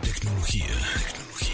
Tecnología, 0.00 0.64
tecnología, 1.04 1.47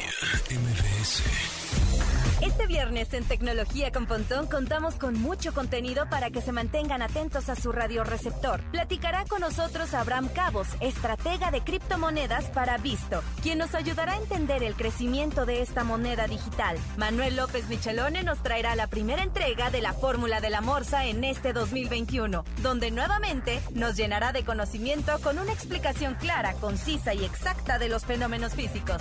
Este 2.40 2.66
viernes 2.66 3.12
en 3.14 3.24
Tecnología 3.24 3.90
con 3.90 4.06
Pontón 4.06 4.46
contamos 4.46 4.96
con 4.96 5.14
mucho 5.14 5.54
contenido 5.54 6.08
para 6.10 6.30
que 6.30 6.42
se 6.42 6.52
mantengan 6.52 7.00
atentos 7.00 7.48
a 7.48 7.56
su 7.56 7.72
radioreceptor. 7.72 8.60
Platicará 8.70 9.24
con 9.24 9.40
nosotros 9.40 9.94
Abraham 9.94 10.28
Cabos, 10.28 10.68
estratega 10.80 11.50
de 11.50 11.62
criptomonedas 11.62 12.50
para 12.50 12.76
Visto, 12.76 13.22
quien 13.42 13.58
nos 13.58 13.74
ayudará 13.74 14.12
a 14.12 14.18
entender 14.18 14.62
el 14.62 14.74
crecimiento 14.74 15.46
de 15.46 15.62
esta 15.62 15.84
moneda 15.84 16.26
digital. 16.26 16.76
Manuel 16.96 17.36
López 17.36 17.68
Michelone 17.68 18.22
nos 18.22 18.42
traerá 18.42 18.76
la 18.76 18.88
primera 18.88 19.22
entrega 19.22 19.70
de 19.70 19.80
la 19.80 19.92
Fórmula 19.92 20.40
de 20.40 20.50
la 20.50 20.60
Morsa 20.60 21.06
en 21.06 21.24
este 21.24 21.52
2021, 21.52 22.44
donde 22.62 22.90
nuevamente 22.90 23.62
nos 23.72 23.96
llenará 23.96 24.32
de 24.32 24.44
conocimiento 24.44 25.18
con 25.20 25.38
una 25.38 25.52
explicación 25.52 26.14
clara, 26.14 26.52
concisa 26.54 27.14
y 27.14 27.24
exacta 27.24 27.78
de 27.78 27.88
los 27.88 28.04
fenómenos 28.04 28.54
físicos. 28.54 29.00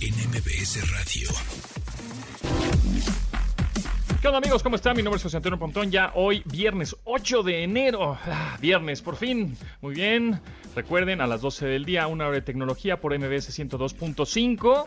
en 0.00 0.14
MBS 0.30 0.90
Radio. 0.90 1.28
¿Qué 4.20 4.28
onda 4.28 4.38
amigos? 4.38 4.62
¿Cómo 4.62 4.76
están? 4.76 4.96
Mi 4.96 5.02
nombre 5.02 5.16
es 5.16 5.22
José 5.22 5.38
Antonio 5.38 5.58
Pontón. 5.58 5.90
Ya 5.90 6.12
hoy, 6.14 6.42
viernes 6.44 6.96
8 7.04 7.42
de 7.42 7.62
enero. 7.62 8.18
Ah, 8.26 8.58
viernes, 8.60 9.00
por 9.00 9.16
fin. 9.16 9.56
Muy 9.80 9.94
bien. 9.94 10.40
Recuerden, 10.74 11.20
a 11.20 11.26
las 11.26 11.40
12 11.40 11.66
del 11.66 11.84
día, 11.84 12.06
una 12.08 12.26
hora 12.26 12.34
de 12.34 12.42
tecnología 12.42 13.00
por 13.00 13.16
MBS 13.18 13.58
102.5. 13.58 14.86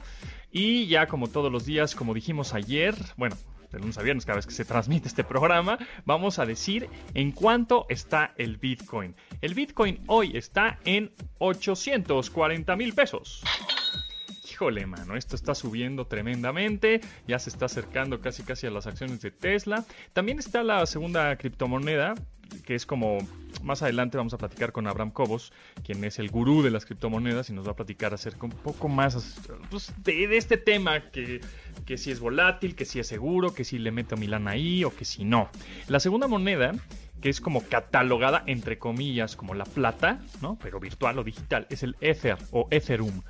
Y 0.51 0.87
ya 0.87 1.07
como 1.07 1.27
todos 1.27 1.51
los 1.51 1.65
días, 1.65 1.95
como 1.95 2.13
dijimos 2.13 2.53
ayer, 2.53 2.95
bueno, 3.17 3.35
de 3.71 3.79
lunes 3.79 3.97
a 3.97 4.03
viernes, 4.03 4.25
cada 4.25 4.37
vez 4.37 4.45
que 4.45 4.53
se 4.53 4.65
transmite 4.65 5.07
este 5.07 5.23
programa, 5.23 5.79
vamos 6.05 6.37
a 6.37 6.45
decir 6.45 6.89
en 7.13 7.31
cuánto 7.31 7.85
está 7.89 8.33
el 8.37 8.57
Bitcoin. 8.57 9.15
El 9.41 9.53
Bitcoin 9.55 10.03
hoy 10.07 10.35
está 10.35 10.79
en 10.85 11.11
840 11.39 12.75
mil 12.75 12.93
pesos 12.93 13.43
híjole, 14.59 14.85
mano, 14.87 15.15
esto 15.15 15.37
está 15.37 15.55
subiendo 15.55 16.05
tremendamente, 16.05 16.99
ya 17.25 17.39
se 17.39 17.49
está 17.49 17.67
acercando 17.67 18.19
casi 18.19 18.43
casi 18.43 18.67
a 18.67 18.71
las 18.71 18.87
acciones 18.87 19.21
de 19.21 19.31
Tesla. 19.31 19.85
También 20.11 20.37
está 20.37 20.63
la 20.63 20.85
segunda 20.85 21.33
criptomoneda, 21.37 22.13
que 22.65 22.75
es 22.75 22.85
como 22.85 23.19
más 23.63 23.83
adelante 23.83 24.17
vamos 24.17 24.33
a 24.33 24.37
platicar 24.37 24.73
con 24.73 24.85
Abraham 24.85 25.11
Cobos, 25.11 25.53
quien 25.85 26.03
es 26.03 26.19
el 26.19 26.29
gurú 26.29 26.61
de 26.61 26.71
las 26.71 26.85
criptomonedas 26.85 27.49
y 27.49 27.53
nos 27.53 27.65
va 27.65 27.71
a 27.71 27.75
platicar 27.77 28.13
acerca 28.13 28.47
un 28.47 28.51
poco 28.51 28.89
más 28.89 29.39
pues, 29.69 29.93
de, 30.03 30.35
este 30.35 30.57
tema, 30.57 31.09
que, 31.09 31.39
que 31.85 31.97
si 31.97 32.11
es 32.11 32.19
volátil, 32.19 32.75
que 32.75 32.83
si 32.83 32.99
es 32.99 33.07
seguro, 33.07 33.53
que 33.53 33.63
si 33.63 33.79
le 33.79 33.91
meto 33.91 34.17
Milán 34.17 34.49
ahí 34.49 34.83
o 34.83 34.93
que 34.93 35.05
si 35.05 35.23
no. 35.23 35.49
La 35.87 36.01
segunda 36.01 36.27
moneda 36.27 36.73
que 37.21 37.29
es 37.29 37.39
como 37.39 37.61
catalogada 37.61 38.43
entre 38.45 38.77
comillas 38.77 39.37
como 39.37 39.53
la 39.53 39.65
plata, 39.65 40.19
¿no? 40.41 40.57
Pero 40.61 40.81
virtual 40.81 41.19
o 41.19 41.23
digital, 41.23 41.65
es 41.69 41.83
el 41.83 41.95
Ether 42.01 42.37
o 42.51 42.67
Ethereum 42.71 43.21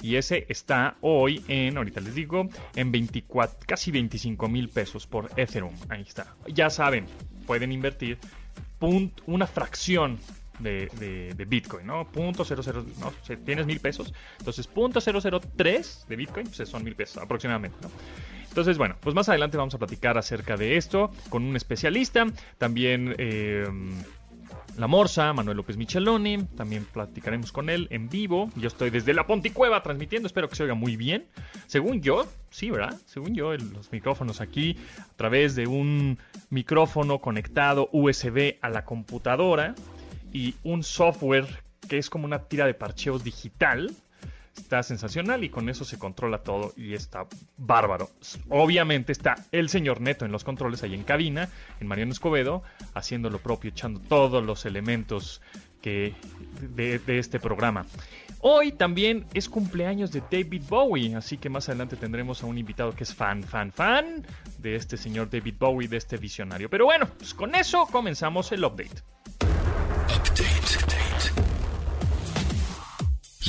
y 0.00 0.16
ese 0.16 0.46
está 0.48 0.96
hoy 1.00 1.44
en, 1.48 1.76
ahorita 1.76 2.00
les 2.00 2.14
digo, 2.14 2.48
en 2.74 2.92
24, 2.92 3.60
casi 3.66 3.90
25 3.90 4.48
mil 4.48 4.68
pesos 4.68 5.06
por 5.06 5.30
Ethereum. 5.36 5.74
Ahí 5.88 6.02
está. 6.02 6.34
Ya 6.46 6.70
saben, 6.70 7.06
pueden 7.46 7.72
invertir 7.72 8.18
una 9.26 9.46
fracción 9.46 10.18
de, 10.58 11.44
Bitcoin, 11.48 11.86
¿no? 11.86 12.06
Punto 12.08 12.44
no, 12.44 13.12
si 13.22 13.36
tienes 13.36 13.66
mil 13.66 13.80
pesos, 13.80 14.12
entonces 14.38 14.66
punto 14.66 15.00
003 15.00 16.06
de 16.08 16.16
Bitcoin, 16.16 16.46
pues 16.46 16.68
son 16.68 16.84
mil 16.84 16.94
pesos 16.94 17.22
aproximadamente, 17.22 17.76
¿no? 17.82 17.90
Entonces, 18.48 18.76
bueno, 18.76 18.96
pues 19.00 19.14
más 19.14 19.28
adelante 19.30 19.56
vamos 19.56 19.74
a 19.74 19.78
platicar 19.78 20.18
acerca 20.18 20.56
de 20.56 20.76
esto 20.76 21.10
con 21.28 21.44
un 21.44 21.56
especialista, 21.56 22.26
también... 22.58 23.14
Eh, 23.18 23.66
la 24.76 24.86
Morsa, 24.86 25.32
Manuel 25.32 25.56
López 25.56 25.76
Micheloni, 25.76 26.44
también 26.56 26.84
platicaremos 26.84 27.52
con 27.52 27.68
él 27.68 27.88
en 27.90 28.08
vivo. 28.08 28.50
Yo 28.56 28.68
estoy 28.68 28.90
desde 28.90 29.14
la 29.14 29.26
Ponticueva 29.26 29.82
transmitiendo, 29.82 30.26
espero 30.26 30.48
que 30.48 30.56
se 30.56 30.62
oiga 30.62 30.74
muy 30.74 30.96
bien. 30.96 31.26
Según 31.66 32.00
yo, 32.00 32.26
sí, 32.50 32.70
¿verdad? 32.70 32.98
Según 33.06 33.34
yo, 33.34 33.54
los 33.54 33.92
micrófonos 33.92 34.40
aquí, 34.40 34.78
a 34.98 35.16
través 35.16 35.54
de 35.54 35.66
un 35.66 36.18
micrófono 36.50 37.20
conectado 37.20 37.88
USB 37.92 38.56
a 38.60 38.70
la 38.70 38.84
computadora 38.84 39.74
y 40.32 40.54
un 40.62 40.82
software 40.82 41.46
que 41.88 41.98
es 41.98 42.08
como 42.08 42.24
una 42.24 42.44
tira 42.44 42.66
de 42.66 42.74
parcheos 42.74 43.24
digital 43.24 43.90
Está 44.56 44.82
sensacional 44.82 45.44
y 45.44 45.48
con 45.48 45.68
eso 45.68 45.84
se 45.84 45.98
controla 45.98 46.42
todo 46.42 46.72
y 46.76 46.94
está 46.94 47.26
bárbaro. 47.56 48.10
Obviamente 48.48 49.12
está 49.12 49.36
el 49.50 49.68
señor 49.68 50.00
Neto 50.00 50.24
en 50.24 50.32
los 50.32 50.44
controles 50.44 50.82
ahí 50.82 50.94
en 50.94 51.04
cabina, 51.04 51.48
en 51.80 51.86
Mariano 51.86 52.12
Escobedo, 52.12 52.62
haciendo 52.94 53.30
lo 53.30 53.38
propio, 53.38 53.70
echando 53.70 54.00
todos 54.00 54.44
los 54.44 54.66
elementos 54.66 55.40
que 55.80 56.14
de, 56.60 56.98
de, 56.98 57.18
este 57.18 57.40
programa. 57.40 57.86
Hoy 58.40 58.72
también 58.72 59.26
es 59.34 59.48
cumpleaños 59.48 60.12
de 60.12 60.22
David 60.30 60.62
Bowie, 60.68 61.14
así 61.16 61.38
que 61.38 61.48
más 61.48 61.68
adelante 61.68 61.96
tendremos 61.96 62.42
a 62.42 62.46
un 62.46 62.58
invitado 62.58 62.92
que 62.92 63.04
es 63.04 63.14
fan, 63.14 63.42
fan, 63.42 63.72
fan 63.72 64.26
de 64.58 64.76
este 64.76 64.96
señor 64.96 65.30
David 65.30 65.54
Bowie, 65.58 65.88
de 65.88 65.96
este 65.96 66.16
visionario. 66.16 66.68
Pero 66.70 66.84
bueno, 66.84 67.08
pues 67.18 67.34
con 67.34 67.54
eso 67.54 67.86
comenzamos 67.86 68.52
el 68.52 68.64
update. 68.64 69.02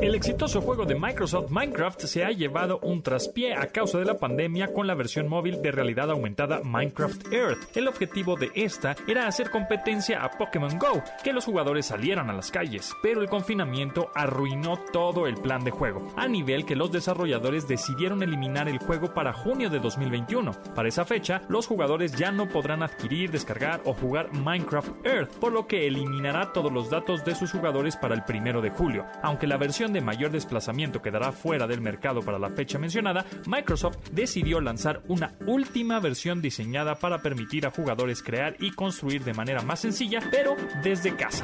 El 0.00 0.14
exitoso 0.14 0.60
juego 0.60 0.86
de 0.86 0.94
Microsoft 0.94 1.50
Minecraft 1.50 2.00
se 2.00 2.24
ha 2.24 2.30
llevado 2.30 2.78
un 2.80 3.02
traspié 3.02 3.54
a 3.54 3.66
causa 3.66 3.98
de 3.98 4.04
la 4.04 4.18
pandemia 4.18 4.72
con 4.72 4.86
la 4.86 4.94
versión 4.94 5.28
móvil 5.28 5.62
de 5.62 5.70
realidad 5.70 6.10
aumentada 6.10 6.60
Minecraft 6.64 7.32
Earth. 7.32 7.76
El 7.76 7.88
objetivo 7.88 8.36
de 8.36 8.50
esta 8.54 8.96
era 9.06 9.26
hacer 9.26 9.50
competencia 9.50 10.24
a 10.24 10.30
Pokémon 10.30 10.78
Go, 10.78 11.02
que 11.22 11.32
los 11.32 11.44
jugadores 11.44 11.86
salieran 11.86 12.30
a 12.30 12.32
las 12.32 12.50
calles, 12.50 12.92
pero 13.02 13.20
el 13.20 13.28
confinamiento 13.28 14.10
arruinó 14.14 14.78
todo 14.92 15.26
el 15.26 15.36
plan 15.36 15.64
de 15.64 15.70
juego, 15.70 16.12
a 16.16 16.28
nivel 16.28 16.64
que 16.64 16.76
los 16.76 16.90
desarrolladores 16.90 17.68
decidieron 17.68 18.22
eliminar 18.22 18.68
el 18.68 18.78
juego 18.78 19.12
para 19.12 19.32
junio 19.32 19.70
de 19.70 19.80
2021. 19.80 20.52
Para 20.74 20.88
esa 20.88 21.04
fecha, 21.04 21.42
los 21.48 21.66
jugadores 21.66 22.12
ya 22.12 22.32
no 22.32 22.48
podrán 22.48 22.82
adquirir, 22.82 23.30
descargar 23.30 23.80
o 23.84 23.94
jugar 23.94 24.32
Minecraft 24.32 25.06
Earth, 25.06 25.32
por 25.34 25.52
lo 25.52 25.66
que 25.66 25.86
eliminará 25.86 26.52
todos 26.52 26.72
los 26.72 26.90
datos 26.90 27.24
de 27.24 27.34
sus 27.34 27.52
jugadores 27.52 27.96
para 27.96 28.14
el 28.14 28.24
primero 28.24 28.60
de 28.62 28.70
julio, 28.70 29.04
aunque 29.22 29.46
la 29.46 29.56
versión 29.56 29.73
de 29.74 30.00
mayor 30.00 30.30
desplazamiento 30.30 31.02
quedará 31.02 31.32
fuera 31.32 31.66
del 31.66 31.80
mercado 31.80 32.20
para 32.20 32.38
la 32.38 32.50
fecha 32.50 32.78
mencionada, 32.78 33.26
Microsoft 33.46 33.96
decidió 34.12 34.60
lanzar 34.60 35.02
una 35.08 35.32
última 35.46 35.98
versión 35.98 36.40
diseñada 36.40 36.94
para 36.94 37.18
permitir 37.18 37.66
a 37.66 37.72
jugadores 37.72 38.22
crear 38.22 38.54
y 38.60 38.70
construir 38.70 39.24
de 39.24 39.34
manera 39.34 39.62
más 39.62 39.80
sencilla, 39.80 40.20
pero 40.30 40.54
desde 40.84 41.16
casa. 41.16 41.42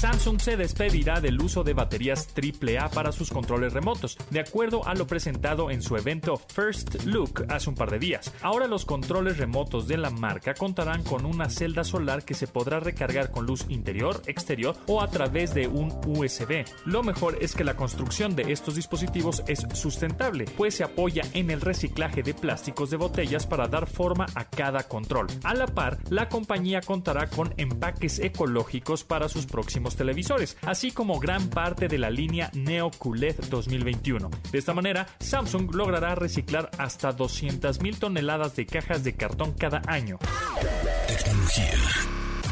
Samsung 0.00 0.40
se 0.40 0.56
despedirá 0.56 1.20
del 1.20 1.38
uso 1.42 1.62
de 1.62 1.74
baterías 1.74 2.26
AAA 2.34 2.88
para 2.88 3.12
sus 3.12 3.28
controles 3.28 3.74
remotos, 3.74 4.16
de 4.30 4.40
acuerdo 4.40 4.88
a 4.88 4.94
lo 4.94 5.06
presentado 5.06 5.70
en 5.70 5.82
su 5.82 5.94
evento 5.94 6.38
First 6.38 7.04
Look 7.04 7.44
hace 7.50 7.68
un 7.68 7.74
par 7.74 7.90
de 7.90 7.98
días. 7.98 8.32
Ahora 8.40 8.66
los 8.66 8.86
controles 8.86 9.36
remotos 9.36 9.86
de 9.88 9.98
la 9.98 10.08
marca 10.08 10.54
contarán 10.54 11.02
con 11.02 11.26
una 11.26 11.50
celda 11.50 11.84
solar 11.84 12.24
que 12.24 12.32
se 12.32 12.46
podrá 12.46 12.80
recargar 12.80 13.30
con 13.30 13.44
luz 13.44 13.66
interior, 13.68 14.22
exterior 14.24 14.74
o 14.86 15.02
a 15.02 15.10
través 15.10 15.52
de 15.52 15.68
un 15.68 15.90
USB. 16.06 16.64
Lo 16.86 17.02
mejor 17.02 17.36
es 17.38 17.54
que 17.54 17.62
la 17.62 17.76
construcción 17.76 18.34
de 18.34 18.52
estos 18.52 18.76
dispositivos 18.76 19.42
es 19.48 19.66
sustentable, 19.74 20.46
pues 20.56 20.76
se 20.76 20.84
apoya 20.84 21.24
en 21.34 21.50
el 21.50 21.60
reciclaje 21.60 22.22
de 22.22 22.32
plásticos 22.32 22.88
de 22.88 22.96
botellas 22.96 23.46
para 23.46 23.68
dar 23.68 23.86
forma 23.86 24.24
a 24.34 24.48
cada 24.48 24.82
control. 24.84 25.26
A 25.44 25.52
la 25.52 25.66
par, 25.66 25.98
la 26.08 26.30
compañía 26.30 26.80
contará 26.80 27.28
con 27.28 27.52
empaques 27.58 28.18
ecológicos 28.18 29.04
para 29.04 29.28
sus 29.28 29.44
próximos 29.44 29.89
televisores, 29.96 30.56
así 30.62 30.90
como 30.90 31.20
gran 31.20 31.48
parte 31.48 31.88
de 31.88 31.98
la 31.98 32.10
línea 32.10 32.50
Neo 32.54 32.90
QLED 32.90 33.36
2021. 33.48 34.30
De 34.52 34.58
esta 34.58 34.74
manera, 34.74 35.06
Samsung 35.18 35.74
logrará 35.74 36.14
reciclar 36.14 36.70
hasta 36.78 37.16
200.000 37.16 37.98
toneladas 37.98 38.56
de 38.56 38.66
cajas 38.66 39.04
de 39.04 39.14
cartón 39.14 39.54
cada 39.54 39.82
año. 39.86 40.18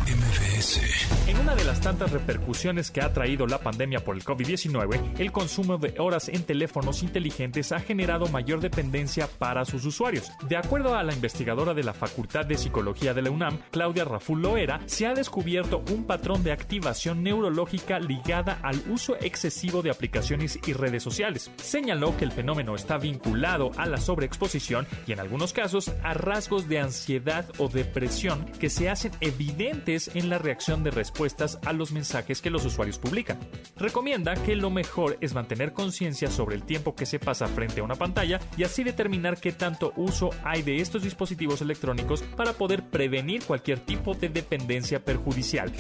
MBS. 0.09 1.29
En 1.29 1.39
una 1.39 1.55
de 1.55 1.65
las 1.65 1.83
tantas 1.83 2.11
repercusiones 2.13 2.91
que 2.91 3.03
ha 3.03 3.13
traído 3.13 3.47
la 3.47 3.59
pandemia 3.59 4.03
por 4.03 4.17
el 4.17 4.25
COVID-19, 4.25 5.19
el 5.19 5.33
consumo 5.33 5.77
de 5.77 5.95
horas 5.99 6.31
en 6.31 6.45
teléfonos 6.45 7.03
inteligentes 7.03 7.73
ha 7.73 7.81
generado 7.81 8.27
mayor 8.29 8.61
dependencia 8.61 9.29
para 9.39 9.67
sus 9.67 9.85
usuarios. 9.85 10.33
De 10.49 10.57
acuerdo 10.57 10.95
a 10.95 11.03
la 11.03 11.13
investigadora 11.13 11.75
de 11.75 11.85
la 11.85 11.93
Facultad 11.93 12.47
de 12.47 12.57
Psicología 12.57 13.13
de 13.13 13.21
la 13.21 13.31
UNAM, 13.31 13.59
Claudia 13.71 14.07
Raful 14.07 14.41
Loera, 14.41 14.81
se 14.87 15.07
ha 15.07 15.13
descubierto 15.13 15.85
un 15.91 16.05
patrón 16.05 16.43
de 16.43 16.53
activación 16.53 17.23
neurológica 17.23 17.99
ligada 17.99 18.61
al 18.63 18.81
uso 18.89 19.17
excesivo 19.21 19.83
de 19.83 19.91
aplicaciones 19.91 20.59
y 20.67 20.73
redes 20.73 21.03
sociales. 21.03 21.51
Señaló 21.57 22.17
que 22.17 22.25
el 22.25 22.33
fenómeno 22.33 22.75
está 22.75 22.97
vinculado 22.97 23.73
a 23.77 23.85
la 23.85 23.99
sobreexposición 23.99 24.87
y 25.07 25.13
en 25.13 25.21
algunos 25.21 25.53
casos 25.53 25.93
a 26.03 26.15
rasgos 26.15 26.67
de 26.67 26.79
ansiedad 26.79 27.45
o 27.59 27.69
depresión 27.69 28.47
que 28.59 28.71
se 28.71 28.89
hacen 28.89 29.13
evidentes 29.21 29.98
en 30.15 30.31
la 30.31 30.39
reacción 30.39 30.85
de 30.85 30.93
respuestas 30.93 31.59
a 31.65 31.73
los 31.73 31.91
mensajes 31.91 32.41
que 32.41 32.51
los 32.51 32.65
usuarios 32.65 32.99
publican. 32.99 33.39
Recomienda 33.77 34.35
que 34.35 34.55
lo 34.55 34.71
mejor 34.71 35.19
es 35.21 35.35
mantener 35.35 35.73
conciencia 35.73 36.31
sobre 36.31 36.55
el 36.55 36.63
tiempo 36.63 36.95
que 36.95 37.07
se 37.07 37.19
pasa 37.19 37.49
frente 37.49 37.81
a 37.81 37.85
una 37.85 37.97
pantalla 37.97 38.39
y 38.57 38.63
así 38.63 38.85
determinar 38.85 39.41
qué 39.41 39.53
tanto 39.53 39.93
uso 39.97 40.31
hay 40.45 40.63
de 40.63 40.81
estos 40.81 41.03
dispositivos 41.03 41.61
electrónicos 41.61 42.23
para 42.23 42.53
poder 42.53 42.85
prevenir 42.85 43.45
cualquier 43.45 43.81
tipo 43.81 44.15
de 44.15 44.29
dependencia 44.29 45.05
perjudicial. 45.05 45.73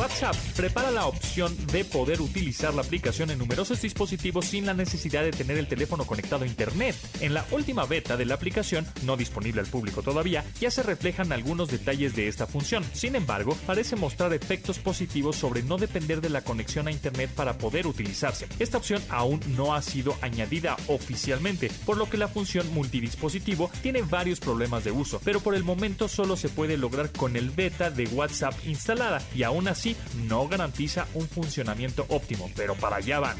WhatsApp 0.00 0.34
prepara 0.56 0.90
la 0.90 1.04
opción 1.04 1.54
de 1.66 1.84
poder 1.84 2.22
utilizar 2.22 2.72
la 2.72 2.80
aplicación 2.80 3.30
en 3.30 3.38
numerosos 3.38 3.82
dispositivos 3.82 4.46
sin 4.46 4.64
la 4.64 4.72
necesidad 4.72 5.22
de 5.22 5.30
tener 5.30 5.58
el 5.58 5.68
teléfono 5.68 6.06
conectado 6.06 6.44
a 6.44 6.46
Internet. 6.46 6.96
En 7.20 7.34
la 7.34 7.44
última 7.50 7.84
beta 7.84 8.16
de 8.16 8.24
la 8.24 8.36
aplicación, 8.36 8.86
no 9.02 9.18
disponible 9.18 9.60
al 9.60 9.66
público 9.66 10.02
todavía, 10.02 10.42
ya 10.58 10.70
se 10.70 10.82
reflejan 10.82 11.32
algunos 11.32 11.68
detalles 11.68 12.16
de 12.16 12.28
esta 12.28 12.46
función. 12.46 12.82
Sin 12.94 13.14
embargo, 13.14 13.54
parece 13.66 13.94
mostrar 13.94 14.32
efectos 14.32 14.78
positivos 14.78 15.36
sobre 15.36 15.62
no 15.62 15.76
depender 15.76 16.22
de 16.22 16.30
la 16.30 16.44
conexión 16.44 16.88
a 16.88 16.92
Internet 16.92 17.32
para 17.36 17.58
poder 17.58 17.86
utilizarse. 17.86 18.48
Esta 18.58 18.78
opción 18.78 19.02
aún 19.10 19.38
no 19.54 19.74
ha 19.74 19.82
sido 19.82 20.16
añadida 20.22 20.78
oficialmente, 20.86 21.70
por 21.84 21.98
lo 21.98 22.08
que 22.08 22.16
la 22.16 22.28
función 22.28 22.72
multidispositivo 22.72 23.70
tiene 23.82 24.00
varios 24.00 24.40
problemas 24.40 24.82
de 24.82 24.92
uso, 24.92 25.20
pero 25.22 25.40
por 25.40 25.54
el 25.54 25.62
momento 25.62 26.08
solo 26.08 26.38
se 26.38 26.48
puede 26.48 26.78
lograr 26.78 27.12
con 27.12 27.36
el 27.36 27.50
beta 27.50 27.90
de 27.90 28.06
WhatsApp 28.06 28.54
instalada 28.64 29.20
y 29.34 29.42
aún 29.42 29.68
así 29.68 29.89
no 30.14 30.48
garantiza 30.48 31.06
un 31.14 31.28
funcionamiento 31.28 32.06
óptimo, 32.08 32.50
pero 32.56 32.74
para 32.74 32.96
allá 32.96 33.20
van. 33.20 33.36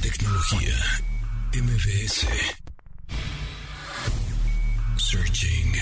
Tecnología. 0.00 0.74
MBS. 1.54 2.26
Searching. 4.96 5.72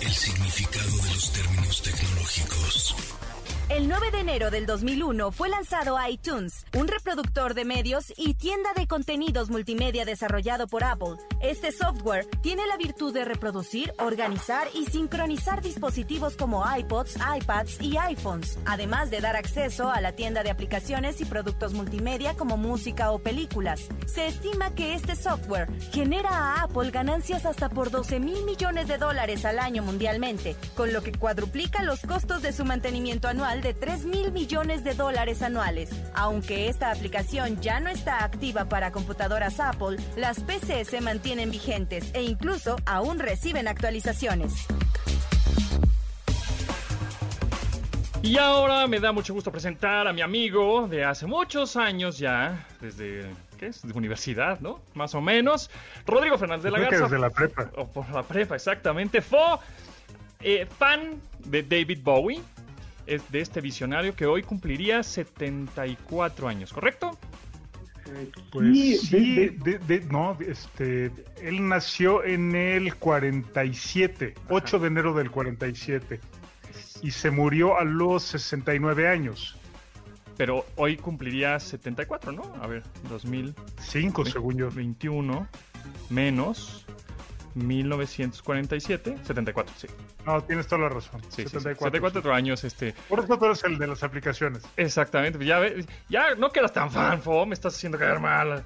El 0.00 0.12
significado 0.12 0.96
de 0.96 1.14
los 1.14 1.32
términos 1.32 1.82
tecnológicos. 1.82 2.96
El 3.74 3.88
9 3.88 4.10
de 4.10 4.20
enero 4.20 4.50
del 4.50 4.66
2001 4.66 5.32
fue 5.32 5.48
lanzado 5.48 5.96
iTunes, 6.06 6.66
un 6.76 6.88
reproductor 6.88 7.54
de 7.54 7.64
medios 7.64 8.12
y 8.18 8.34
tienda 8.34 8.74
de 8.76 8.86
contenidos 8.86 9.48
multimedia 9.48 10.04
desarrollado 10.04 10.66
por 10.66 10.84
Apple. 10.84 11.16
Este 11.40 11.72
software 11.72 12.26
tiene 12.42 12.66
la 12.66 12.76
virtud 12.76 13.14
de 13.14 13.24
reproducir, 13.24 13.94
organizar 13.98 14.68
y 14.74 14.84
sincronizar 14.84 15.62
dispositivos 15.62 16.36
como 16.36 16.62
iPods, 16.70 17.16
iPads 17.16 17.80
y 17.80 17.96
iPhones, 17.96 18.58
además 18.66 19.10
de 19.10 19.22
dar 19.22 19.36
acceso 19.36 19.90
a 19.90 20.02
la 20.02 20.12
tienda 20.12 20.42
de 20.42 20.50
aplicaciones 20.50 21.22
y 21.22 21.24
productos 21.24 21.72
multimedia 21.72 22.34
como 22.34 22.58
música 22.58 23.10
o 23.10 23.20
películas. 23.20 23.88
Se 24.04 24.26
estima 24.26 24.74
que 24.74 24.92
este 24.92 25.16
software 25.16 25.72
genera 25.92 26.28
a 26.28 26.64
Apple 26.64 26.90
ganancias 26.90 27.46
hasta 27.46 27.70
por 27.70 27.90
12 27.90 28.20
mil 28.20 28.44
millones 28.44 28.86
de 28.86 28.98
dólares 28.98 29.46
al 29.46 29.58
año 29.58 29.82
mundialmente, 29.82 30.56
con 30.76 30.92
lo 30.92 31.02
que 31.02 31.12
cuadruplica 31.12 31.82
los 31.82 32.02
costos 32.02 32.42
de 32.42 32.52
su 32.52 32.66
mantenimiento 32.66 33.28
anual 33.28 33.61
de 33.62 33.72
3 33.74 34.04
mil 34.06 34.32
millones 34.32 34.84
de 34.84 34.94
dólares 34.94 35.40
anuales. 35.40 35.90
Aunque 36.14 36.68
esta 36.68 36.90
aplicación 36.90 37.60
ya 37.60 37.80
no 37.80 37.88
está 37.88 38.24
activa 38.24 38.66
para 38.66 38.90
computadoras 38.92 39.60
Apple, 39.60 39.96
las 40.16 40.40
PC 40.40 40.84
se 40.84 41.00
mantienen 41.00 41.50
vigentes 41.50 42.12
e 42.12 42.22
incluso 42.22 42.76
aún 42.84 43.18
reciben 43.18 43.68
actualizaciones. 43.68 44.66
Y 48.22 48.38
ahora 48.38 48.86
me 48.86 49.00
da 49.00 49.10
mucho 49.10 49.34
gusto 49.34 49.50
presentar 49.50 50.06
a 50.06 50.12
mi 50.12 50.20
amigo 50.20 50.86
de 50.86 51.04
hace 51.04 51.26
muchos 51.26 51.76
años 51.76 52.18
ya, 52.18 52.66
desde 52.80 53.28
¿qué 53.58 53.66
es? 53.66 53.82
De 53.82 53.92
universidad, 53.94 54.60
¿no? 54.60 54.80
Más 54.94 55.14
o 55.14 55.20
menos. 55.20 55.70
Rodrigo 56.06 56.38
Fernández 56.38 56.64
de 56.64 56.70
la 56.70 56.78
Creo 56.78 56.90
que 56.90 56.96
Garza. 56.98 57.08
desde 57.08 57.18
la 57.20 57.30
prepa. 57.30 57.70
O 57.76 57.86
por 57.88 58.08
la 58.10 58.22
prepa, 58.22 58.54
exactamente. 58.54 59.22
Fue 59.22 59.40
eh, 60.40 60.66
fan 60.78 61.20
de 61.44 61.62
David 61.62 62.00
Bowie, 62.02 62.40
es 63.06 63.30
de 63.30 63.40
este 63.40 63.60
visionario 63.60 64.14
que 64.14 64.26
hoy 64.26 64.42
cumpliría 64.42 65.02
74 65.02 66.48
años, 66.48 66.72
¿correcto? 66.72 67.18
Pues 68.50 68.66
Sí, 68.74 68.96
sí, 68.98 69.34
de- 69.36 69.50
de- 69.50 69.78
de- 69.78 70.00
no, 70.06 70.36
este, 70.46 71.10
él 71.40 71.66
nació 71.68 72.22
en 72.24 72.54
el 72.54 72.96
47, 72.96 74.34
8 74.48 74.78
de 74.78 74.86
enero 74.88 75.14
del 75.14 75.30
47, 75.30 76.20
y 77.02 77.10
se 77.10 77.30
murió 77.30 77.78
a 77.78 77.84
los 77.84 78.22
69 78.24 79.08
años, 79.08 79.56
Pero 80.36 80.64
hoy 80.76 80.96
cumpliría 80.96 81.60
74, 81.60 82.32
¿no? 82.32 82.42
A 82.60 82.66
ver, 82.66 82.82
5 83.78 84.24
según 84.24 84.56
yo. 84.56 84.64
2021 84.66 85.46
menos 86.08 86.86
1947, 87.54 89.18
74, 89.22 89.74
sí. 89.76 89.88
No, 90.26 90.42
tienes 90.42 90.66
toda 90.66 90.82
la 90.82 90.88
razón. 90.88 91.20
Sí, 91.24 91.42
sí, 91.42 91.44
sí. 91.44 91.48
74. 91.50 91.86
74 91.86 92.34
años, 92.34 92.64
este. 92.64 92.94
Por 93.08 93.20
eso 93.20 93.38
tú 93.38 93.44
eres 93.44 93.64
el 93.64 93.78
de 93.78 93.86
las 93.86 94.02
aplicaciones. 94.02 94.62
Exactamente, 94.76 95.38
pues 95.38 95.48
ya, 95.48 95.60
ya 96.08 96.34
no 96.34 96.50
quedas 96.50 96.72
tan 96.72 96.90
fan, 96.90 97.20
Fo, 97.22 97.46
me 97.46 97.54
estás 97.54 97.74
haciendo 97.74 97.98
quedar 97.98 98.20
mal. 98.20 98.64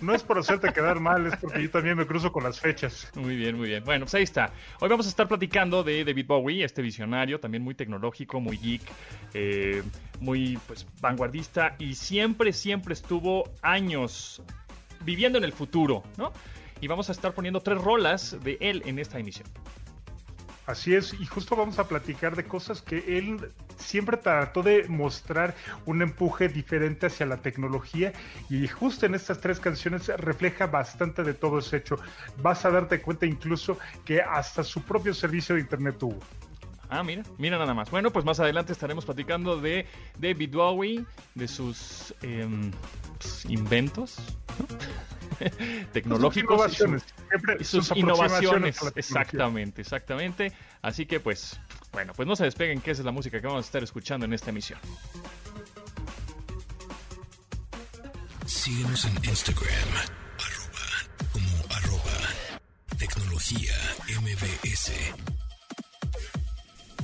No 0.00 0.14
es 0.14 0.22
por 0.22 0.38
hacerte 0.38 0.72
quedar 0.72 1.00
mal, 1.00 1.26
es 1.26 1.36
porque 1.36 1.62
yo 1.62 1.70
también 1.70 1.96
me 1.96 2.06
cruzo 2.06 2.30
con 2.32 2.44
las 2.44 2.60
fechas. 2.60 3.10
Muy 3.14 3.36
bien, 3.36 3.56
muy 3.56 3.68
bien. 3.68 3.84
Bueno, 3.84 4.04
pues 4.04 4.14
ahí 4.14 4.22
está. 4.22 4.52
Hoy 4.80 4.88
vamos 4.88 5.06
a 5.06 5.08
estar 5.08 5.28
platicando 5.28 5.82
de 5.82 6.04
David 6.04 6.26
Bowie, 6.26 6.64
este 6.64 6.82
visionario, 6.82 7.40
también 7.40 7.62
muy 7.62 7.74
tecnológico, 7.74 8.40
muy 8.40 8.56
geek, 8.56 8.82
eh, 9.34 9.82
muy 10.20 10.58
pues 10.66 10.86
vanguardista 11.00 11.74
y 11.78 11.94
siempre, 11.94 12.52
siempre 12.52 12.94
estuvo 12.94 13.50
años 13.62 14.42
viviendo 15.04 15.38
en 15.38 15.44
el 15.44 15.52
futuro, 15.52 16.02
¿no? 16.16 16.32
Y 16.84 16.86
vamos 16.86 17.08
a 17.08 17.12
estar 17.12 17.32
poniendo 17.32 17.62
tres 17.62 17.80
rolas 17.80 18.36
de 18.44 18.58
él 18.60 18.82
en 18.84 18.98
esta 18.98 19.18
emisión. 19.18 19.48
Así 20.66 20.94
es, 20.94 21.14
y 21.18 21.24
justo 21.24 21.56
vamos 21.56 21.78
a 21.78 21.88
platicar 21.88 22.36
de 22.36 22.44
cosas 22.44 22.82
que 22.82 23.16
él 23.16 23.52
siempre 23.78 24.18
trató 24.18 24.62
de 24.62 24.86
mostrar 24.86 25.54
un 25.86 26.02
empuje 26.02 26.50
diferente 26.50 27.06
hacia 27.06 27.24
la 27.24 27.38
tecnología 27.38 28.12
y 28.50 28.68
justo 28.68 29.06
en 29.06 29.14
estas 29.14 29.40
tres 29.40 29.60
canciones 29.60 30.08
refleja 30.08 30.66
bastante 30.66 31.22
de 31.22 31.32
todo 31.32 31.60
ese 31.60 31.78
hecho. 31.78 31.96
Vas 32.42 32.66
a 32.66 32.70
darte 32.70 33.00
cuenta 33.00 33.24
incluso 33.24 33.78
que 34.04 34.20
hasta 34.20 34.62
su 34.62 34.82
propio 34.82 35.14
servicio 35.14 35.54
de 35.54 35.62
internet 35.62 35.96
tuvo. 35.98 36.18
Ah, 36.90 37.02
mira, 37.02 37.22
mira 37.38 37.56
nada 37.56 37.72
más. 37.72 37.90
Bueno, 37.90 38.10
pues 38.10 38.26
más 38.26 38.40
adelante 38.40 38.74
estaremos 38.74 39.06
platicando 39.06 39.58
de 39.58 39.86
David 40.18 40.54
Bowie, 40.54 41.06
de 41.34 41.48
sus 41.48 42.14
em, 42.20 42.72
pues, 43.18 43.46
inventos 43.46 44.18
¿no? 44.58 44.66
tecnológicos. 45.92 46.80
y 46.80 46.84
innovaciones, 46.84 47.04
sus 47.60 47.86
sus 47.86 47.96
innovaciones. 47.96 48.76
Exactamente, 48.94 49.82
exactamente. 49.82 50.52
Así 50.82 51.06
que 51.06 51.20
pues, 51.20 51.58
bueno, 51.92 52.12
pues 52.14 52.28
no 52.28 52.36
se 52.36 52.44
despeguen, 52.44 52.80
que 52.80 52.90
esa 52.90 53.02
es 53.02 53.06
la 53.06 53.12
música 53.12 53.40
que 53.40 53.46
vamos 53.46 53.64
a 53.64 53.66
estar 53.66 53.82
escuchando 53.82 54.26
en 54.26 54.32
esta 54.32 54.50
emisión. 54.50 54.78
Síguenos 58.46 59.04
en 59.04 59.24
Instagram, 59.24 59.88
arroba, 60.38 60.86
como 61.32 61.74
arroba, 61.74 62.18
tecnología 62.98 63.72
MBS. 64.20 64.92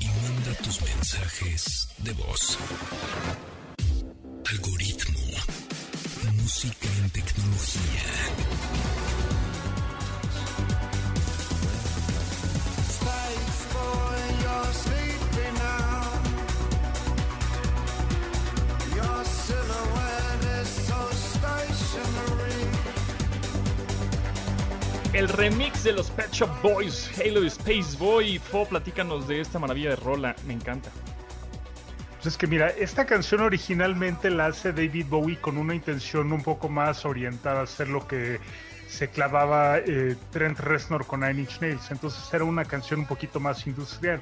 Y 0.00 0.06
manda 0.06 0.54
tus 0.62 0.80
mensajes 0.82 1.88
de 1.98 2.12
voz. 2.12 2.58
Algoritmo. 4.50 5.19
Música 6.62 6.88
en 7.02 7.08
tecnología. 7.08 8.02
El 25.14 25.28
remix 25.28 25.82
de 25.82 25.92
los 25.92 26.10
Pet 26.10 26.30
Shop 26.30 26.50
Boys, 26.62 27.10
Halo 27.18 27.42
Space 27.46 27.96
Boy. 27.98 28.38
Fo, 28.38 28.66
platícanos 28.66 29.26
de 29.26 29.40
esta 29.40 29.58
maravilla 29.58 29.90
de 29.90 29.96
rola, 29.96 30.36
me 30.46 30.52
encanta. 30.52 30.90
Pues 32.20 32.34
es 32.34 32.36
que 32.36 32.46
mira, 32.46 32.68
esta 32.68 33.06
canción 33.06 33.40
originalmente 33.40 34.28
la 34.28 34.44
hace 34.44 34.74
David 34.74 35.06
Bowie 35.08 35.40
con 35.40 35.56
una 35.56 35.74
intención 35.74 36.30
un 36.34 36.42
poco 36.42 36.68
más 36.68 37.06
orientada 37.06 37.60
a 37.60 37.62
hacer 37.62 37.88
lo 37.88 38.06
que 38.06 38.38
se 38.90 39.08
clavaba 39.08 39.78
eh, 39.78 40.16
Trent 40.30 40.58
Reznor 40.58 41.06
con 41.06 41.20
Nine 41.20 41.40
Inch 41.40 41.62
Nails. 41.62 41.90
Entonces 41.90 42.22
era 42.34 42.44
una 42.44 42.66
canción 42.66 43.00
un 43.00 43.06
poquito 43.06 43.40
más 43.40 43.66
industrial 43.66 44.20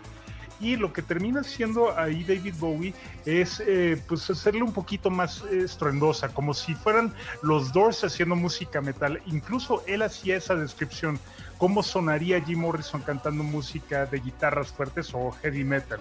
y 0.61 0.76
lo 0.76 0.93
que 0.93 1.02
termina 1.02 1.43
siendo 1.43 1.97
ahí 1.99 2.25
David 2.25 2.55
Bowie 2.59 2.95
es 3.25 3.62
eh, 3.67 4.00
pues 4.09 4.28
hacerle 4.31 4.62
un 4.62 4.73
poquito 4.73 5.11
más 5.11 5.43
estruendosa, 5.45 6.28
como 6.28 6.55
si 6.55 6.75
fueran 6.75 7.12
los 7.43 7.73
Doors 7.73 8.05
haciendo 8.05 8.37
música 8.37 8.81
metal. 8.81 9.21
Incluso 9.26 9.83
él 9.87 10.02
hacía 10.02 10.37
esa 10.37 10.55
descripción, 10.55 11.19
cómo 11.59 11.83
sonaría 11.83 12.40
Jim 12.40 12.61
Morrison 12.61 13.02
cantando 13.02 13.43
música 13.43 14.07
de 14.07 14.21
guitarras 14.21 14.69
fuertes 14.69 15.12
o 15.14 15.31
heavy 15.43 15.64
metal. 15.64 16.00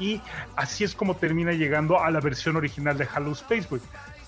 Y 0.00 0.20
así 0.56 0.82
es 0.82 0.94
como 0.94 1.14
termina 1.14 1.52
llegando 1.52 2.02
a 2.02 2.10
la 2.10 2.20
versión 2.20 2.56
original 2.56 2.98
de 2.98 3.06
Hello 3.14 3.34
Spaceboy. 3.34 3.80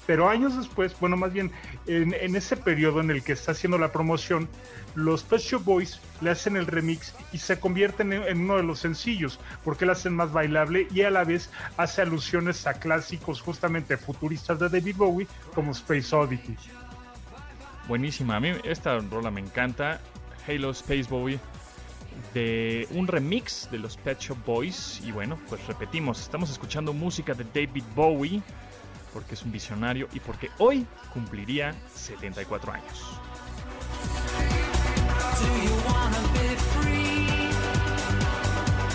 Pero 0.07 0.29
años 0.29 0.57
después, 0.57 0.99
bueno, 0.99 1.17
más 1.17 1.33
bien 1.33 1.53
en, 1.87 2.35
ese 2.35 2.57
periodo 2.57 3.01
en 3.01 3.11
el 3.11 3.23
que 3.23 3.33
está 3.33 3.53
haciendo 3.53 3.79
la 3.79 3.93
promoción, 3.93 4.49
los 4.95 5.23
Pet 5.23 5.43
Boys 5.65 6.01
le 6.21 6.31
hacen 6.31 6.57
el 6.57 6.67
remix 6.67 7.15
y 7.33 7.39
se 7.39 7.61
convierten 7.61 8.13
en, 8.13 8.41
uno 8.41 8.57
de 8.57 8.65
los 8.65 8.81
sencillos, 8.81 9.39
porque 9.65 9.87
lo 9.87 9.93
hacen 9.93 10.15
más 10.15 10.33
bailable 10.33 10.89
y 10.93 11.03
a 11.03 11.11
la 11.11 11.25
vez 11.25 11.51
hace 11.77 12.03
alusiones 12.03 12.67
a 12.67 12.75
clásicos 12.75 13.41
justamente 13.41 13.97
futuristas 13.97 14.59
de 14.59 14.69
David 14.69 14.97
Bowie 14.97 15.29
como 15.55 15.71
Space 15.71 16.15
Oddity. 16.15 16.57
Buenísima, 17.87 18.37
a 18.37 18.41
mí 18.41 18.53
esta 18.65 18.99
rola 18.99 19.31
me 19.31 19.41
encanta, 19.41 20.01
Halo 20.49 20.71
Space 20.71 21.07
Bowie, 21.09 21.39
de 22.35 22.87
un 22.91 23.07
remix 23.07 23.69
de 23.71 23.79
los 23.79 23.97
Pet 23.97 24.19
Shop 24.21 24.39
Boys 24.45 25.01
y 25.05 25.13
bueno, 25.13 25.39
pues 25.49 25.67
repetimos, 25.67 26.21
estamos 26.21 26.51
escuchando 26.51 26.93
música 26.93 27.35
de 27.35 27.45
David 27.45 27.85
Bowie 27.95 28.43
porque 29.13 29.35
es 29.35 29.43
un 29.43 29.53
visionario 29.53 30.09
y 30.13 30.21
porque 30.21 30.51
hoy 30.59 30.87
cumpliría 31.13 31.75
74 31.95 32.73
años. 32.73 33.23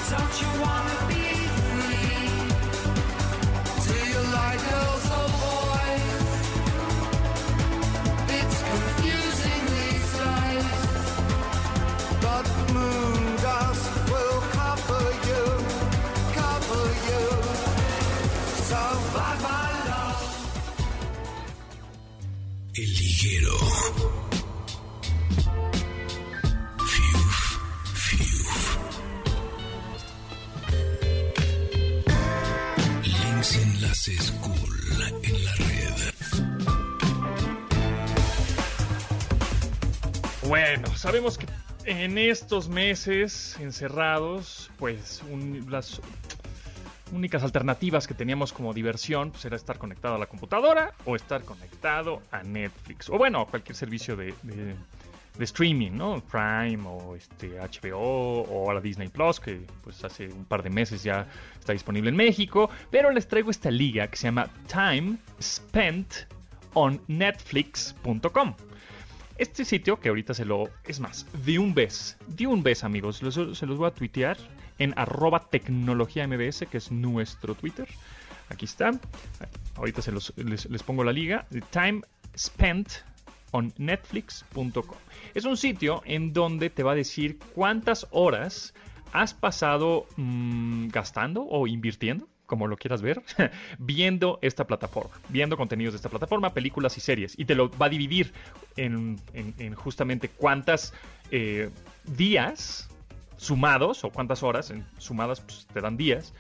Do 0.09 0.13
you 1.21 1.26
en 34.09 35.45
la 35.45 35.51
red. 35.55 36.13
Bueno, 40.47 40.95
sabemos 40.95 41.37
que 41.37 41.45
en 41.83 42.17
estos 42.17 42.69
meses 42.69 43.57
encerrados, 43.59 44.71
pues 44.77 45.21
un- 45.29 45.65
las 45.69 45.99
únicas 47.11 47.43
alternativas 47.43 48.07
que 48.07 48.13
teníamos 48.13 48.53
como 48.53 48.73
diversión 48.73 49.31
pues, 49.31 49.43
era 49.43 49.57
estar 49.57 49.77
conectado 49.77 50.15
a 50.15 50.17
la 50.17 50.27
computadora 50.27 50.93
o 51.05 51.15
estar 51.17 51.43
conectado 51.43 52.21
a 52.31 52.43
Netflix 52.43 53.09
o 53.09 53.17
bueno, 53.17 53.41
a 53.41 53.47
cualquier 53.47 53.75
servicio 53.75 54.15
de- 54.15 54.33
de 55.37 55.45
streaming, 55.45 55.91
¿no? 55.91 56.21
Prime 56.21 56.79
o 56.85 57.15
este 57.15 57.59
HBO 57.59 58.41
o 58.43 58.71
a 58.71 58.73
la 58.73 58.81
Disney 58.81 59.07
Plus 59.09 59.39
que 59.39 59.61
pues 59.83 60.03
hace 60.03 60.27
un 60.27 60.45
par 60.45 60.63
de 60.63 60.69
meses 60.69 61.03
ya 61.03 61.27
está 61.59 61.73
disponible 61.73 62.09
en 62.09 62.15
México, 62.15 62.69
pero 62.91 63.11
les 63.11 63.27
traigo 63.27 63.51
esta 63.51 63.71
liga 63.71 64.07
que 64.07 64.17
se 64.17 64.27
llama 64.27 64.49
Time 64.67 65.17
Spent 65.41 66.13
on 66.73 67.01
Netflix.com. 67.07 68.53
Este 69.37 69.65
sitio, 69.65 69.99
que 69.99 70.09
ahorita 70.09 70.33
se 70.33 70.45
lo... 70.45 70.69
Es 70.83 70.99
más, 70.99 71.27
de 71.45 71.59
un 71.59 71.75
vez, 71.75 72.17
de 72.27 72.47
un 72.47 72.63
vez 72.63 72.83
amigos, 72.83 73.17
se 73.17 73.65
los 73.65 73.77
voy 73.77 73.87
a 73.87 73.91
tuitear 73.91 74.37
en 74.79 74.93
arroba 74.97 75.47
tecnología 75.49 76.27
mbs, 76.27 76.65
que 76.69 76.77
es 76.77 76.91
nuestro 76.91 77.53
Twitter. 77.53 77.87
Aquí 78.49 78.65
está. 78.65 78.91
Ahorita 79.75 80.01
se 80.01 80.11
los, 80.11 80.33
les, 80.37 80.65
les 80.69 80.83
pongo 80.83 81.03
la 81.03 81.11
liga. 81.11 81.45
Time 81.71 82.01
Spent 82.35 82.89
on 83.57 83.73
Netflix.com. 83.77 84.97
Es 85.33 85.45
un 85.45 85.57
sitio 85.57 86.01
en 86.05 86.31
donde 86.33 86.69
te 86.69 86.83
va 86.83 86.91
a 86.91 86.95
decir 86.95 87.39
cuántas 87.55 88.07
horas 88.11 88.73
has 89.11 89.33
pasado 89.33 90.05
mm, 90.15 90.89
gastando 90.89 91.43
o 91.43 91.67
invirtiendo 91.67 92.27
como 92.45 92.67
lo 92.67 92.77
quieras 92.77 93.01
ver, 93.01 93.21
viendo 93.77 94.39
esta 94.41 94.65
plataforma, 94.65 95.19
viendo 95.27 95.57
contenidos 95.57 95.93
de 95.93 95.97
esta 95.97 96.07
plataforma, 96.07 96.53
películas 96.53 96.97
y 96.97 97.01
series. 97.01 97.37
Y 97.37 97.43
te 97.43 97.55
lo 97.55 97.69
va 97.71 97.87
a 97.87 97.89
dividir 97.89 98.31
en 98.77 99.17
justamente 99.75 100.29
cuántas 100.29 100.93
eh, 101.29 101.69
días 102.05 102.89
sumados, 103.35 104.03
o 104.03 104.11
cuántas 104.11 104.43
horas 104.43 104.71
en- 104.71 104.85
sumadas 104.97 105.41
pues, 105.41 105.67
te 105.73 105.81
dan 105.81 105.97
días, 105.97 106.33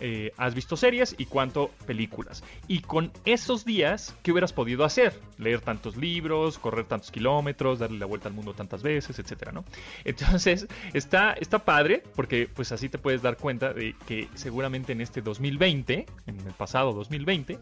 eh, 0.00 0.32
has 0.36 0.54
visto 0.54 0.76
series 0.76 1.14
y 1.18 1.26
cuánto 1.26 1.70
películas. 1.86 2.42
Y 2.66 2.80
con 2.80 3.12
esos 3.24 3.64
días, 3.64 4.14
¿qué 4.22 4.32
hubieras 4.32 4.52
podido 4.52 4.84
hacer? 4.84 5.18
Leer 5.38 5.60
tantos 5.60 5.96
libros, 5.96 6.58
correr 6.58 6.84
tantos 6.84 7.10
kilómetros, 7.10 7.78
darle 7.78 7.98
la 7.98 8.06
vuelta 8.06 8.28
al 8.28 8.34
mundo 8.34 8.54
tantas 8.54 8.82
veces, 8.82 9.18
etcétera, 9.18 9.52
¿no? 9.52 9.64
Entonces, 10.04 10.66
está, 10.92 11.32
está 11.32 11.64
padre, 11.64 12.02
porque 12.14 12.48
pues 12.52 12.72
así 12.72 12.88
te 12.88 12.98
puedes 12.98 13.22
dar 13.22 13.36
cuenta 13.36 13.72
de 13.72 13.94
que 14.06 14.28
seguramente 14.34 14.92
en 14.92 15.00
este 15.00 15.22
2020, 15.22 16.06
en 16.26 16.40
el 16.40 16.52
pasado 16.54 16.92
2020, 16.92 17.58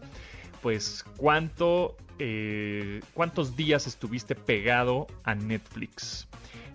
pues 0.61 1.05
cuánto, 1.17 1.95
eh, 2.19 3.01
cuántos 3.13 3.55
días 3.55 3.87
estuviste 3.87 4.35
pegado 4.35 5.07
a 5.23 5.35
Netflix. 5.35 6.27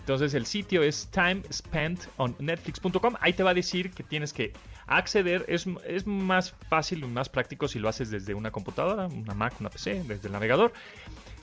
Entonces 0.02 0.34
el 0.34 0.46
sitio 0.46 0.82
es 0.82 1.08
timespentonnetflix.com. 1.12 3.14
Ahí 3.20 3.34
te 3.34 3.44
va 3.44 3.50
a 3.50 3.54
decir 3.54 3.92
que 3.92 4.02
tienes 4.02 4.32
que 4.32 4.52
acceder. 4.88 5.44
Es, 5.46 5.64
es 5.86 6.08
más 6.08 6.56
fácil 6.68 7.04
y 7.04 7.06
más 7.06 7.28
práctico 7.28 7.68
si 7.68 7.78
lo 7.78 7.88
haces 7.88 8.10
desde 8.10 8.34
una 8.34 8.50
computadora, 8.50 9.06
una 9.06 9.34
Mac, 9.34 9.54
una 9.60 9.70
PC, 9.70 10.02
desde 10.02 10.26
el 10.26 10.32
navegador. 10.32 10.72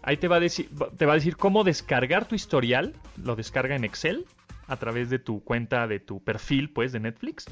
Ahí 0.01 0.17
te 0.17 0.27
va 0.27 0.35
a 0.35 0.39
decir, 0.41 0.69
te 0.97 1.05
va 1.05 1.13
a 1.13 1.15
decir 1.15 1.37
cómo 1.37 1.63
descargar 1.63 2.27
tu 2.27 2.35
historial. 2.35 2.93
Lo 3.23 3.37
descarga 3.37 3.77
en 3.77 3.85
Excel 3.85 4.25
a 4.67 4.75
través 4.75 5.09
de 5.09 5.19
tu 5.19 5.41
cuenta, 5.41 5.87
de 5.87 6.01
tu 6.01 6.21
perfil, 6.21 6.69
pues, 6.69 6.91
de 6.91 6.99
Netflix. 6.99 7.45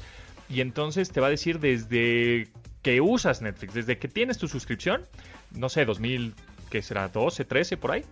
Y 0.50 0.60
entonces 0.60 1.10
te 1.10 1.22
va 1.22 1.28
a 1.28 1.30
decir 1.30 1.58
desde 1.58 2.48
que 2.82 3.00
usas 3.00 3.40
Netflix, 3.40 3.72
desde 3.72 3.98
que 3.98 4.08
tienes 4.08 4.36
tu 4.36 4.46
suscripción, 4.46 5.06
no 5.52 5.70
sé, 5.70 5.86
2000, 5.86 6.34
que 6.68 6.82
será 6.82 7.08
12, 7.08 7.46
13 7.46 7.78
por 7.78 7.92
ahí. 7.92 8.04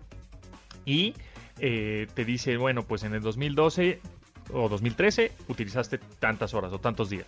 Y 0.86 1.12
eh, 1.58 2.06
te 2.14 2.24
dice, 2.24 2.56
bueno, 2.56 2.82
pues 2.82 3.02
en 3.02 3.14
el 3.14 3.22
2012 3.22 4.00
o 4.52 4.68
2013 4.68 5.32
utilizaste 5.48 5.98
tantas 5.98 6.54
horas 6.54 6.72
o 6.72 6.78
tantos 6.78 7.10
días. 7.10 7.26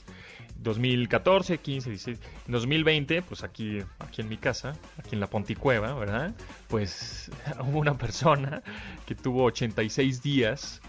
2014, 0.59 1.59
15, 1.59 1.91
16, 1.91 2.19
en 2.47 2.53
2020, 2.53 3.23
pues 3.23 3.45
aquí, 3.45 3.79
aquí 3.99 4.23
en 4.23 4.29
mi 4.29 4.37
casa, 4.37 4.75
aquí 4.99 5.11
en 5.15 5.21
la 5.21 5.29
Ponticueva, 5.29 5.95
¿verdad? 5.95 6.35
Pues 6.69 7.31
hubo 7.61 7.79
una 7.79 7.97
persona 7.97 8.63
que 9.07 9.15
tuvo 9.15 9.45
86 9.45 10.23
días 10.23 10.81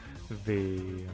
de, 0.45 1.05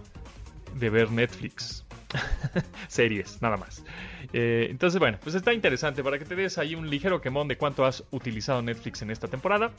de 0.75 0.89
ver 0.89 1.11
Netflix. 1.11 1.85
Series, 2.87 3.41
nada 3.41 3.57
más. 3.57 3.83
Eh, 4.31 4.67
entonces, 4.69 4.99
bueno, 4.99 5.17
pues 5.21 5.35
está 5.35 5.53
interesante 5.53 6.03
para 6.03 6.17
que 6.17 6.25
te 6.25 6.35
des 6.35 6.57
ahí 6.57 6.75
un 6.75 6.89
ligero 6.89 7.21
quemón 7.21 7.47
de 7.47 7.57
cuánto 7.57 7.85
has 7.85 8.03
utilizado 8.11 8.61
Netflix 8.61 9.01
en 9.01 9.11
esta 9.11 9.27
temporada. 9.27 9.71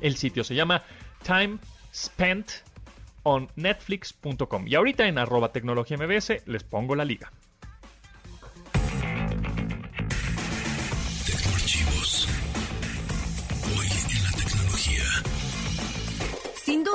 El 0.00 0.16
sitio 0.16 0.44
se 0.44 0.54
llama 0.54 0.82
Time 1.22 1.58
Spent 1.94 2.46
on 3.22 3.48
Netflix.com. 3.56 4.66
Y 4.66 4.74
ahorita 4.74 5.06
en 5.06 5.18
arroba 5.18 5.52
tecnología 5.52 5.96
mbs 5.96 6.46
les 6.46 6.64
pongo 6.64 6.94
la 6.94 7.04
liga. 7.04 7.32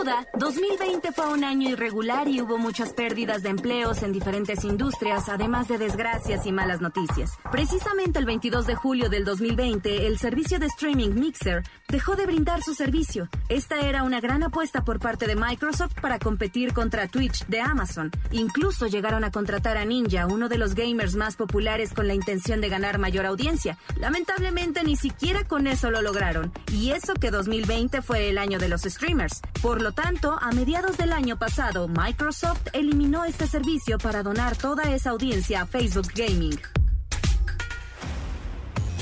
Duda 0.07 0.21
duda, 0.21 0.27
2020 0.37 1.11
fue 1.11 1.27
un 1.33 1.43
año 1.43 1.69
irregular 1.69 2.27
y 2.27 2.41
hubo 2.41 2.57
muchas 2.57 2.93
pérdidas 2.93 3.43
de 3.43 3.49
empleos 3.49 4.03
en 4.03 4.11
diferentes 4.11 4.63
industrias, 4.63 5.27
además 5.29 5.67
de 5.67 5.77
desgracias 5.77 6.45
y 6.45 6.51
malas 6.51 6.81
noticias. 6.81 7.31
Precisamente 7.51 8.19
el 8.19 8.25
22 8.25 8.67
de 8.67 8.75
julio 8.75 9.09
del 9.09 9.25
2020, 9.25 10.07
el 10.07 10.17
servicio 10.17 10.59
de 10.59 10.67
streaming 10.67 11.09
Mixer 11.09 11.63
dejó 11.89 12.15
de 12.15 12.25
brindar 12.25 12.61
su 12.61 12.73
servicio. 12.73 13.27
Esta 13.49 13.79
era 13.81 14.03
una 14.03 14.21
gran 14.21 14.43
apuesta 14.43 14.83
por 14.83 14.99
parte 14.99 15.27
de 15.27 15.35
Microsoft 15.35 15.99
para 16.01 16.19
competir 16.19 16.73
contra 16.73 17.07
Twitch 17.07 17.45
de 17.47 17.61
Amazon. 17.61 18.11
Incluso 18.31 18.87
llegaron 18.87 19.23
a 19.23 19.31
contratar 19.31 19.77
a 19.77 19.85
Ninja, 19.85 20.27
uno 20.27 20.47
de 20.47 20.57
los 20.57 20.75
gamers 20.75 21.15
más 21.15 21.35
populares 21.35 21.93
con 21.93 22.07
la 22.07 22.13
intención 22.13 22.61
de 22.61 22.69
ganar 22.69 22.99
mayor 22.99 23.25
audiencia. 23.25 23.77
Lamentablemente 23.97 24.83
ni 24.83 24.95
siquiera 24.95 25.43
con 25.45 25.67
eso 25.67 25.91
lo 25.91 26.01
lograron. 26.01 26.53
Y 26.71 26.91
eso 26.91 27.13
que 27.13 27.31
2020 27.31 28.01
fue 28.01 28.29
el 28.29 28.37
año 28.37 28.59
de 28.59 28.69
los 28.69 28.81
streamers. 28.81 29.41
Por 29.61 29.81
lo 29.81 29.91
tanto, 29.97 30.37
a 30.39 30.51
mediados 30.51 30.95
del 30.95 31.11
año 31.11 31.39
pasado, 31.39 31.87
Microsoft 31.87 32.67
eliminó 32.71 33.25
este 33.25 33.47
servicio 33.47 33.97
para 33.97 34.21
donar 34.21 34.55
toda 34.55 34.83
esa 34.93 35.09
audiencia 35.09 35.63
a 35.63 35.65
Facebook 35.65 36.07
Gaming. 36.13 36.59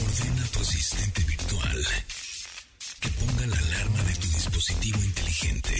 Ordena 0.06 0.42
a 0.42 0.48
tu 0.54 0.60
asistente 0.62 1.22
virtual 1.24 1.86
que 3.02 3.10
ponga 3.10 3.46
la 3.46 3.58
alarma 3.58 4.04
de 4.04 4.16
tu 4.16 4.28
dispositivo 4.28 5.04
inteligente. 5.04 5.76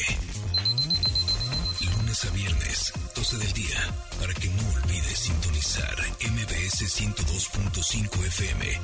Lunes 1.80 2.26
a 2.26 2.30
viernes, 2.32 2.94
12 3.16 3.38
del 3.38 3.54
día, 3.54 3.80
para 4.20 4.34
que 4.34 4.50
no 4.50 4.64
olvides 4.76 5.18
sintonizar 5.18 5.96
MBS 6.30 6.82
102.5 6.92 8.26
FM 8.26 8.82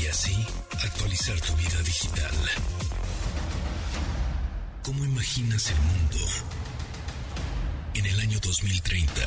y 0.00 0.06
así 0.06 0.46
actualizar 0.82 1.38
tu 1.42 1.54
vida 1.56 1.82
digital. 1.82 2.34
¿Cómo 4.84 5.02
imaginas 5.02 5.70
el 5.70 5.80
mundo 5.80 6.18
en 7.94 8.04
el 8.04 8.20
año 8.20 8.38
2030? 8.38 9.22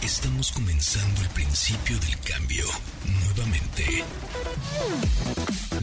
Estamos 0.00 0.52
comenzando 0.52 1.22
el 1.22 1.28
principio 1.30 1.98
del 1.98 2.16
cambio. 2.20 2.64
Nuevamente. 3.24 4.04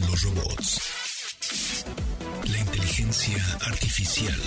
Los 0.08 0.22
robots. 0.22 0.80
La 2.44 2.58
inteligencia 2.58 3.44
artificial. 3.66 4.40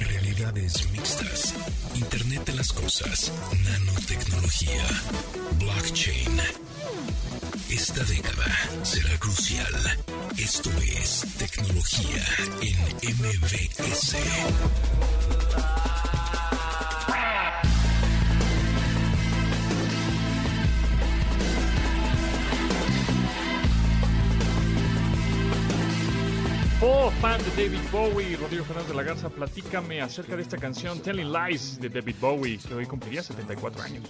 Realidades 0.00 0.90
mixtas. 0.90 1.54
Internet 1.94 2.44
de 2.46 2.54
las 2.54 2.72
cosas. 2.72 3.30
Nanotecnología. 3.62 4.84
Blockchain. 5.60 6.40
Esta 7.70 8.02
década 8.02 8.58
será 8.82 9.16
crucial. 9.20 9.98
Esto 10.38 10.70
es 10.80 11.26
tecnología 11.36 12.24
en 12.62 12.76
MBS. 13.16 14.16
Oh, 26.80 27.10
fan 27.20 27.40
de 27.44 27.50
David 27.50 27.78
Bowie, 27.92 28.36
Rodrigo 28.36 28.64
Fernández 28.64 28.88
de 28.88 28.94
la 28.94 29.02
Garza, 29.02 29.28
platícame 29.28 30.00
acerca 30.00 30.34
de 30.36 30.42
esta 30.42 30.56
canción 30.56 31.00
Telling 31.00 31.32
Lies 31.32 31.78
de 31.80 31.90
David 31.90 32.16
Bowie, 32.20 32.58
que 32.58 32.74
hoy 32.74 32.86
cumpliría 32.86 33.22
74 33.22 33.82
años. 33.82 34.04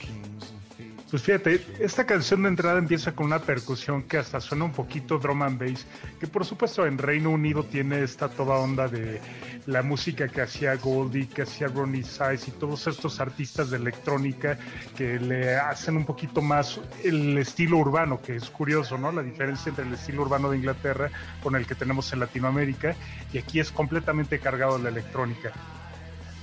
Pues 1.12 1.25
fíjate, 1.25 1.62
esta 1.78 2.07
canción 2.07 2.42
de 2.42 2.49
entrada 2.49 2.78
empieza 2.78 3.14
con 3.14 3.26
una 3.26 3.38
percusión 3.38 4.02
que 4.04 4.16
hasta 4.16 4.40
suena 4.40 4.64
un 4.64 4.73
poquito 4.73 5.19
drum 5.19 5.42
and 5.42 5.61
bass, 5.61 5.87
que 6.19 6.26
por 6.26 6.47
supuesto 6.47 6.87
en 6.87 6.97
Reino 6.97 7.28
Unido 7.28 7.64
tiene 7.64 8.02
esta 8.02 8.31
toda 8.31 8.57
onda 8.57 8.88
de 8.88 9.21
la 9.66 9.83
música 9.83 10.26
que 10.28 10.40
hacía 10.40 10.75
Goldie, 10.76 11.28
que 11.28 11.42
hacía 11.42 11.66
Ronnie 11.66 12.02
Size 12.02 12.49
y 12.49 12.50
todos 12.52 12.87
estos 12.87 13.21
artistas 13.21 13.69
de 13.69 13.76
electrónica 13.76 14.59
que 14.97 15.21
le 15.21 15.54
hacen 15.54 15.99
un 15.99 16.07
poquito 16.07 16.40
más 16.40 16.81
el 17.04 17.37
estilo 17.37 17.76
urbano, 17.76 18.23
que 18.23 18.37
es 18.37 18.49
curioso, 18.49 18.97
¿no? 18.97 19.12
La 19.12 19.23
diferencia 19.23 19.69
entre 19.69 19.85
el 19.85 19.92
estilo 19.92 20.23
urbano 20.23 20.49
de 20.49 20.57
Inglaterra 20.57 21.11
con 21.42 21.54
el 21.57 21.66
que 21.66 21.75
tenemos 21.75 22.11
en 22.14 22.21
Latinoamérica 22.21 22.97
y 23.35 23.37
aquí 23.37 23.61
es 23.61 23.71
completamente 23.71 24.38
cargado 24.38 24.78
de 24.78 24.85
la 24.85 24.88
electrónica. 24.88 25.52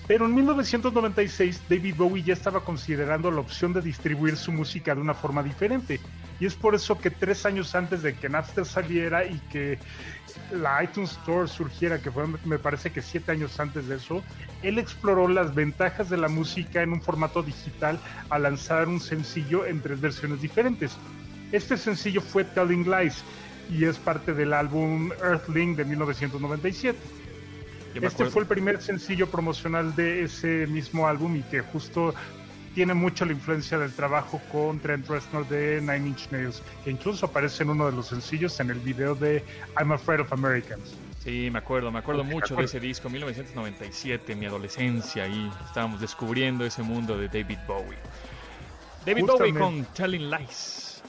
Pero 0.10 0.26
en 0.26 0.34
1996 0.34 1.62
David 1.70 1.94
Bowie 1.96 2.24
ya 2.24 2.34
estaba 2.34 2.62
considerando 2.62 3.30
la 3.30 3.42
opción 3.42 3.74
de 3.74 3.82
distribuir 3.84 4.38
su 4.38 4.52
música 4.52 4.96
de 4.96 5.02
una 5.02 5.14
forma 5.14 5.44
diferente. 5.44 6.00
Y 6.40 6.48
es 6.48 6.56
por 6.56 6.74
eso 6.74 6.98
que 6.98 7.12
tres 7.12 7.46
años 7.46 7.76
antes 7.76 8.02
de 8.02 8.16
que 8.16 8.28
Napster 8.28 8.66
saliera 8.66 9.24
y 9.24 9.38
que 9.52 9.78
la 10.52 10.84
iTunes 10.84 11.12
Store 11.12 11.48
surgiera, 11.48 12.02
que 12.02 12.10
fue 12.10 12.24
me 12.44 12.58
parece 12.58 12.92
que 12.92 13.04
siete 13.04 13.34
años 13.34 13.60
antes 13.60 13.88
de 13.88 13.98
eso, 13.98 14.24
él 14.64 14.80
exploró 14.80 15.28
las 15.28 15.54
ventajas 15.54 16.10
de 16.10 16.18
la 16.18 16.28
música 16.28 16.82
en 16.82 16.92
un 16.94 17.04
formato 17.04 17.44
digital 17.44 18.00
al 18.32 18.42
lanzar 18.42 18.88
un 18.88 19.00
sencillo 19.00 19.68
en 19.68 19.80
tres 19.80 20.02
versiones 20.02 20.42
diferentes. 20.42 20.98
Este 21.52 21.78
sencillo 21.78 22.22
fue 22.22 22.46
Telling 22.46 22.90
Lies 22.90 23.24
y 23.70 23.86
es 23.86 24.00
parte 24.00 24.34
del 24.34 24.54
álbum 24.54 25.12
Earthling 25.22 25.76
de 25.76 25.86
1997. 25.86 26.98
Este 28.02 28.26
fue 28.26 28.44
el 28.44 28.48
primer 28.48 28.82
sencillo 28.82 29.30
promocional 29.30 29.96
de 29.96 30.24
ese 30.24 30.68
mismo 30.68 31.08
álbum 31.08 31.36
y 31.36 31.42
que 31.44 31.62
justo 31.62 32.14
tiene 32.74 32.94
mucho 32.94 33.26
la 33.26 33.34
influencia 33.34 33.78
del 33.78 33.92
trabajo 33.94 34.42
con 34.52 34.80
Trent 34.80 35.08
Reznor 35.08 35.48
de 35.48 35.82
Nine 35.82 36.10
Inch 36.10 36.30
Nails, 36.32 36.62
que 36.84 36.92
incluso 36.92 37.26
aparece 37.26 37.64
en 37.64 37.72
uno 37.72 37.88
de 37.88 37.92
los 37.92 38.08
sencillos 38.08 38.60
en 38.60 38.70
el 38.70 38.80
video 38.80 39.16
de 39.16 39.44
I'm 39.78 39.92
Afraid 39.92 40.22
of 40.22 40.32
Americans. 40.32 40.96
Sí, 41.24 41.50
me 41.52 41.60
acuerdo, 41.60 41.92
me 41.92 42.00
acuerdo 42.00 42.24
mucho 42.24 42.40
de 42.40 42.54
acuerdo. 42.54 42.66
ese 42.66 42.80
disco, 42.80 43.10
1997, 43.10 44.36
mi 44.36 44.46
adolescencia, 44.46 45.24
ahí 45.24 45.52
estábamos 45.66 46.00
descubriendo 46.00 46.66
ese 46.66 46.82
mundo 46.82 47.18
de 47.18 47.28
David 47.28 47.60
Bowie. 47.68 47.98
David 49.06 49.26
Bowie 49.26 49.54
con 49.54 49.84
Telling 49.94 50.30
Lies. 50.30 51.02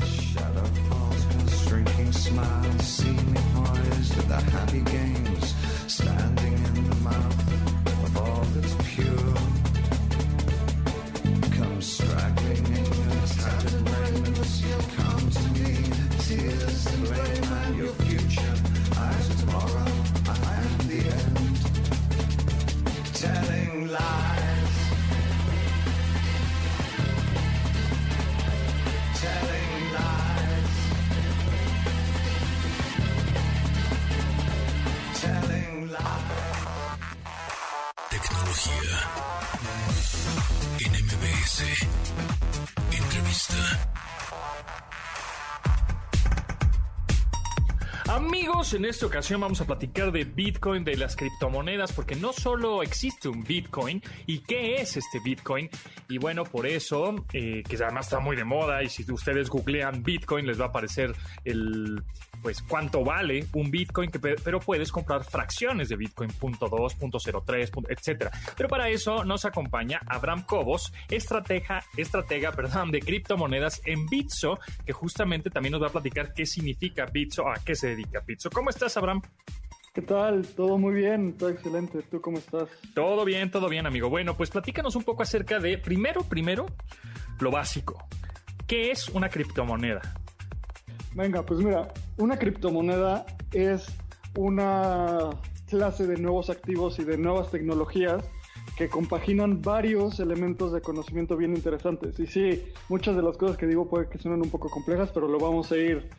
Shadow 0.00 0.64
falls, 2.36 3.55
at 4.12 4.28
the 4.28 4.40
happy 4.50 4.80
games, 4.80 5.54
standing 5.86 6.52
in 6.52 6.90
the 6.90 6.96
mouth 6.96 7.40
of 8.04 8.16
all 8.18 8.44
that's 8.54 8.74
pure. 8.90 9.34
Come 11.56 11.80
straggling 11.80 12.66
in 12.66 12.84
your 12.84 13.26
tattered 13.38 13.88
raiments, 13.90 14.62
come 14.96 15.30
to 15.30 15.46
me, 15.58 15.74
tears 16.26 16.86
and 16.86 17.08
rain 17.08 17.44
and 17.44 17.76
your 17.76 17.92
future, 18.04 18.56
tomorrow 19.40 19.96
the 20.88 21.00
end. 21.08 21.56
Telling 23.14 23.88
lies. 23.88 24.35
Tecnología 38.22 38.72
en 40.78 40.90
MBS. 41.04 41.62
Entrevista. 42.90 43.56
Amigos, 48.08 48.72
en 48.72 48.86
esta 48.86 49.04
ocasión 49.04 49.42
vamos 49.42 49.60
a 49.60 49.66
platicar 49.66 50.12
de 50.12 50.24
Bitcoin, 50.24 50.82
de 50.82 50.96
las 50.96 51.14
criptomonedas, 51.14 51.92
porque 51.92 52.16
no 52.16 52.32
solo 52.32 52.82
existe 52.82 53.28
un 53.28 53.44
Bitcoin, 53.44 54.02
¿y 54.26 54.38
qué 54.38 54.76
es 54.76 54.96
este 54.96 55.20
Bitcoin? 55.22 55.68
Y 56.08 56.16
bueno, 56.16 56.44
por 56.44 56.66
eso, 56.66 57.26
eh, 57.34 57.62
que 57.68 57.76
además 57.76 58.06
está 58.06 58.20
muy 58.20 58.34
de 58.34 58.44
moda, 58.44 58.82
y 58.82 58.88
si 58.88 59.04
ustedes 59.12 59.50
googlean 59.50 60.02
Bitcoin, 60.02 60.46
les 60.46 60.58
va 60.58 60.66
a 60.66 60.68
aparecer 60.68 61.14
el, 61.44 62.02
pues, 62.46 62.62
cuánto 62.62 63.02
vale 63.02 63.44
un 63.54 63.72
Bitcoin, 63.72 64.08
que, 64.08 64.20
pero 64.20 64.60
puedes 64.60 64.92
comprar 64.92 65.24
fracciones 65.24 65.88
de 65.88 65.96
Bitcoin, 65.96 66.30
punto 66.30 66.70
.2, 66.70 66.94
punto 66.96 67.18
.03, 67.18 67.70
punto- 67.72 67.90
etcétera. 67.90 68.30
Pero 68.56 68.68
para 68.68 68.88
eso 68.88 69.24
nos 69.24 69.44
acompaña 69.44 70.00
Abraham 70.06 70.44
Cobos, 70.46 70.92
estratega, 71.08 71.82
estratega 71.96 72.52
perdón, 72.52 72.92
de 72.92 73.00
criptomonedas 73.00 73.82
en 73.84 74.06
Bitso, 74.06 74.60
que 74.84 74.92
justamente 74.92 75.50
también 75.50 75.72
nos 75.72 75.82
va 75.82 75.88
a 75.88 75.90
platicar 75.90 76.32
qué 76.34 76.46
significa 76.46 77.06
Bitso, 77.06 77.48
a 77.48 77.54
qué 77.64 77.74
se 77.74 77.88
dedica 77.88 78.20
Bitso. 78.24 78.48
¿Cómo 78.50 78.70
estás, 78.70 78.96
Abraham? 78.96 79.22
¿Qué 79.92 80.02
tal? 80.02 80.46
Todo 80.46 80.78
muy 80.78 80.94
bien, 80.94 81.36
todo 81.36 81.48
excelente. 81.48 82.00
¿Tú 82.02 82.20
cómo 82.20 82.38
estás? 82.38 82.68
Todo 82.94 83.24
bien, 83.24 83.50
todo 83.50 83.68
bien, 83.68 83.86
amigo. 83.88 84.08
Bueno, 84.08 84.36
pues 84.36 84.50
platícanos 84.50 84.94
un 84.94 85.02
poco 85.02 85.24
acerca 85.24 85.58
de, 85.58 85.78
primero, 85.78 86.22
primero, 86.22 86.66
lo 87.40 87.50
básico. 87.50 88.06
¿Qué 88.68 88.92
es 88.92 89.08
una 89.08 89.30
criptomoneda? 89.30 90.14
Venga, 91.16 91.42
pues 91.42 91.60
mira, 91.60 91.88
una 92.18 92.38
criptomoneda 92.38 93.24
es 93.52 93.86
una 94.36 95.30
clase 95.66 96.06
de 96.06 96.18
nuevos 96.18 96.50
activos 96.50 96.98
y 96.98 97.04
de 97.04 97.16
nuevas 97.16 97.50
tecnologías 97.50 98.22
que 98.76 98.90
compaginan 98.90 99.62
varios 99.62 100.20
elementos 100.20 100.74
de 100.74 100.82
conocimiento 100.82 101.34
bien 101.38 101.56
interesantes. 101.56 102.20
Y 102.20 102.26
sí, 102.26 102.64
muchas 102.90 103.16
de 103.16 103.22
las 103.22 103.38
cosas 103.38 103.56
que 103.56 103.66
digo 103.66 103.88
puede 103.88 104.10
que 104.10 104.18
suenen 104.18 104.42
un 104.42 104.50
poco 104.50 104.68
complejas, 104.68 105.10
pero 105.14 105.26
lo 105.26 105.38
vamos 105.38 105.72
a 105.72 105.78
ir 105.78 106.10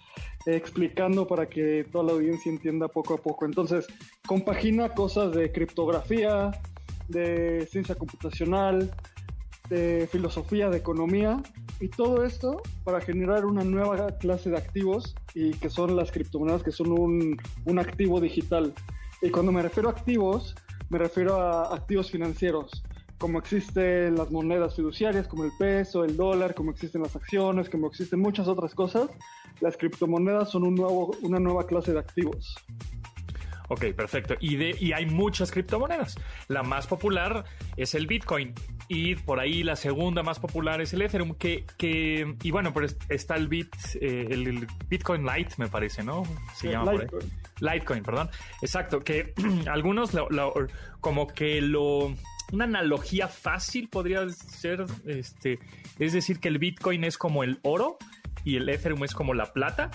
explicando 0.47 1.27
para 1.27 1.47
que 1.47 1.86
toda 1.91 2.05
la 2.05 2.13
audiencia 2.13 2.51
entienda 2.51 2.88
poco 2.88 3.13
a 3.13 3.17
poco. 3.17 3.45
Entonces, 3.45 3.86
compagina 4.25 4.89
cosas 4.89 5.31
de 5.31 5.51
criptografía, 5.51 6.49
de 7.07 7.67
ciencia 7.69 7.93
computacional, 7.93 8.91
de 9.69 10.08
filosofía, 10.12 10.69
de 10.69 10.77
economía, 10.77 11.41
y 11.80 11.89
todo 11.89 12.23
esto 12.23 12.62
para 12.84 13.01
generar 13.01 13.45
una 13.45 13.63
nueva 13.63 14.08
clase 14.17 14.49
de 14.49 14.58
activos 14.58 15.15
y 15.36 15.51
que 15.51 15.69
son 15.69 15.95
las 15.95 16.12
criptomonedas, 16.12 16.63
que 16.63 16.71
son 16.71 16.91
un, 16.91 17.38
un 17.65 17.80
activo 17.80 18.19
digital. 18.19 18.73
Y 19.21 19.30
cuando 19.30 19.51
me 19.51 19.62
refiero 19.62 19.89
a 19.89 19.91
activos, 19.91 20.56
me 20.89 20.97
refiero 20.97 21.36
a 21.36 21.75
activos 21.75 22.10
financieros, 22.10 22.84
como 23.17 23.39
existen 23.39 24.15
las 24.15 24.32
monedas 24.32 24.75
fiduciarias, 24.75 25.27
como 25.27 25.43
el 25.43 25.51
peso, 25.58 26.03
el 26.03 26.15
dólar, 26.15 26.53
como 26.53 26.71
existen 26.71 27.01
las 27.01 27.15
acciones, 27.15 27.69
como 27.69 27.88
existen 27.88 28.19
muchas 28.19 28.47
otras 28.47 28.73
cosas. 28.75 29.10
Las 29.60 29.75
criptomonedas 29.75 30.49
son 30.49 30.63
un 30.63 30.75
nuevo, 30.75 31.12
una 31.23 31.39
nueva 31.39 31.65
clase 31.65 31.93
de 31.93 31.99
activos. 31.99 32.56
Ok, 33.69 33.86
perfecto. 33.95 34.36
Y, 34.39 34.56
de, 34.56 34.75
y 34.80 34.93
hay 34.93 35.06
muchas 35.06 35.51
criptomonedas. 35.51 36.15
La 36.47 36.63
más 36.63 36.88
popular 36.88 37.43
es 37.75 37.95
el 37.95 38.08
Bitcoin. 38.08 38.53
Y 38.88 39.15
por 39.15 39.39
ahí 39.39 39.63
la 39.63 39.75
segunda 39.75 40.23
más 40.23 40.39
popular 40.39 40.80
es 40.82 40.93
el 40.93 41.01
Ethereum. 41.01 41.34
Que, 41.36 41.65
que, 41.77 42.36
y 42.43 42.51
bueno, 42.51 42.71
pues 42.73 42.97
está 43.10 43.36
el, 43.36 43.47
Bit, 43.49 43.75
eh, 43.99 44.27
el, 44.32 44.67
Bitcoin 44.89 45.25
Lite, 45.25 45.56
me 45.58 45.67
parece, 45.67 46.03
¿no? 46.03 46.23
Se 46.56 46.69
llama 46.71 46.91
por 46.91 46.93
ahí. 46.93 46.99
Litecoin. 47.08 47.32
Litecoin, 47.60 48.03
perdón. 48.03 48.30
Exacto, 48.62 49.01
que 49.01 49.34
algunos 49.69 50.13
lo- 50.13 50.30
lo- 50.30 50.53
como 51.01 51.27
que 51.27 51.62
lo 51.62 52.13
una 52.53 52.63
analogía 52.63 53.27
fácil 53.27 53.89
podría 53.89 54.27
ser 54.30 54.86
este 55.06 55.60
es 55.99 56.13
decir 56.13 56.39
que 56.39 56.47
el 56.47 56.60
Bitcoin 56.60 57.03
es 57.03 57.17
como 57.17 57.43
el 57.43 57.60
oro 57.62 57.97
y 58.45 58.56
el 58.56 58.69
Ethereum 58.69 59.03
es 59.03 59.13
como 59.13 59.34
la 59.34 59.51
plata 59.51 59.91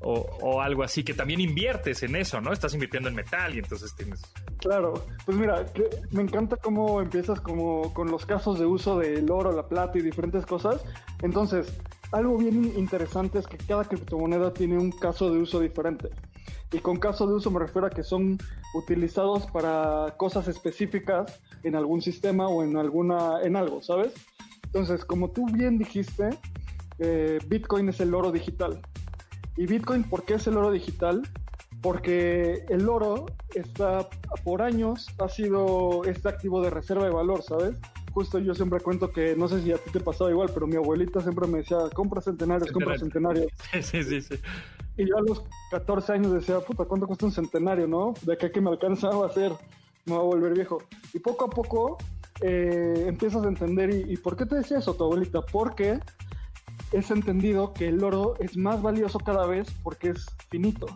o, 0.00 0.14
o 0.40 0.60
algo 0.60 0.82
así 0.82 1.02
que 1.02 1.14
también 1.14 1.40
inviertes 1.40 2.02
en 2.02 2.16
eso, 2.16 2.40
¿no? 2.40 2.52
Estás 2.52 2.74
invirtiendo 2.74 3.08
en 3.08 3.14
metal 3.14 3.54
y 3.54 3.58
entonces 3.58 3.94
tienes 3.96 4.22
Claro, 4.58 4.94
pues 5.24 5.38
mira, 5.38 5.64
me 6.10 6.22
encanta 6.22 6.56
cómo 6.56 7.00
empiezas 7.00 7.40
como 7.40 7.94
con 7.94 8.10
los 8.10 8.26
casos 8.26 8.58
de 8.58 8.66
uso 8.66 8.98
del 8.98 9.30
oro, 9.30 9.52
la 9.52 9.68
plata 9.68 9.98
y 9.98 10.02
diferentes 10.02 10.44
cosas. 10.46 10.84
Entonces, 11.22 11.72
algo 12.10 12.36
bien 12.38 12.72
interesante 12.76 13.38
es 13.38 13.46
que 13.46 13.56
cada 13.56 13.84
criptomoneda 13.84 14.52
tiene 14.52 14.76
un 14.76 14.90
caso 14.90 15.32
de 15.32 15.38
uso 15.38 15.60
diferente. 15.60 16.08
Y 16.72 16.78
con 16.78 16.98
caso 16.98 17.26
de 17.26 17.34
uso 17.34 17.50
me 17.50 17.60
refiero 17.60 17.86
a 17.86 17.90
que 17.90 18.02
son 18.02 18.36
utilizados 18.74 19.46
para 19.46 20.14
cosas 20.16 20.48
específicas 20.48 21.40
en 21.62 21.76
algún 21.76 22.02
sistema 22.02 22.48
o 22.48 22.62
en 22.62 22.76
alguna 22.76 23.40
en 23.42 23.56
algo, 23.56 23.80
¿sabes? 23.82 24.12
Entonces, 24.64 25.04
como 25.04 25.30
tú 25.30 25.46
bien 25.46 25.78
dijiste, 25.78 26.30
eh, 26.98 27.38
Bitcoin 27.46 27.88
es 27.88 28.00
el 28.00 28.12
oro 28.12 28.32
digital. 28.32 28.80
¿Y 29.58 29.66
Bitcoin 29.66 30.04
por 30.04 30.22
qué 30.24 30.34
es 30.34 30.46
el 30.46 30.56
oro 30.56 30.70
digital? 30.70 31.22
Porque 31.82 32.64
el 32.68 32.88
oro 32.88 33.26
está 33.56 34.08
por 34.44 34.62
años 34.62 35.08
ha 35.18 35.28
sido 35.28 36.04
este 36.04 36.28
activo 36.28 36.62
de 36.62 36.70
reserva 36.70 37.04
de 37.04 37.10
valor, 37.10 37.42
¿sabes? 37.42 37.76
Justo 38.12 38.38
yo 38.38 38.54
siempre 38.54 38.78
cuento 38.80 39.10
que 39.12 39.34
no 39.36 39.48
sé 39.48 39.60
si 39.62 39.72
a 39.72 39.78
ti 39.78 39.90
te 39.90 39.98
pasaba 40.00 40.30
igual, 40.30 40.50
pero 40.54 40.68
mi 40.68 40.76
abuelita 40.76 41.20
siempre 41.20 41.48
me 41.48 41.58
decía, 41.58 41.78
compra 41.92 42.20
centenarios, 42.20 42.70
compra 42.70 42.96
Centenario. 42.98 43.48
centenarios. 43.48 43.86
Sí, 43.90 44.04
sí, 44.04 44.20
sí. 44.22 44.34
Y 44.96 45.08
yo 45.08 45.18
a 45.18 45.22
los 45.22 45.42
14 45.72 46.12
años 46.12 46.32
decía, 46.32 46.60
puta, 46.60 46.84
¿cuánto 46.84 47.06
cuesta 47.08 47.26
un 47.26 47.32
centenario, 47.32 47.88
no? 47.88 48.14
De 48.22 48.34
acá 48.34 48.50
que 48.52 48.60
me 48.60 48.70
alcanzaba 48.70 49.26
a 49.26 49.28
hacer, 49.28 49.52
me 50.06 50.14
voy 50.14 50.20
a 50.20 50.24
volver 50.24 50.54
viejo. 50.54 50.78
Y 51.12 51.18
poco 51.18 51.46
a 51.46 51.50
poco 51.50 51.98
eh, 52.42 53.06
empiezas 53.08 53.44
a 53.44 53.48
entender, 53.48 53.90
y, 53.92 54.12
¿y 54.12 54.16
por 54.16 54.36
qué 54.36 54.46
te 54.46 54.54
decía 54.56 54.78
eso 54.78 54.94
tu 54.94 55.02
abuelita? 55.04 55.42
Porque 55.42 55.98
es 56.92 57.10
entendido 57.10 57.72
que 57.74 57.88
el 57.88 58.02
oro 58.02 58.34
es 58.38 58.56
más 58.56 58.80
valioso 58.82 59.18
cada 59.18 59.46
vez 59.46 59.68
porque 59.82 60.10
es 60.10 60.26
finito. 60.50 60.86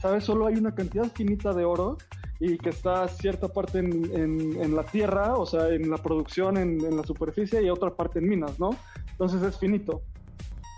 ¿Sabes? 0.00 0.24
Solo 0.24 0.46
hay 0.46 0.54
una 0.54 0.74
cantidad 0.74 1.10
finita 1.12 1.52
de 1.52 1.64
oro 1.64 1.96
y 2.40 2.58
que 2.58 2.70
está 2.70 3.06
cierta 3.06 3.48
parte 3.48 3.78
en, 3.78 4.04
en- 4.16 4.60
en 4.60 4.74
la 4.74 4.82
tierra, 4.84 5.36
o 5.36 5.46
sea, 5.46 5.68
en 5.68 5.88
la 5.90 5.98
producción, 5.98 6.56
en, 6.56 6.84
en 6.84 6.96
la 6.96 7.04
superficie 7.04 7.62
y 7.62 7.70
otra 7.70 7.90
parte 7.94 8.18
en 8.18 8.28
minas, 8.28 8.58
¿no? 8.58 8.70
Entonces 9.12 9.42
es 9.42 9.56
finito. 9.58 10.02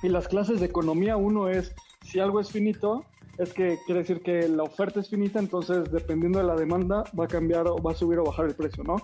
Y 0.03 0.11
las 0.11 0.29
clases 0.29 0.61
de 0.61 0.67
economía, 0.67 1.17
uno 1.17 1.49
es, 1.49 1.75
si 2.03 2.21
algo 2.21 2.39
es 2.41 2.51
finito, 2.51 3.07
es 3.39 3.55
que 3.55 3.79
quiere 3.87 4.01
decir 4.03 4.21
que 4.23 4.47
la 4.47 4.63
oferta 4.65 5.01
es 5.01 5.09
finita, 5.09 5.39
entonces 5.39 5.91
dependiendo 5.91 6.39
de 6.39 6.45
la 6.45 6.55
demanda 6.55 7.05
va 7.19 7.25
a 7.25 7.29
cambiar 7.29 7.67
o 7.67 7.77
va 7.83 7.93
a 7.93 7.95
subir 7.95 8.19
o 8.19 8.25
bajar 8.25 8.45
el 8.47 8.55
precio, 8.55 8.85
¿no? 8.85 8.97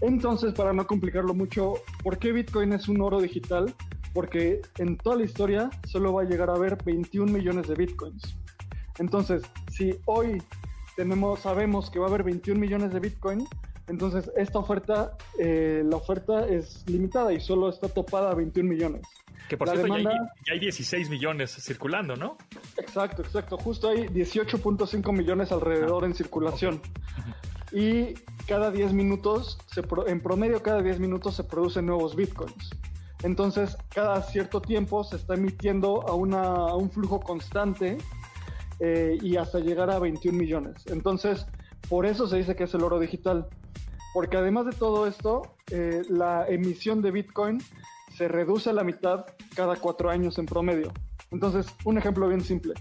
Entonces, 0.00 0.52
para 0.54 0.72
no 0.72 0.84
complicarlo 0.88 1.32
mucho, 1.34 1.74
¿por 2.02 2.18
qué 2.18 2.32
Bitcoin 2.32 2.72
es 2.72 2.88
un 2.88 3.00
oro 3.00 3.20
digital? 3.20 3.72
Porque 4.12 4.60
en 4.78 4.96
toda 4.98 5.16
la 5.16 5.24
historia 5.24 5.70
solo 5.86 6.12
va 6.12 6.22
a 6.22 6.24
llegar 6.24 6.50
a 6.50 6.54
haber 6.54 6.82
21 6.84 7.32
millones 7.32 7.66
de 7.68 7.74
Bitcoins. 7.74 8.36
Entonces, 8.98 9.42
si 9.70 9.94
hoy 10.04 10.42
tenemos, 10.96 11.40
sabemos 11.40 11.90
que 11.90 11.98
va 11.98 12.06
a 12.06 12.08
haber 12.08 12.22
21 12.22 12.60
millones 12.60 12.92
de 12.92 13.00
Bitcoin, 13.00 13.46
entonces 13.88 14.30
esta 14.36 14.58
oferta, 14.58 15.16
eh, 15.38 15.82
la 15.84 15.96
oferta 15.96 16.46
es 16.46 16.84
limitada 16.86 17.32
y 17.32 17.40
solo 17.40 17.70
está 17.70 17.88
topada 17.88 18.30
a 18.30 18.34
21 18.34 18.68
millones. 18.68 19.02
Que 19.48 19.56
por 19.56 19.66
La 19.68 19.74
cierto 19.74 19.88
ya, 19.88 19.94
hay, 19.94 20.04
demanda- 20.04 20.32
ya 20.46 20.52
hay 20.54 20.60
16 20.60 21.10
millones 21.10 21.50
circulando, 21.50 22.14
¿no? 22.16 22.36
Exacto, 22.76 23.22
exacto. 23.22 23.56
Justo 23.58 23.88
hay 23.88 24.06
18.5 24.08 25.12
millones 25.12 25.50
alrededor 25.52 26.04
en 26.04 26.14
circulación. 26.14 26.80
Y 27.72 28.14
cada 28.46 28.70
10 28.70 28.92
minutos, 28.92 29.58
se 29.72 29.82
pro- 29.82 30.06
en 30.06 30.20
promedio 30.22 30.62
cada 30.62 30.82
10 30.82 31.00
minutos 31.00 31.34
se 31.34 31.44
producen 31.44 31.86
nuevos 31.86 32.14
bitcoins. 32.14 32.70
Entonces, 33.22 33.76
cada 33.94 34.22
cierto 34.22 34.60
tiempo 34.60 35.04
se 35.04 35.16
está 35.16 35.34
emitiendo 35.34 36.06
a, 36.08 36.14
una, 36.14 36.74
un 36.74 36.90
flujo 36.90 37.20
constante 37.20 37.98
eh, 38.80 39.18
y 39.20 39.36
hasta 39.36 39.60
llegar 39.60 39.90
a 39.90 39.98
21 39.98 40.36
millones. 40.36 40.84
Entonces, 40.86 41.46
por 41.88 42.06
eso 42.06 42.26
se 42.26 42.38
dice 42.38 42.56
que 42.56 42.64
es 42.64 42.74
el 42.74 42.82
oro 42.82 42.98
digital. 42.98 43.48
Porque 44.12 44.36
además 44.36 44.66
de 44.66 44.72
todo 44.72 45.06
esto, 45.06 45.42
eh, 45.70 46.02
la 46.08 46.46
emisión 46.48 47.00
de 47.00 47.12
Bitcoin 47.12 47.58
se 48.16 48.28
reduce 48.28 48.70
a 48.70 48.72
la 48.72 48.84
mitad 48.84 49.24
cada 49.54 49.76
cuatro 49.76 50.10
años 50.10 50.38
en 50.38 50.46
promedio. 50.46 50.92
Entonces, 51.30 51.66
un 51.84 51.96
ejemplo 51.96 52.28
bien 52.28 52.42
simple. 52.42 52.74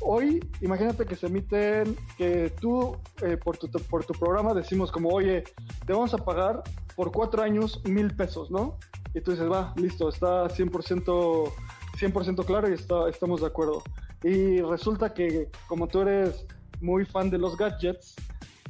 Hoy, 0.00 0.40
imagínate 0.60 1.06
que 1.06 1.16
se 1.16 1.26
emiten, 1.26 1.96
que 2.16 2.52
tú 2.60 2.96
eh, 3.22 3.36
por, 3.36 3.56
tu, 3.56 3.68
por 3.68 4.04
tu 4.04 4.12
programa 4.12 4.54
decimos 4.54 4.92
como, 4.92 5.08
oye, 5.08 5.42
te 5.86 5.92
vamos 5.92 6.14
a 6.14 6.18
pagar 6.18 6.62
por 6.94 7.10
cuatro 7.10 7.42
años 7.42 7.82
mil 7.84 8.14
pesos, 8.14 8.50
¿no? 8.50 8.78
Y 9.14 9.20
tú 9.20 9.32
dices, 9.32 9.50
va, 9.50 9.72
listo, 9.76 10.08
está 10.08 10.48
100%, 10.48 11.52
100 11.98 12.36
claro 12.46 12.68
y 12.68 12.74
está, 12.74 13.08
estamos 13.08 13.40
de 13.40 13.46
acuerdo. 13.46 13.82
Y 14.22 14.60
resulta 14.60 15.12
que 15.14 15.50
como 15.66 15.88
tú 15.88 16.02
eres 16.02 16.46
muy 16.80 17.04
fan 17.04 17.30
de 17.30 17.38
los 17.38 17.56
gadgets, 17.56 18.14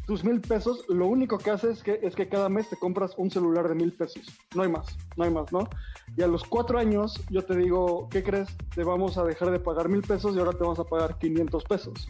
tus 0.07 0.24
mil 0.24 0.40
pesos, 0.40 0.85
lo 0.88 1.07
único 1.07 1.38
que 1.38 1.50
haces 1.50 1.79
es 1.79 1.83
que, 1.85 2.00
es 2.03 2.16
que 2.16 2.29
cada 2.29 2.48
mes 2.48 2.68
te 2.68 2.76
compras 2.76 3.12
un 3.16 3.31
celular 3.31 3.68
de 3.68 3.76
mil 3.76 3.92
pesos. 3.92 4.22
No 4.57 4.62
hay 4.62 4.68
más, 4.68 4.96
no 5.16 5.22
hay 5.22 5.31
más, 5.31 5.53
¿no? 5.53 5.68
Y 6.16 6.22
a 6.22 6.26
los 6.26 6.42
cuatro 6.42 6.81
años 6.81 7.22
yo 7.31 7.42
te 7.44 7.55
digo, 7.57 8.09
¿qué 8.11 8.24
crees? 8.24 8.48
Te 8.74 8.83
vamos 8.83 9.18
a 9.18 9.24
dejar 9.24 9.53
de 9.53 9.61
pagar 9.61 9.88
mil 9.88 10.03
pesos 10.03 10.35
y 10.35 10.40
ahora 10.40 10.50
te 10.50 10.64
vamos 10.64 10.81
a 10.81 10.85
pagar 10.85 11.16
500 11.18 11.62
pesos. 11.62 12.09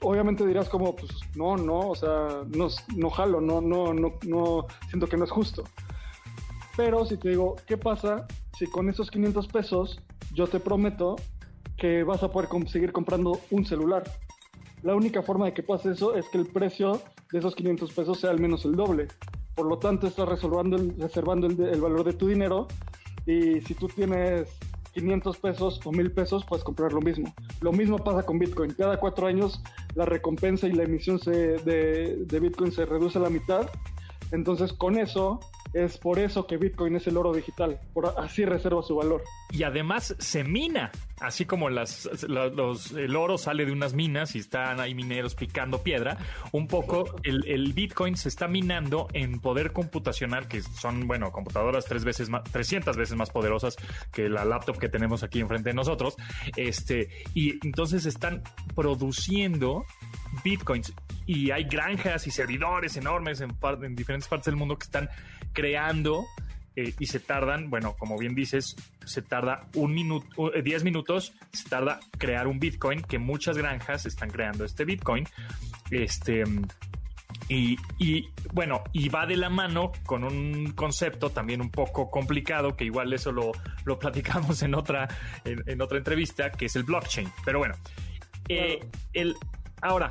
Obviamente 0.00 0.46
dirás 0.46 0.68
como, 0.68 0.94
pues 0.94 1.10
no, 1.34 1.56
no, 1.56 1.88
o 1.88 1.94
sea, 1.94 2.42
no, 2.54 2.68
no 2.96 3.10
jalo, 3.10 3.40
no, 3.40 3.62
no, 3.62 3.94
no, 3.94 4.18
no, 4.26 4.66
siento 4.90 5.06
que 5.06 5.16
no 5.16 5.24
es 5.24 5.30
justo. 5.30 5.64
Pero 6.76 7.04
si 7.06 7.16
te 7.16 7.30
digo, 7.30 7.56
¿qué 7.66 7.76
pasa 7.76 8.26
si 8.58 8.66
con 8.66 8.88
esos 8.88 9.10
500 9.10 9.46
pesos 9.48 10.00
yo 10.32 10.46
te 10.46 10.60
prometo 10.60 11.16
que 11.76 12.02
vas 12.02 12.22
a 12.22 12.30
poder 12.30 12.48
conseguir 12.48 12.92
comprando 12.92 13.40
un 13.50 13.64
celular? 13.64 14.04
La 14.82 14.94
única 14.94 15.22
forma 15.22 15.46
de 15.46 15.54
que 15.54 15.62
pase 15.62 15.92
eso 15.92 16.14
es 16.14 16.28
que 16.28 16.38
el 16.38 16.46
precio 16.46 17.00
de 17.32 17.38
esos 17.38 17.54
500 17.54 17.92
pesos 17.92 18.20
sea 18.20 18.30
al 18.30 18.40
menos 18.40 18.64
el 18.64 18.76
doble. 18.76 19.08
Por 19.54 19.66
lo 19.66 19.78
tanto, 19.78 20.06
estás 20.06 20.28
reservando 20.28 20.76
el, 20.76 21.80
valor 21.80 22.04
de 22.04 22.12
tu 22.12 22.26
dinero 22.26 22.66
y 23.24 23.60
si 23.60 23.74
tú 23.74 23.86
tienes 23.86 24.48
500 24.94 25.38
pesos 25.38 25.80
o 25.84 25.92
1000 25.92 26.12
pesos, 26.12 26.44
puedes 26.44 26.64
comprar 26.64 26.92
lo 26.92 27.00
mismo. 27.00 27.32
Lo 27.60 27.72
mismo 27.72 27.98
pasa 27.98 28.24
con 28.24 28.38
Bitcoin. 28.38 28.72
Cada 28.74 28.98
cuatro 28.98 29.28
años 29.28 29.62
la 29.94 30.04
recompensa 30.04 30.66
y 30.66 30.72
la 30.72 30.82
emisión 30.82 31.18
de, 31.18 32.24
de 32.26 32.40
Bitcoin 32.40 32.72
se 32.72 32.84
reduce 32.84 33.18
a 33.18 33.22
la 33.22 33.30
mitad. 33.30 33.68
Entonces, 34.32 34.72
con 34.72 34.98
eso, 34.98 35.40
es 35.74 35.98
por 35.98 36.20
eso 36.20 36.46
que 36.46 36.56
Bitcoin 36.56 36.94
es 36.96 37.06
el 37.08 37.16
oro 37.16 37.32
digital. 37.32 37.80
Por, 37.92 38.14
así 38.18 38.44
reserva 38.44 38.82
su 38.82 38.94
valor. 38.94 39.22
Y 39.50 39.64
además 39.64 40.14
se 40.18 40.44
mina, 40.44 40.92
así 41.20 41.44
como 41.44 41.68
el 41.68 43.16
oro 43.16 43.38
sale 43.38 43.66
de 43.66 43.72
unas 43.72 43.92
minas 43.92 44.36
y 44.36 44.38
están 44.38 44.78
ahí 44.78 44.94
mineros 44.94 45.34
picando 45.34 45.82
piedra, 45.82 46.16
un 46.52 46.68
poco 46.68 47.16
el, 47.24 47.72
Bitcoin 47.72 48.16
se 48.16 48.28
está 48.28 48.46
minando 48.46 49.08
en 49.12 49.40
poder 49.40 49.72
computacional, 49.72 50.46
que 50.46 50.62
son, 50.62 51.08
bueno, 51.08 51.32
computadoras 51.32 51.86
tres 51.86 52.04
veces 52.04 52.30
más, 52.30 52.44
300 52.44 52.96
veces 52.96 53.16
más 53.16 53.30
poderosas 53.30 53.76
que 54.12 54.28
la 54.28 54.44
laptop 54.44 54.78
que 54.78 54.88
tenemos 54.88 55.24
aquí 55.24 55.40
enfrente 55.40 55.70
de 55.70 55.74
nosotros, 55.74 56.16
este, 56.56 57.08
y 57.34 57.54
entonces 57.66 58.06
están 58.06 58.42
produciendo 58.76 59.84
Bitcoins. 60.44 60.94
y 61.26 61.50
hay 61.50 61.64
granjas 61.64 62.26
y 62.28 62.30
servidores 62.30 62.96
enormes 62.96 63.40
en, 63.40 63.56
en 63.82 63.96
diferentes 63.96 64.28
partes 64.28 64.46
del 64.46 64.56
mundo 64.56 64.78
que 64.78 64.84
están 64.84 65.08
creando 65.54 66.26
eh, 66.76 66.92
y 66.98 67.06
se 67.06 67.20
tardan, 67.20 67.70
bueno, 67.70 67.94
como 67.96 68.18
bien 68.18 68.34
dices, 68.34 68.76
se 69.04 69.22
tarda 69.22 69.68
un 69.74 69.94
minuto, 69.94 70.50
10 70.50 70.84
minutos, 70.84 71.32
se 71.52 71.68
tarda 71.68 72.00
crear 72.18 72.48
un 72.48 72.58
Bitcoin, 72.58 73.00
que 73.02 73.18
muchas 73.18 73.56
granjas 73.56 74.06
están 74.06 74.30
creando 74.30 74.64
este 74.64 74.84
Bitcoin. 74.84 75.26
Este. 75.90 76.44
Y, 77.48 77.76
y, 77.98 78.28
bueno, 78.52 78.82
y 78.92 79.08
va 79.08 79.26
de 79.26 79.36
la 79.36 79.50
mano 79.50 79.92
con 80.06 80.24
un 80.24 80.72
concepto 80.72 81.30
también 81.30 81.60
un 81.60 81.70
poco 81.70 82.10
complicado, 82.10 82.74
que 82.76 82.84
igual 82.84 83.12
eso 83.12 83.32
lo, 83.32 83.52
lo 83.84 83.98
platicamos 83.98 84.62
en 84.62 84.74
otra, 84.74 85.08
en, 85.44 85.62
en 85.66 85.80
otra 85.80 85.98
entrevista, 85.98 86.50
que 86.50 86.66
es 86.66 86.76
el 86.76 86.84
blockchain. 86.84 87.30
Pero 87.44 87.58
bueno, 87.58 87.74
eh, 88.48 88.80
el, 89.12 89.36
ahora, 89.80 90.10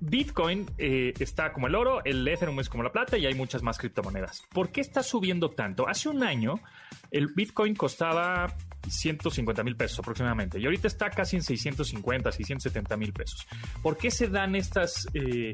Bitcoin 0.00 0.66
eh, 0.78 1.12
está 1.18 1.52
como 1.52 1.66
el 1.66 1.74
oro, 1.74 2.04
el 2.04 2.26
Ethereum 2.26 2.60
es 2.60 2.68
como 2.68 2.82
la 2.82 2.92
plata 2.92 3.18
y 3.18 3.26
hay 3.26 3.34
muchas 3.34 3.62
más 3.62 3.78
criptomonedas. 3.78 4.42
¿Por 4.52 4.70
qué 4.70 4.80
está 4.80 5.02
subiendo 5.02 5.50
tanto? 5.50 5.88
Hace 5.88 6.08
un 6.08 6.22
año 6.22 6.60
el 7.10 7.28
Bitcoin 7.34 7.74
costaba 7.74 8.54
150 8.88 9.62
mil 9.64 9.76
pesos 9.76 9.98
aproximadamente 9.98 10.58
y 10.60 10.64
ahorita 10.64 10.86
está 10.88 11.10
casi 11.10 11.36
en 11.36 11.42
650, 11.42 12.30
670 12.32 12.96
mil 12.96 13.12
pesos. 13.12 13.46
¿Por 13.82 13.96
qué 13.96 14.10
se 14.10 14.28
dan 14.28 14.54
estas, 14.54 15.08
eh, 15.14 15.52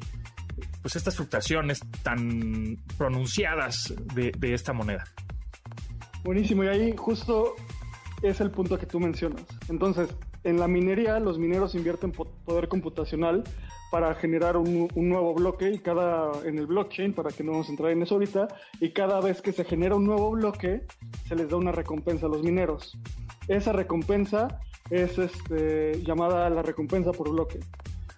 pues 0.83 0.97
estas 0.97 1.17
fluctuaciones 1.17 1.81
tan 2.03 2.77
pronunciadas 2.99 3.95
de, 4.15 4.31
de 4.37 4.55
esta 4.55 4.73
moneda? 4.73 5.05
Buenísimo, 6.23 6.65
y 6.65 6.69
ahí 6.69 6.95
justo 6.97 7.55
es 8.23 8.41
el 8.41 8.51
punto 8.51 8.79
que 8.79 8.87
tú 8.87 8.99
mencionas. 9.01 9.45
Entonces, 9.69 10.09
en 10.43 10.59
la 10.59 10.69
minería, 10.69 11.19
los 11.19 11.39
mineros 11.39 11.75
invierten 11.75 12.13
po- 12.13 12.31
poder 12.45 12.69
computacional 12.69 13.45
para 13.95 14.13
generar 14.17 14.57
un, 14.57 14.89
un 14.93 15.09
nuevo 15.09 15.33
bloque 15.35 15.71
y 15.71 15.79
cada 15.79 16.33
en 16.45 16.59
el 16.59 16.67
blockchain, 16.67 17.13
para 17.13 17.31
que 17.31 17.45
no 17.45 17.53
vamos 17.53 17.69
a 17.69 17.71
entrar 17.71 17.93
en 17.93 18.03
eso 18.03 18.17
ahorita, 18.17 18.49
y 18.81 18.91
cada 18.91 19.21
vez 19.21 19.41
que 19.41 19.53
se 19.53 19.65
genera 19.65 19.95
un 19.95 20.05
nuevo 20.05 20.33
bloque, 20.33 20.83
se 21.29 21.37
les 21.37 21.49
da 21.49 21.59
una 21.59 21.71
recompensa 21.71 22.27
a 22.27 22.29
los 22.29 22.43
mineros. 22.43 22.99
Esa 23.47 23.73
recompensa 23.73 24.59
es 24.91 25.17
este, 25.17 26.03
llamada 26.03 26.51
la 26.51 26.63
recompensa 26.63 27.13
por 27.13 27.31
bloque. 27.31 27.61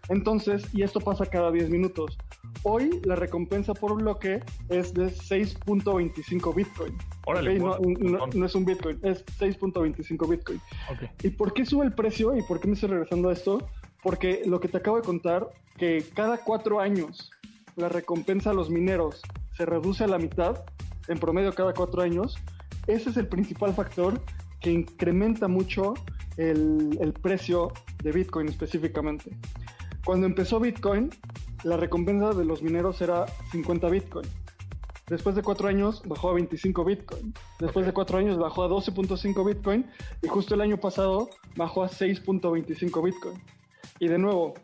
Entonces, 0.09 0.67
y 0.73 0.83
esto 0.83 0.99
pasa 1.01 1.27
cada 1.27 1.51
10 1.51 1.69
minutos. 1.69 2.17
Hoy 2.62 3.03
la 3.05 3.17
recompensa 3.17 3.75
por 3.75 3.97
bloque 3.97 4.41
es 4.71 4.95
de 4.95 5.09
6.25 5.09 6.55
Bitcoin. 6.55 6.97
Órale, 7.27 7.61
Ok, 7.61 7.79
no, 8.01 8.11
no- 8.19 8.27
no 8.29 8.47
es 8.47 8.55
un 8.55 8.65
Bitcoin, 8.65 8.99
es 9.03 9.27
6.25 9.39 10.27
Bitcoin. 10.27 10.59
Ok. 10.91 11.11
¿Y 11.23 11.29
por 11.31 11.53
qué 11.53 11.67
sube 11.67 11.85
el 11.85 11.93
precio 11.93 12.35
y 12.35 12.43
por 12.45 12.61
qué 12.61 12.69
me 12.69 12.75
estoy 12.75 12.89
regresando 12.89 13.29
a 13.29 13.35
esto? 13.35 13.59
Porque 14.07 14.42
lo 14.47 14.61
que 14.61 14.69
te 14.69 14.77
acabo 14.77 14.99
de 14.99 15.03
contar, 15.03 15.49
que 15.77 16.05
cada 16.14 16.38
cuatro 16.38 16.79
años 16.79 17.29
la 17.75 17.88
recompensa 17.88 18.51
a 18.51 18.55
los 18.55 18.71
mineros 18.71 19.21
se 19.57 19.66
reduce 19.66 20.05
a 20.05 20.07
la 20.07 20.16
mitad, 20.16 20.64
en 21.09 21.19
promedio 21.19 21.53
cada 21.53 21.75
cuatro 21.75 22.03
años, 22.03 22.37
ese 22.87 23.11
es 23.11 23.16
el 23.16 23.27
principal 23.27 23.75
factor 23.75 24.23
que 24.61 24.71
incrementa 24.71 25.49
mucho 25.49 25.95
el, 26.37 26.97
el 27.01 27.14
precio 27.14 27.73
de 28.01 28.12
Bitcoin 28.12 28.47
específicamente. 28.47 29.37
Cuando 30.05 30.27
empezó 30.29 30.61
Bitcoin, 30.61 31.11
la 31.64 31.77
recompensa 31.77 32.33
de 32.33 32.45
los 32.45 32.62
mineros 32.62 33.01
era 33.01 33.27
50 33.51 33.88
Bitcoin. 33.88 34.29
Después 35.09 35.35
de 35.35 35.42
cuatro 35.42 35.66
años 35.66 36.01
bajó 36.07 36.31
a 36.31 36.35
25 36.35 36.85
Bitcoin. 36.85 37.35
Después 37.59 37.85
de 37.85 37.92
cuatro 37.92 38.19
años 38.19 38.38
bajó 38.38 38.62
a 38.62 38.69
12.5 38.69 39.45
Bitcoin. 39.45 39.90
Y 40.23 40.29
justo 40.29 40.55
el 40.55 40.61
año 40.61 40.77
pasado 40.77 41.29
bajó 41.57 41.83
a 41.83 41.88
6.25 41.88 43.03
Bitcoin. 43.03 43.56
Y 43.99 44.09
de 44.09 44.18
nuevo, 44.18 44.55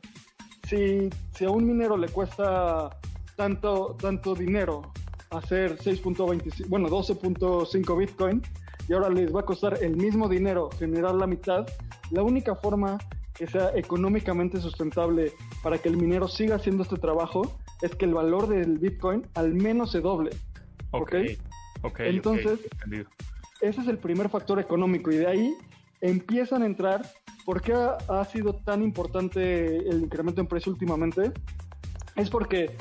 si, 0.68 1.08
si 1.35 1.44
a 1.44 1.50
un 1.50 1.66
minero 1.66 1.96
le 1.96 2.08
cuesta 2.08 2.90
tanto, 3.37 3.96
tanto 4.00 4.35
dinero 4.35 4.82
hacer 5.30 5.78
6.25, 5.78 6.68
bueno, 6.68 6.88
12.5 6.88 7.98
Bitcoin, 7.98 8.42
y 8.88 8.92
ahora 8.92 9.08
les 9.08 9.35
va 9.35 9.40
a 9.40 9.44
costar 9.44 9.78
el 9.82 9.96
mismo 9.96 10.28
dinero 10.28 10.68
generar 10.78 11.14
la 11.14 11.26
mitad, 11.26 11.66
la 12.11 12.22
única 12.22 12.54
forma 12.56 12.98
que 13.35 13.46
sea 13.46 13.70
económicamente 13.74 14.61
sustentable 14.61 15.32
para 15.62 15.78
que 15.78 15.88
el 15.88 15.96
minero 15.96 16.28
siga 16.28 16.56
haciendo 16.56 16.82
este 16.82 16.96
trabajo 16.96 17.56
es 17.80 17.94
que 17.94 18.04
el 18.04 18.12
valor 18.12 18.46
del 18.48 18.78
Bitcoin 18.78 19.26
al 19.35 19.54
menos 19.54 19.90
se 19.92 20.00
doble. 20.00 20.30
Ok. 20.90 21.14
¿Ok? 21.14 21.14
Ok. 21.85 22.00
Entonces- 22.00 22.61
ok, 22.66 22.72
entendido. 22.74 23.11
Ese 23.62 23.80
es 23.80 23.88
el 23.88 23.96
primer 23.98 24.28
factor 24.28 24.58
económico 24.61 25.11
y 25.12 25.16
de 25.16 25.26
ahí 25.28 25.54
empiezan 26.00 26.62
a 26.62 26.66
entrar. 26.66 27.08
¿Por 27.44 27.61
qué 27.61 27.72
ha, 27.72 27.96
ha 28.09 28.24
sido 28.24 28.55
tan 28.55 28.83
importante 28.83 29.76
el 29.88 30.02
incremento 30.02 30.40
en 30.40 30.46
precio 30.46 30.72
últimamente? 30.72 31.33
Es 32.16 32.31
porque 32.31 32.76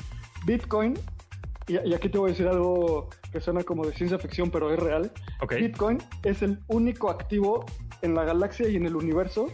Bitcoin, 0.46 0.94
y, 1.66 1.88
y 1.88 1.94
aquí 1.94 2.08
te 2.08 2.18
voy 2.18 2.30
a 2.30 2.32
decir 2.32 2.46
algo 2.46 3.08
que 3.32 3.40
suena 3.40 3.62
como 3.64 3.86
de 3.86 3.92
ciencia 3.92 4.18
ficción, 4.18 4.50
pero 4.50 4.72
es 4.72 4.78
real. 4.78 5.10
Ok. 5.40 5.54
Bitcoin 5.54 5.98
es 6.22 6.42
el 6.42 6.60
único 6.68 7.10
activo 7.10 7.64
en 8.02 8.14
la 8.14 8.24
galaxia 8.24 8.68
y 8.68 8.76
en 8.76 8.86
el 8.86 8.96
universo 8.96 9.48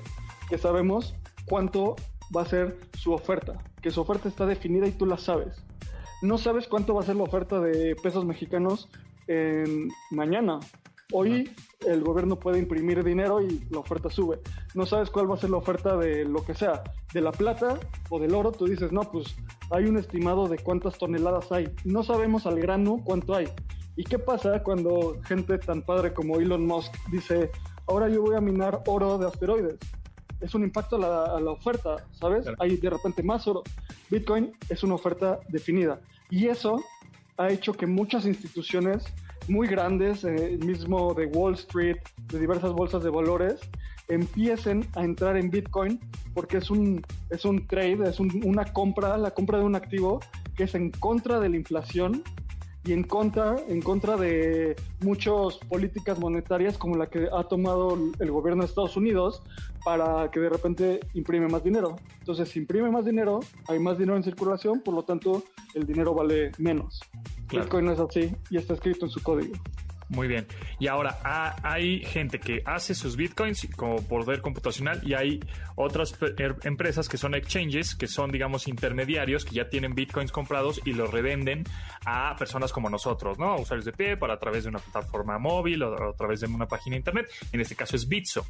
que 0.48 0.58
sabemos 0.58 1.14
cuánto 1.46 1.96
va 2.34 2.42
a 2.42 2.46
ser 2.46 2.78
su 2.96 3.12
oferta, 3.12 3.58
que 3.80 3.90
su 3.90 4.00
oferta 4.00 4.28
está 4.28 4.46
definida 4.46 4.86
y 4.86 4.92
tú 4.92 5.06
la 5.06 5.18
sabes. 5.18 5.62
No 6.22 6.36
sabes 6.36 6.66
cuánto 6.66 6.94
va 6.94 7.02
a 7.02 7.04
ser 7.04 7.16
la 7.16 7.22
oferta 7.22 7.60
de 7.60 7.94
pesos 8.02 8.24
mexicanos 8.24 8.88
en 9.28 9.88
mañana. 10.10 10.58
Hoy 11.12 11.50
el 11.86 12.02
gobierno 12.02 12.38
puede 12.38 12.58
imprimir 12.58 13.02
dinero 13.02 13.40
y 13.40 13.66
la 13.70 13.78
oferta 13.78 14.10
sube. 14.10 14.40
No 14.74 14.84
sabes 14.84 15.08
cuál 15.08 15.30
va 15.30 15.36
a 15.36 15.38
ser 15.38 15.48
la 15.48 15.56
oferta 15.56 15.96
de 15.96 16.26
lo 16.26 16.44
que 16.44 16.54
sea, 16.54 16.82
de 17.14 17.20
la 17.22 17.32
plata 17.32 17.80
o 18.10 18.18
del 18.20 18.34
oro. 18.34 18.52
Tú 18.52 18.66
dices, 18.66 18.92
no, 18.92 19.02
pues 19.02 19.34
hay 19.70 19.84
un 19.84 19.96
estimado 19.96 20.48
de 20.48 20.58
cuántas 20.58 20.98
toneladas 20.98 21.50
hay. 21.50 21.70
No 21.84 22.02
sabemos 22.02 22.44
al 22.46 22.60
grano 22.60 23.00
cuánto 23.02 23.34
hay. 23.34 23.48
¿Y 23.96 24.04
qué 24.04 24.18
pasa 24.18 24.62
cuando 24.62 25.18
gente 25.24 25.56
tan 25.58 25.80
padre 25.80 26.12
como 26.12 26.38
Elon 26.38 26.66
Musk 26.66 26.94
dice, 27.10 27.50
ahora 27.86 28.08
yo 28.10 28.20
voy 28.20 28.36
a 28.36 28.40
minar 28.40 28.82
oro 28.86 29.16
de 29.16 29.26
asteroides? 29.26 29.78
Es 30.40 30.54
un 30.54 30.62
impacto 30.62 30.96
a 30.96 30.98
la, 30.98 31.24
a 31.36 31.40
la 31.40 31.52
oferta, 31.52 32.06
¿sabes? 32.12 32.42
Claro. 32.42 32.58
Hay 32.60 32.76
de 32.76 32.90
repente 32.90 33.22
más 33.22 33.48
oro. 33.48 33.62
Bitcoin 34.10 34.52
es 34.68 34.84
una 34.84 34.94
oferta 34.94 35.40
definida. 35.48 36.00
Y 36.28 36.48
eso 36.48 36.84
ha 37.38 37.48
hecho 37.50 37.72
que 37.72 37.86
muchas 37.86 38.26
instituciones 38.26 39.04
muy 39.48 39.66
grandes, 39.66 40.24
eh, 40.24 40.58
mismo 40.64 41.14
de 41.14 41.26
Wall 41.26 41.54
Street, 41.54 41.96
de 42.32 42.38
diversas 42.40 42.72
bolsas 42.72 43.02
de 43.04 43.10
valores, 43.10 43.60
empiecen 44.08 44.86
a 44.94 45.04
entrar 45.04 45.36
en 45.36 45.50
Bitcoin 45.50 46.00
porque 46.34 46.58
es 46.58 46.70
un, 46.70 47.04
es 47.30 47.44
un 47.44 47.66
trade, 47.66 48.08
es 48.08 48.20
un- 48.20 48.42
una 48.44 48.64
compra, 48.64 49.16
la 49.18 49.30
compra 49.32 49.58
de 49.58 49.64
un 49.64 49.74
activo 49.74 50.20
que 50.56 50.64
es 50.64 50.74
en 50.74 50.90
contra 50.90 51.38
de 51.40 51.48
la 51.48 51.56
inflación 51.56 52.22
y 52.88 52.94
en 52.94 53.02
contra, 53.02 53.56
en 53.68 53.82
contra 53.82 54.16
de 54.16 54.74
muchas 55.04 55.58
políticas 55.68 56.18
monetarias 56.18 56.78
como 56.78 56.96
la 56.96 57.10
que 57.10 57.28
ha 57.30 57.44
tomado 57.44 57.98
el 58.18 58.30
gobierno 58.30 58.62
de 58.62 58.68
Estados 58.68 58.96
Unidos 58.96 59.42
para 59.84 60.30
que 60.30 60.40
de 60.40 60.48
repente 60.48 61.00
imprime 61.12 61.48
más 61.48 61.62
dinero. 61.62 61.96
Entonces, 62.20 62.48
si 62.48 62.60
imprime 62.60 62.90
más 62.90 63.04
dinero, 63.04 63.40
hay 63.68 63.78
más 63.78 63.98
dinero 63.98 64.16
en 64.16 64.22
circulación, 64.22 64.80
por 64.80 64.94
lo 64.94 65.02
tanto, 65.02 65.42
el 65.74 65.86
dinero 65.86 66.14
vale 66.14 66.50
menos. 66.56 67.00
Claro. 67.48 67.66
Bitcoin 67.66 67.84
no 67.84 67.92
es 67.92 68.00
así 68.00 68.34
y 68.48 68.56
está 68.56 68.72
escrito 68.72 69.04
en 69.04 69.10
su 69.10 69.22
código. 69.22 69.52
Muy 70.10 70.26
bien. 70.26 70.46
Y 70.80 70.86
ahora 70.86 71.18
ha- 71.22 71.56
hay 71.62 72.02
gente 72.02 72.40
que 72.40 72.62
hace 72.64 72.94
sus 72.94 73.14
bitcoins 73.16 73.68
como 73.76 73.96
poder 74.02 74.40
computacional 74.40 75.00
y 75.06 75.12
hay 75.12 75.38
otras 75.74 76.18
er- 76.38 76.56
empresas 76.64 77.10
que 77.10 77.18
son 77.18 77.34
exchanges, 77.34 77.94
que 77.94 78.06
son, 78.06 78.30
digamos, 78.32 78.68
intermediarios 78.68 79.44
que 79.44 79.54
ya 79.56 79.68
tienen 79.68 79.94
bitcoins 79.94 80.32
comprados 80.32 80.80
y 80.86 80.92
los 80.94 81.10
revenden 81.10 81.64
a 82.06 82.34
personas 82.36 82.72
como 82.72 82.88
nosotros, 82.88 83.38
¿no? 83.38 83.50
A 83.50 83.60
usuarios 83.60 83.84
de 83.84 83.92
pie 83.92 84.16
para 84.16 84.32
a 84.34 84.38
través 84.38 84.62
de 84.64 84.70
una 84.70 84.78
plataforma 84.78 85.38
móvil 85.38 85.82
o 85.82 86.08
a 86.10 86.14
través 86.16 86.40
de 86.40 86.46
una 86.46 86.66
página 86.66 86.94
de 86.94 87.00
internet. 87.00 87.30
En 87.52 87.60
este 87.60 87.76
caso 87.76 87.94
es 87.94 88.08
Bitso. 88.08 88.46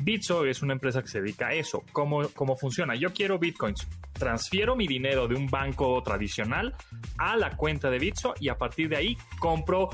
Bitso 0.00 0.44
es 0.44 0.60
una 0.62 0.72
empresa 0.72 1.02
que 1.02 1.08
se 1.08 1.20
dedica 1.20 1.48
a 1.48 1.54
eso. 1.54 1.84
¿Cómo, 1.92 2.28
cómo 2.30 2.56
funciona? 2.56 2.96
Yo 2.96 3.12
quiero 3.12 3.38
bitcoins. 3.38 3.86
Transfiero 4.12 4.74
mi 4.74 4.88
dinero 4.88 5.28
de 5.28 5.36
un 5.36 5.46
banco 5.46 6.02
tradicional 6.02 6.74
a 7.18 7.36
la 7.36 7.56
cuenta 7.56 7.90
de 7.90 7.98
Bitso 8.00 8.34
y 8.40 8.48
a 8.48 8.56
partir 8.58 8.88
de 8.88 8.96
ahí 8.96 9.16
compro 9.38 9.88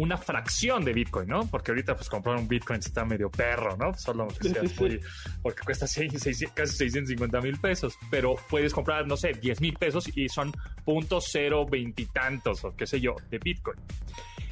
una 0.00 0.16
fracción 0.16 0.84
de 0.84 0.92
Bitcoin, 0.92 1.28
¿no? 1.28 1.46
Porque 1.48 1.70
ahorita 1.70 1.94
pues 1.94 2.08
comprar 2.08 2.36
un 2.36 2.48
Bitcoin 2.48 2.80
está 2.80 3.04
medio 3.04 3.30
perro, 3.30 3.76
¿no? 3.76 3.94
Solo 3.94 4.26
que 4.28 4.48
seas 4.48 4.80
muy- 4.80 5.00
porque 5.42 5.62
cuesta 5.64 5.86
casi 5.86 6.08
650 6.18 7.40
mil 7.40 7.58
pesos, 7.58 7.96
pero 8.10 8.34
puedes 8.48 8.72
comprar, 8.72 9.06
no 9.06 9.16
sé, 9.16 9.32
10 9.34 9.60
mil 9.60 9.74
pesos 9.74 10.08
y 10.16 10.28
son 10.28 10.52
punto 10.84 11.20
cero 11.20 11.64
veintitantos 11.70 12.64
o 12.64 12.74
qué 12.76 12.86
sé 12.86 13.00
yo 13.00 13.14
de 13.30 13.38
Bitcoin. 13.38 13.78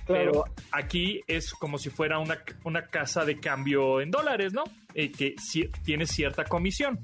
Pero 0.07 0.33
Claro. 0.33 0.45
aquí 0.73 1.23
es 1.27 1.53
como 1.53 1.79
si 1.79 1.89
fuera 1.91 2.19
una, 2.19 2.39
una 2.65 2.87
casa 2.87 3.25
de 3.25 3.39
cambio 3.39 4.01
en 4.01 4.11
dólares, 4.11 4.53
¿no? 4.53 4.65
Eh, 4.95 5.11
que 5.13 5.35
ci- 5.37 5.71
tiene 5.85 6.07
cierta 6.07 6.45
comisión. 6.45 6.99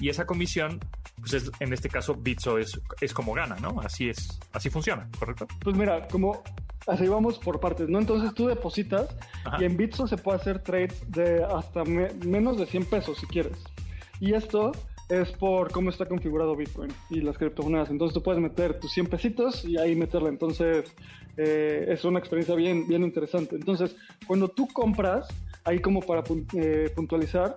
Y 0.00 0.08
esa 0.08 0.26
comisión, 0.26 0.80
pues 1.18 1.34
es- 1.34 1.50
en 1.60 1.72
este 1.72 1.88
caso, 1.88 2.14
Bitso 2.14 2.58
es, 2.58 2.78
es 3.00 3.14
como 3.14 3.32
gana, 3.34 3.54
¿no? 3.56 3.80
Así 3.80 4.08
es, 4.08 4.40
así 4.52 4.68
funciona, 4.68 5.08
¿correcto? 5.18 5.46
Pues 5.60 5.76
mira, 5.76 6.06
como 6.08 6.42
así 6.86 7.06
vamos 7.08 7.38
por 7.38 7.60
partes, 7.60 7.88
¿no? 7.88 7.98
Entonces 7.98 8.34
tú 8.34 8.46
depositas 8.46 9.08
Ajá. 9.44 9.56
y 9.60 9.64
en 9.64 9.76
Bitso 9.76 10.06
se 10.06 10.16
puede 10.16 10.38
hacer 10.38 10.58
trades 10.60 11.02
de 11.10 11.44
hasta 11.44 11.84
me- 11.84 12.12
menos 12.24 12.58
de 12.58 12.66
100 12.66 12.84
pesos 12.86 13.18
si 13.18 13.26
quieres. 13.26 13.56
Y 14.20 14.34
esto 14.34 14.72
es 15.08 15.30
por 15.32 15.70
cómo 15.70 15.90
está 15.90 16.06
configurado 16.06 16.56
Bitcoin 16.56 16.90
y 17.10 17.20
las 17.20 17.36
criptomonedas. 17.36 17.90
Entonces 17.90 18.14
tú 18.14 18.22
puedes 18.22 18.40
meter 18.40 18.80
tus 18.80 18.92
100 18.92 19.06
pesitos 19.06 19.64
y 19.64 19.76
ahí 19.78 19.94
meterla. 19.94 20.28
Entonces 20.30 20.84
eh, 21.36 21.86
es 21.88 22.04
una 22.04 22.18
experiencia 22.18 22.54
bien, 22.54 22.86
bien 22.86 23.02
interesante. 23.02 23.56
Entonces, 23.56 23.96
cuando 24.26 24.48
tú 24.48 24.68
compras, 24.72 25.26
ahí 25.64 25.80
como 25.80 26.00
para 26.00 26.22
eh, 26.54 26.90
puntualizar, 26.94 27.56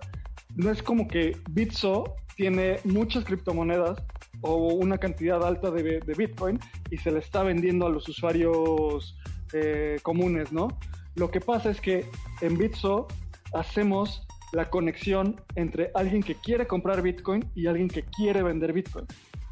no 0.56 0.70
es 0.70 0.82
como 0.82 1.06
que 1.06 1.36
Bitso 1.50 2.16
tiene 2.36 2.78
muchas 2.84 3.24
criptomonedas 3.24 3.98
o 4.42 4.74
una 4.74 4.98
cantidad 4.98 5.42
alta 5.44 5.70
de, 5.70 6.00
de 6.00 6.14
Bitcoin 6.14 6.58
y 6.90 6.96
se 6.96 7.10
le 7.10 7.18
está 7.18 7.42
vendiendo 7.42 7.86
a 7.86 7.90
los 7.90 8.08
usuarios 8.08 9.16
eh, 9.52 9.98
comunes, 10.02 10.52
¿no? 10.52 10.68
Lo 11.14 11.30
que 11.30 11.40
pasa 11.40 11.70
es 11.70 11.80
que 11.80 12.06
en 12.40 12.56
Bitso 12.56 13.08
hacemos 13.54 14.26
la 14.52 14.70
conexión 14.70 15.40
entre 15.56 15.90
alguien 15.94 16.22
que 16.22 16.34
quiere 16.34 16.66
comprar 16.66 17.02
Bitcoin 17.02 17.50
y 17.54 17.66
alguien 17.66 17.88
que 17.88 18.04
quiere 18.04 18.42
vender 18.42 18.72
Bitcoin. 18.72 19.06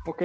¿Ok? 0.06 0.22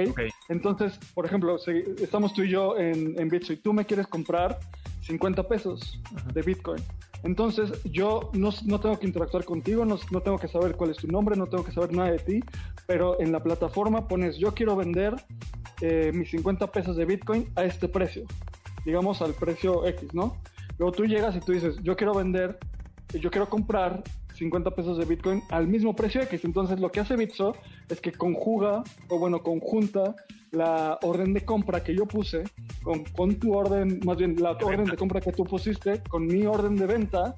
Entonces, 0.48 0.98
por 1.14 1.26
ejemplo, 1.26 1.58
si 1.58 1.82
estamos 2.00 2.32
tú 2.32 2.42
y 2.42 2.50
yo 2.50 2.78
en, 2.78 3.18
en 3.18 3.28
Bitso 3.28 3.52
y 3.52 3.56
tú 3.56 3.72
me 3.72 3.84
quieres 3.84 4.06
comprar 4.06 4.60
50 5.02 5.48
pesos 5.48 6.00
de 6.32 6.42
Bitcoin. 6.42 6.82
Entonces, 7.24 7.72
yo 7.84 8.30
no, 8.32 8.50
no 8.64 8.80
tengo 8.80 8.98
que 8.98 9.06
interactuar 9.06 9.44
contigo, 9.44 9.84
no, 9.84 9.98
no 10.10 10.20
tengo 10.20 10.38
que 10.38 10.48
saber 10.48 10.74
cuál 10.76 10.90
es 10.90 10.96
tu 10.96 11.06
nombre, 11.06 11.36
no 11.36 11.46
tengo 11.46 11.64
que 11.64 11.72
saber 11.72 11.92
nada 11.92 12.10
de 12.10 12.18
ti, 12.18 12.40
pero 12.86 13.20
en 13.20 13.30
la 13.30 13.42
plataforma 13.42 14.08
pones, 14.08 14.36
yo 14.38 14.52
quiero 14.54 14.74
vender 14.74 15.14
eh, 15.80 16.10
mis 16.12 16.30
50 16.30 16.66
pesos 16.72 16.96
de 16.96 17.04
Bitcoin 17.04 17.48
a 17.54 17.64
este 17.64 17.88
precio, 17.88 18.24
digamos 18.84 19.22
al 19.22 19.34
precio 19.34 19.86
X, 19.86 20.12
¿no? 20.14 20.36
Luego 20.78 20.92
tú 20.92 21.04
llegas 21.04 21.36
y 21.36 21.40
tú 21.40 21.52
dices, 21.52 21.76
yo 21.82 21.96
quiero 21.96 22.14
vender, 22.14 22.58
yo 23.12 23.30
quiero 23.30 23.48
comprar 23.48 24.02
50 24.42 24.72
pesos 24.72 24.98
de 24.98 25.04
Bitcoin 25.04 25.40
al 25.50 25.68
mismo 25.68 25.94
precio 25.94 26.20
X. 26.22 26.44
Entonces 26.44 26.80
lo 26.80 26.90
que 26.90 26.98
hace 26.98 27.14
Bitso 27.16 27.54
es 27.88 28.00
que 28.00 28.10
conjuga, 28.10 28.82
o 29.08 29.18
bueno, 29.18 29.40
conjunta 29.40 30.16
la 30.50 30.98
orden 31.02 31.32
de 31.32 31.42
compra 31.42 31.82
que 31.84 31.94
yo 31.94 32.06
puse 32.06 32.42
con, 32.82 33.04
con 33.04 33.36
tu 33.36 33.54
orden, 33.54 34.00
más 34.04 34.16
bien 34.16 34.34
la 34.40 34.50
orden 34.50 34.84
de 34.84 34.96
compra 34.96 35.20
que 35.20 35.32
tú 35.32 35.44
pusiste 35.44 36.02
con 36.08 36.26
mi 36.26 36.44
orden 36.44 36.74
de 36.76 36.86
venta, 36.86 37.34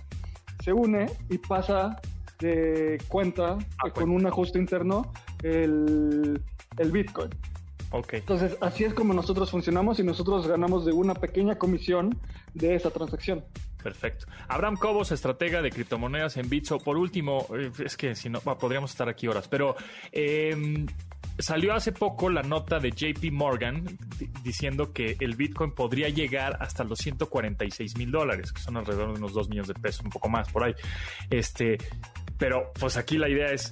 se 0.64 0.72
une 0.72 1.06
y 1.28 1.36
pasa 1.38 2.00
de 2.40 2.98
cuenta 3.08 3.58
Ah, 3.84 3.90
con 3.90 4.10
un 4.10 4.26
ajuste 4.26 4.58
interno 4.58 5.12
el, 5.42 6.40
el 6.78 6.90
Bitcoin. 6.90 7.30
Ok. 7.90 8.14
Entonces, 8.14 8.56
así 8.60 8.82
es 8.84 8.94
como 8.94 9.12
nosotros 9.12 9.50
funcionamos 9.50 10.00
y 10.00 10.02
nosotros 10.02 10.48
ganamos 10.48 10.84
de 10.84 10.92
una 10.92 11.14
pequeña 11.14 11.56
comisión 11.56 12.18
de 12.54 12.74
esa 12.74 12.90
transacción. 12.90 13.44
Perfecto. 13.84 14.26
Abraham 14.48 14.76
Cobos, 14.76 15.12
estratega 15.12 15.60
de 15.62 15.70
criptomonedas 15.70 16.38
en 16.38 16.48
Bitso. 16.48 16.78
Por 16.78 16.96
último, 16.96 17.46
eh, 17.56 17.70
es 17.84 17.96
que 17.98 18.14
si 18.16 18.30
no, 18.30 18.40
podríamos 18.40 18.90
estar 18.90 19.08
aquí 19.10 19.28
horas, 19.28 19.46
pero 19.46 19.76
eh, 20.10 20.86
salió 21.38 21.74
hace 21.74 21.92
poco 21.92 22.30
la 22.30 22.42
nota 22.42 22.78
de 22.80 22.90
JP 22.92 23.30
Morgan 23.30 23.84
di- 24.18 24.30
diciendo 24.42 24.92
que 24.94 25.16
el 25.20 25.36
Bitcoin 25.36 25.72
podría 25.72 26.08
llegar 26.08 26.56
hasta 26.60 26.82
los 26.82 26.98
146 27.00 27.96
mil 27.98 28.10
dólares, 28.10 28.52
que 28.52 28.62
son 28.62 28.78
alrededor 28.78 29.12
de 29.12 29.18
unos 29.18 29.34
2 29.34 29.50
millones 29.50 29.68
de 29.68 29.74
pesos, 29.74 30.02
un 30.02 30.10
poco 30.10 30.28
más 30.30 30.50
por 30.50 30.64
ahí. 30.64 30.74
Este, 31.28 31.76
pero 32.38 32.72
pues 32.80 32.96
aquí 32.96 33.18
la 33.18 33.28
idea 33.28 33.48
es, 33.52 33.70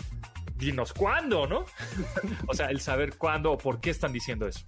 dinos 0.56 0.92
cuándo, 0.92 1.46
¿no? 1.46 1.64
o 2.48 2.52
sea, 2.54 2.66
el 2.66 2.80
saber 2.80 3.16
cuándo 3.16 3.52
o 3.52 3.56
por 3.58 3.80
qué 3.80 3.88
están 3.88 4.12
diciendo 4.12 4.46
eso. 4.46 4.60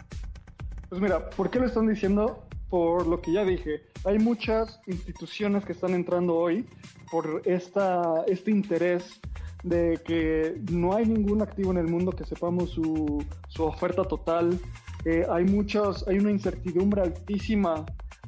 Pues 0.89 1.03
mira, 1.03 1.29
¿por 1.31 1.51
qué 1.51 1.59
lo 1.59 1.67
están 1.67 1.87
diciendo? 1.87 2.49
Por 2.69 3.07
lo 3.07 3.21
que 3.21 3.33
ya 3.33 3.45
dije, 3.45 3.83
hay 4.05 4.19
muchas 4.19 4.81
instituciones 4.87 5.65
que 5.65 5.73
están 5.73 5.95
entrando 5.95 6.35
hoy 6.35 6.67
por 7.11 7.43
esta, 7.45 8.25
este 8.27 8.51
interés 8.51 9.21
de 9.63 9.99
que 10.05 10.61
no 10.71 10.95
hay 10.95 11.07
ningún 11.07 11.41
activo 11.43 11.71
en 11.71 11.79
el 11.79 11.89
mundo 11.89 12.13
que 12.13 12.25
sepamos 12.25 12.71
su, 12.71 13.25
su 13.49 13.65
oferta 13.65 14.05
total. 14.05 14.59
Eh, 15.05 15.25
hay 15.31 15.45
muchos, 15.45 16.07
hay 16.07 16.19
una 16.19 16.31
incertidumbre 16.31 17.03
altísima 17.03 17.85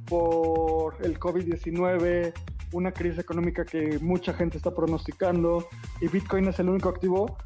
por 0.07 0.97
el 1.05 1.19
COVID-19, 1.19 2.33
una 2.73 2.93
crisis 2.93 3.19
económica 3.19 3.65
que 3.65 3.99
mucha 4.01 4.33
gente 4.33 4.57
está 4.57 4.75
pronosticando 4.75 5.69
y 6.01 6.09
Bitcoin 6.09 6.49
es 6.49 6.59
el 6.59 6.69
único 6.69 6.89
activo 6.89 7.37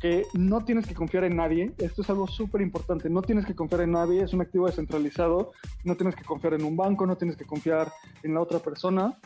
que 0.00 0.26
no 0.32 0.64
tienes 0.64 0.86
que 0.86 0.94
confiar 0.94 1.24
en 1.24 1.36
nadie. 1.36 1.72
Esto 1.78 2.02
es 2.02 2.10
algo 2.10 2.26
súper 2.26 2.60
importante. 2.60 3.10
No 3.10 3.22
tienes 3.22 3.46
que 3.46 3.54
confiar 3.54 3.82
en 3.82 3.92
nadie. 3.92 4.22
Es 4.22 4.32
un 4.32 4.40
activo 4.40 4.66
descentralizado. 4.66 5.52
No 5.84 5.96
tienes 5.96 6.14
que 6.14 6.24
confiar 6.24 6.54
en 6.54 6.64
un 6.64 6.76
banco. 6.76 7.06
No 7.06 7.16
tienes 7.16 7.36
que 7.36 7.44
confiar 7.44 7.92
en 8.22 8.34
la 8.34 8.40
otra 8.40 8.60
persona. 8.60 9.18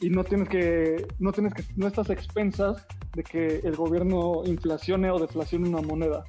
Y 0.00 0.10
no 0.10 0.24
tienes 0.24 0.48
que, 0.48 1.06
no 1.18 1.32
tienes 1.32 1.54
que, 1.54 1.64
no 1.76 1.86
estás 1.86 2.10
a 2.10 2.12
expensas 2.12 2.86
de 3.14 3.22
que 3.24 3.60
el 3.64 3.76
gobierno 3.76 4.42
inflacione 4.44 5.10
o 5.10 5.18
deflacione 5.18 5.68
una 5.68 5.82
moneda. 5.82 6.24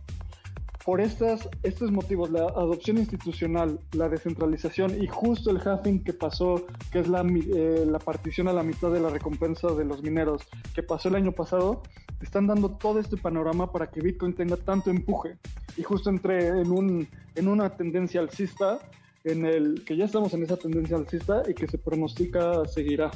Por 0.86 1.02
estas, 1.02 1.50
estos 1.63 1.91
motivos, 1.91 2.32
la 2.32 2.43
adopción 2.43 2.97
institucional, 2.97 3.78
la 3.91 4.08
descentralización 4.08 5.04
y 5.04 5.08
justo 5.08 5.52
el 5.52 5.60
halving 5.60 6.02
que 6.02 6.13
pasó, 6.13 6.65
que 6.93 7.00
es 7.00 7.10
la, 7.10 7.23
eh, 7.23 7.86
la 7.86 8.00
partición 8.00 8.47
a 8.47 8.54
la 8.54 8.63
mitad 8.63 8.89
de 8.89 9.02
la 9.02 9.10
recompensa 9.10 9.67
de 9.73 9.84
los 9.84 10.02
mineros, 10.02 10.43
que 10.73 10.84
pasó 10.84 11.10
el 11.10 11.15
año 11.15 11.34
pasado, 11.34 11.84
están 12.21 12.47
dando 12.47 12.69
todo 12.71 12.99
este 12.99 13.17
panorama 13.17 13.71
para 13.71 13.88
que 13.88 14.01
Bitcoin 14.01 14.34
tenga 14.34 14.58
tanto 14.58 14.89
empuje. 14.89 15.38
Y 15.77 15.84
justo 15.84 16.10
entré 16.10 16.47
en, 16.47 16.71
un, 16.71 17.08
en 17.36 17.47
una 17.47 17.69
tendencia 17.69 18.19
alcista, 18.21 18.80
en 19.23 19.45
el 19.45 19.84
que 19.86 19.95
ya 19.97 20.06
estamos 20.06 20.34
en 20.34 20.43
esa 20.43 20.58
tendencia 20.58 20.97
alcista 20.97 21.43
y 21.47 21.53
que 21.53 21.67
se 21.67 21.77
pronostica 21.77 22.65
seguirá. 22.65 23.12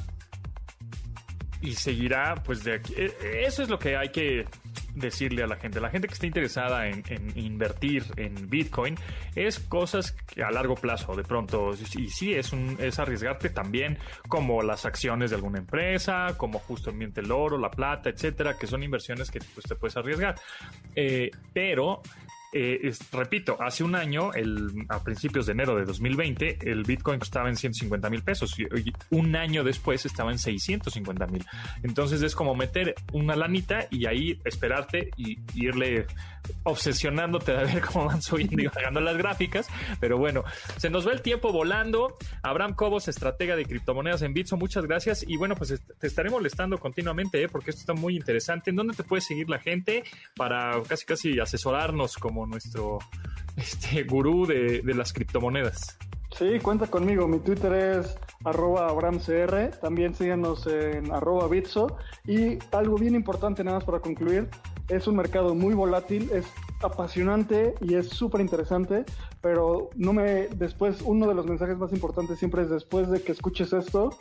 y 1.61 1.73
seguirá, 1.73 2.35
pues 2.43 2.63
de 2.63 2.73
aquí. 2.75 2.93
eh, 2.97 3.13
Eso 3.45 3.63
es 3.63 3.69
lo 3.69 3.77
que 3.79 3.95
hay 3.95 4.09
que 4.09 4.45
decirle 4.95 5.43
a 5.43 5.47
la 5.47 5.55
gente. 5.55 5.79
La 5.79 5.89
gente 5.89 6.07
que 6.07 6.13
está 6.13 6.25
interesada 6.25 6.87
en, 6.87 7.03
invertir 7.35 8.05
en 8.17 8.49
Bitcoin 8.49 8.95
es 9.35 9.59
cosas 9.59 10.15
a 10.43 10.51
largo 10.51 10.75
plazo, 10.75 11.15
de 11.15 11.23
pronto. 11.23 11.71
Y 11.95 12.09
sí, 12.09 12.33
es, 12.33 12.53
un, 12.53 12.77
es 12.79 12.99
arriesgarte 12.99 13.49
también 13.49 13.97
como 14.27 14.61
las 14.61 14.85
acciones 14.85 15.31
de 15.31 15.35
alguna 15.35 15.59
empresa, 15.59 16.35
como 16.37 16.59
justamente 16.59 17.21
el 17.21 17.31
oro, 17.31 17.57
la 17.57 17.71
plata, 17.71 18.09
etcétera, 18.09 18.57
que 18.57 18.67
son 18.67 18.83
inversiones 18.83 19.31
que 19.31 19.39
pues, 19.53 19.65
te 19.65 19.75
puedes 19.75 19.97
arriesgar. 19.97 20.35
Eh, 20.95 21.31
pero 21.53 22.01
eh, 22.53 22.91
repito, 23.13 23.57
hace 23.61 23.83
un 23.83 23.95
año, 23.95 24.33
el, 24.33 24.85
a 24.89 25.01
principios 25.03 25.45
de 25.45 25.53
enero 25.53 25.75
de 25.75 25.85
2020, 25.85 26.59
el 26.69 26.83
Bitcoin 26.83 27.21
estaba 27.21 27.47
en 27.47 27.55
150 27.55 28.09
mil 28.09 28.23
pesos 28.23 28.59
y, 28.59 28.65
un 29.09 29.35
año 29.35 29.63
después 29.63 30.05
estaba 30.05 30.31
en 30.31 30.39
650 30.39 31.27
mil. 31.27 31.45
Entonces 31.83 32.21
es 32.21 32.35
como 32.35 32.53
meter 32.55 32.95
una 33.13 33.35
lanita 33.35 33.87
y 33.89 34.05
ahí 34.05 34.39
esperarte 34.43 35.11
y, 35.15 35.39
irle 35.55 36.07
obsesionándote 36.63 37.51
de 37.53 37.65
ver 37.65 37.81
cómo 37.93 38.05
van 38.05 38.21
subiendo 38.21 38.61
y 38.61 38.67
bajando 38.67 38.99
las 38.99 39.17
gráficas. 39.17 39.67
Pero 39.99 40.17
bueno, 40.17 40.43
se 40.77 40.89
nos 40.89 41.07
va 41.07 41.13
el 41.13 41.21
tiempo 41.21 41.53
volando. 41.53 42.17
Abraham 42.43 42.73
Cobos, 42.73 43.07
estratega 43.07 43.55
de 43.55 43.65
criptomonedas 43.65 44.23
en 44.23 44.33
Bitso, 44.33 44.57
muchas 44.57 44.85
gracias. 44.85 45.23
Y 45.25 45.37
bueno, 45.37 45.55
pues 45.55 45.81
te 45.99 46.07
estaré 46.07 46.29
molestando 46.29 46.77
continuamente, 46.77 47.41
¿eh? 47.43 47.47
porque 47.47 47.69
esto 47.69 47.81
está 47.81 47.93
muy 47.93 48.15
interesante. 48.15 48.71
¿En 48.71 48.75
dónde 48.75 48.93
te 48.95 49.03
puede 49.03 49.21
seguir 49.21 49.49
la 49.49 49.59
gente 49.59 50.03
para 50.35 50.81
casi 50.87 51.05
casi 51.05 51.39
asesorarnos 51.39 52.17
como 52.17 52.40
nuestro 52.45 52.99
este, 53.55 54.03
gurú 54.03 54.45
de, 54.45 54.81
de 54.81 54.93
las 54.93 55.13
criptomonedas? 55.13 55.97
Sí, 56.37 56.59
cuenta 56.61 56.87
conmigo. 56.87 57.27
Mi 57.27 57.39
Twitter 57.39 57.73
es 57.73 58.17
arroba 58.43 58.87
abramcr. 58.89 59.71
También 59.81 60.15
síganos 60.15 60.65
en 60.67 61.11
arroba 61.11 61.47
bitso. 61.47 61.97
Y 62.25 62.57
algo 62.71 62.97
bien 62.97 63.15
importante, 63.15 63.63
nada 63.63 63.77
más 63.77 63.85
para 63.85 63.99
concluir, 63.99 64.49
es 64.87 65.07
un 65.07 65.15
mercado 65.15 65.55
muy 65.55 65.73
volátil, 65.73 66.29
es 66.33 66.45
apasionante 66.81 67.75
y 67.81 67.95
es 67.95 68.09
súper 68.09 68.41
interesante, 68.41 69.05
pero 69.41 69.89
no 69.95 70.13
me, 70.13 70.47
después, 70.47 71.01
uno 71.01 71.27
de 71.27 71.35
los 71.35 71.45
mensajes 71.45 71.77
más 71.77 71.93
importantes 71.93 72.39
siempre 72.39 72.63
es 72.63 72.69
después 72.69 73.09
de 73.09 73.21
que 73.21 73.31
escuches 73.31 73.71
esto, 73.73 74.19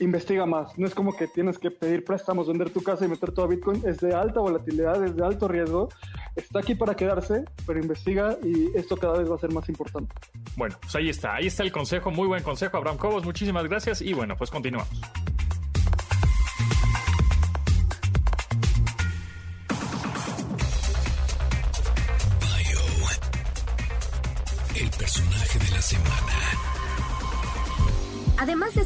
investiga 0.00 0.46
más. 0.46 0.76
No 0.78 0.86
es 0.86 0.94
como 0.94 1.16
que 1.16 1.26
tienes 1.26 1.58
que 1.58 1.70
pedir 1.70 2.04
préstamos, 2.04 2.48
vender 2.48 2.70
tu 2.70 2.82
casa 2.82 3.04
y 3.04 3.08
meter 3.08 3.32
todo 3.32 3.46
a 3.46 3.48
Bitcoin. 3.48 3.82
Es 3.86 3.98
de 3.98 4.14
alta 4.14 4.40
volatilidad, 4.40 5.02
es 5.04 5.16
de 5.16 5.24
alto 5.24 5.48
riesgo. 5.48 5.88
Está 6.36 6.60
aquí 6.60 6.74
para 6.74 6.94
quedarse, 6.94 7.44
pero 7.66 7.80
investiga 7.80 8.36
y 8.42 8.76
esto 8.76 8.96
cada 8.96 9.18
vez 9.18 9.30
va 9.30 9.36
a 9.36 9.38
ser 9.38 9.52
más 9.52 9.68
importante. 9.68 10.14
Bueno, 10.56 10.76
pues 10.80 10.94
ahí 10.96 11.08
está, 11.08 11.34
ahí 11.34 11.46
está 11.46 11.62
el 11.62 11.72
consejo, 11.72 12.10
muy 12.10 12.26
buen 12.26 12.42
consejo, 12.42 12.76
Abraham 12.76 12.98
Cobos, 12.98 13.24
muchísimas 13.24 13.64
gracias 13.64 14.00
y 14.02 14.12
bueno, 14.12 14.36
pues 14.36 14.50
continuamos. 14.50 14.88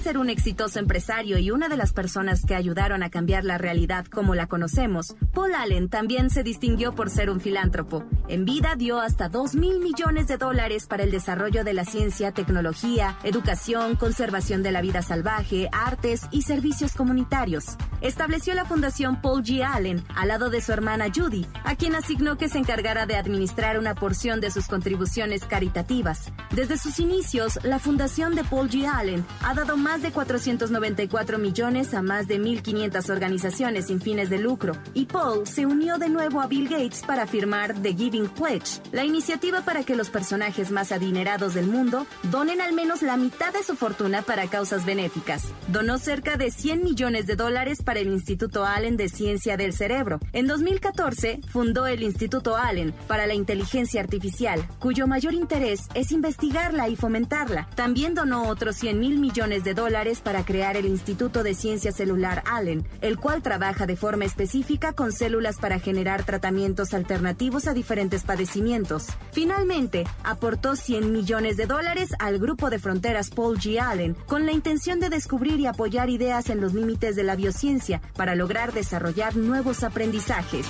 Ser 0.02 0.18
un 0.18 0.28
exitoso 0.28 0.80
empresario 0.80 1.38
y 1.38 1.50
una 1.50 1.68
de 1.68 1.76
las 1.76 1.92
personas 1.92 2.44
que 2.44 2.56
ayudaron 2.56 3.02
a 3.02 3.10
cambiar 3.10 3.44
la 3.44 3.56
realidad 3.56 4.04
como 4.06 4.34
la 4.34 4.48
conocemos, 4.48 5.14
Paul 5.32 5.54
Allen 5.54 5.88
también 5.88 6.28
se 6.28 6.42
distinguió 6.42 6.94
por 6.94 7.08
ser 7.08 7.30
un 7.30 7.40
filántropo. 7.40 8.04
En 8.28 8.44
vida 8.44 8.74
dio 8.76 9.00
hasta 9.00 9.28
2 9.28 9.54
mil 9.54 9.78
millones 9.78 10.26
de 10.26 10.38
dólares 10.38 10.86
para 10.86 11.04
el 11.04 11.12
desarrollo 11.12 11.62
de 11.62 11.74
la 11.74 11.84
ciencia, 11.84 12.32
tecnología, 12.32 13.16
educación, 13.22 13.94
conservación 13.94 14.64
de 14.64 14.72
la 14.72 14.82
vida 14.82 15.02
salvaje, 15.02 15.68
artes 15.72 16.22
y 16.32 16.42
servicios 16.42 16.94
comunitarios. 16.94 17.76
Estableció 18.00 18.54
la 18.54 18.64
Fundación 18.64 19.20
Paul 19.20 19.44
G. 19.44 19.64
Allen 19.64 20.02
al 20.16 20.28
lado 20.28 20.50
de 20.50 20.60
su 20.60 20.72
hermana 20.72 21.06
Judy, 21.14 21.46
a 21.64 21.76
quien 21.76 21.94
asignó 21.94 22.36
que 22.36 22.48
se 22.48 22.58
encargara 22.58 23.06
de 23.06 23.14
administrar 23.16 23.78
una 23.78 23.94
porción 23.94 24.40
de 24.40 24.50
sus 24.50 24.66
contribuciones 24.66 25.44
caritativas. 25.44 26.32
Desde 26.50 26.76
sus 26.76 26.98
inicios, 26.98 27.60
la 27.62 27.78
Fundación 27.78 28.34
de 28.34 28.42
Paul 28.42 28.68
G. 28.68 28.86
Allen 28.92 29.24
ha 29.42 29.54
dado 29.54 29.76
más 29.76 29.91
de 30.00 30.10
494 30.10 31.38
millones 31.38 31.92
a 31.92 32.00
más 32.00 32.26
de 32.26 32.40
1.500 32.40 33.10
organizaciones 33.10 33.88
sin 33.88 34.00
fines 34.00 34.30
de 34.30 34.38
lucro, 34.38 34.74
y 34.94 35.04
Paul 35.04 35.46
se 35.46 35.66
unió 35.66 35.98
de 35.98 36.08
nuevo 36.08 36.40
a 36.40 36.46
Bill 36.46 36.66
Gates 36.66 37.02
para 37.06 37.26
firmar 37.26 37.74
The 37.74 37.92
Giving 37.92 38.28
Pledge, 38.28 38.80
la 38.90 39.04
iniciativa 39.04 39.60
para 39.60 39.84
que 39.84 39.94
los 39.94 40.08
personajes 40.08 40.70
más 40.70 40.92
adinerados 40.92 41.52
del 41.52 41.66
mundo 41.66 42.06
donen 42.30 42.62
al 42.62 42.72
menos 42.72 43.02
la 43.02 43.18
mitad 43.18 43.52
de 43.52 43.62
su 43.62 43.76
fortuna 43.76 44.22
para 44.22 44.46
causas 44.46 44.86
benéficas. 44.86 45.42
Donó 45.68 45.98
cerca 45.98 46.38
de 46.38 46.50
100 46.50 46.84
millones 46.84 47.26
de 47.26 47.36
dólares 47.36 47.82
para 47.82 48.00
el 48.00 48.08
Instituto 48.08 48.64
Allen 48.64 48.96
de 48.96 49.10
Ciencia 49.10 49.58
del 49.58 49.74
Cerebro. 49.74 50.20
En 50.32 50.46
2014 50.46 51.40
fundó 51.50 51.86
el 51.86 52.02
Instituto 52.02 52.56
Allen 52.56 52.94
para 53.08 53.26
la 53.26 53.34
Inteligencia 53.34 54.00
Artificial, 54.00 54.66
cuyo 54.78 55.06
mayor 55.06 55.34
interés 55.34 55.82
es 55.92 56.12
investigarla 56.12 56.88
y 56.88 56.96
fomentarla. 56.96 57.68
También 57.74 58.14
donó 58.14 58.48
otros 58.48 58.76
100 58.76 58.98
mil 58.98 59.18
millones 59.18 59.64
de 59.64 59.74
dólares 59.74 59.81
para 60.22 60.44
crear 60.44 60.76
el 60.76 60.86
Instituto 60.86 61.42
de 61.42 61.54
Ciencia 61.54 61.90
Celular 61.90 62.44
Allen, 62.46 62.86
el 63.00 63.18
cual 63.18 63.42
trabaja 63.42 63.84
de 63.84 63.96
forma 63.96 64.24
específica 64.24 64.92
con 64.92 65.10
células 65.10 65.56
para 65.56 65.80
generar 65.80 66.22
tratamientos 66.22 66.94
alternativos 66.94 67.66
a 67.66 67.74
diferentes 67.74 68.22
padecimientos. 68.22 69.06
Finalmente, 69.32 70.04
aportó 70.22 70.76
100 70.76 71.12
millones 71.12 71.56
de 71.56 71.66
dólares 71.66 72.10
al 72.20 72.38
grupo 72.38 72.70
de 72.70 72.78
fronteras 72.78 73.30
Paul 73.30 73.58
G. 73.58 73.80
Allen 73.80 74.14
con 74.26 74.46
la 74.46 74.52
intención 74.52 75.00
de 75.00 75.08
descubrir 75.08 75.58
y 75.58 75.66
apoyar 75.66 76.10
ideas 76.10 76.48
en 76.48 76.60
los 76.60 76.74
límites 76.74 77.16
de 77.16 77.24
la 77.24 77.34
biociencia 77.34 78.00
para 78.14 78.36
lograr 78.36 78.72
desarrollar 78.72 79.36
nuevos 79.36 79.82
aprendizajes. 79.82 80.66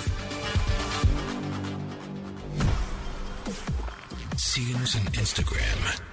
En 4.55 5.19
Instagram, 5.19 6.12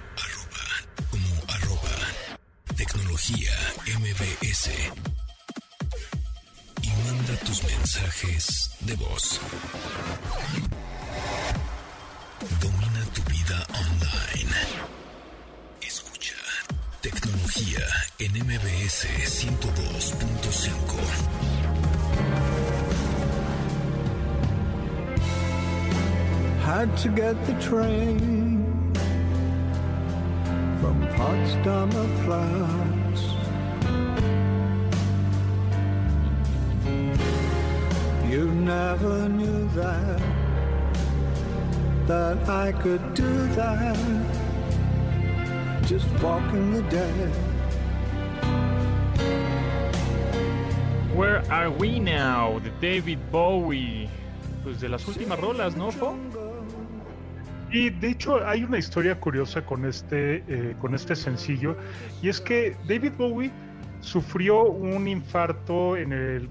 tecnología 3.31 3.55
MBS. 3.99 4.69
Y 6.81 6.89
manda 7.05 7.35
tus 7.45 7.63
mensajes 7.63 8.71
de 8.81 8.95
voz. 8.95 9.39
Domina 12.59 13.05
tu 13.13 13.21
vida 13.23 13.65
online. 13.73 14.51
Escucha 15.81 16.35
tecnología 17.01 17.79
en 18.19 18.33
MBS 18.33 19.07
102.5. 19.45 20.81
had 26.63 26.95
to 26.97 27.09
get 27.09 27.35
the 27.47 27.53
train 27.59 28.63
from 30.79 31.01
Potsdamer 31.15 32.07
Platz. 32.23 32.90
You 38.41 38.49
never 38.49 39.29
knew 39.29 39.69
that, 39.75 40.19
that 42.07 42.49
I 42.49 42.71
could 42.71 43.13
do 43.13 43.31
that, 43.53 43.95
just 45.85 46.07
walking 46.23 46.71
the 46.73 46.81
dead. 46.89 47.29
Where 51.13 51.43
Are 51.51 51.69
We 51.69 51.99
Now? 51.99 52.57
de 52.63 52.71
David 52.81 53.19
Bowie. 53.31 54.09
Pues 54.63 54.81
de 54.81 54.89
las 54.89 55.07
últimas 55.07 55.39
rolas, 55.39 55.75
¿no, 55.75 55.91
Po? 55.91 56.15
Y 57.71 57.91
de 57.91 58.07
hecho 58.07 58.43
hay 58.43 58.63
una 58.63 58.79
historia 58.79 59.19
curiosa 59.19 59.63
con 59.63 59.85
este, 59.85 60.43
eh, 60.47 60.75
con 60.81 60.95
este 60.95 61.15
sencillo, 61.15 61.77
y 62.23 62.29
es 62.29 62.41
que 62.41 62.75
David 62.87 63.11
Bowie 63.19 63.51
sufrió 63.99 64.63
un 64.63 65.07
infarto 65.07 65.95
en 65.95 66.11
el... 66.11 66.49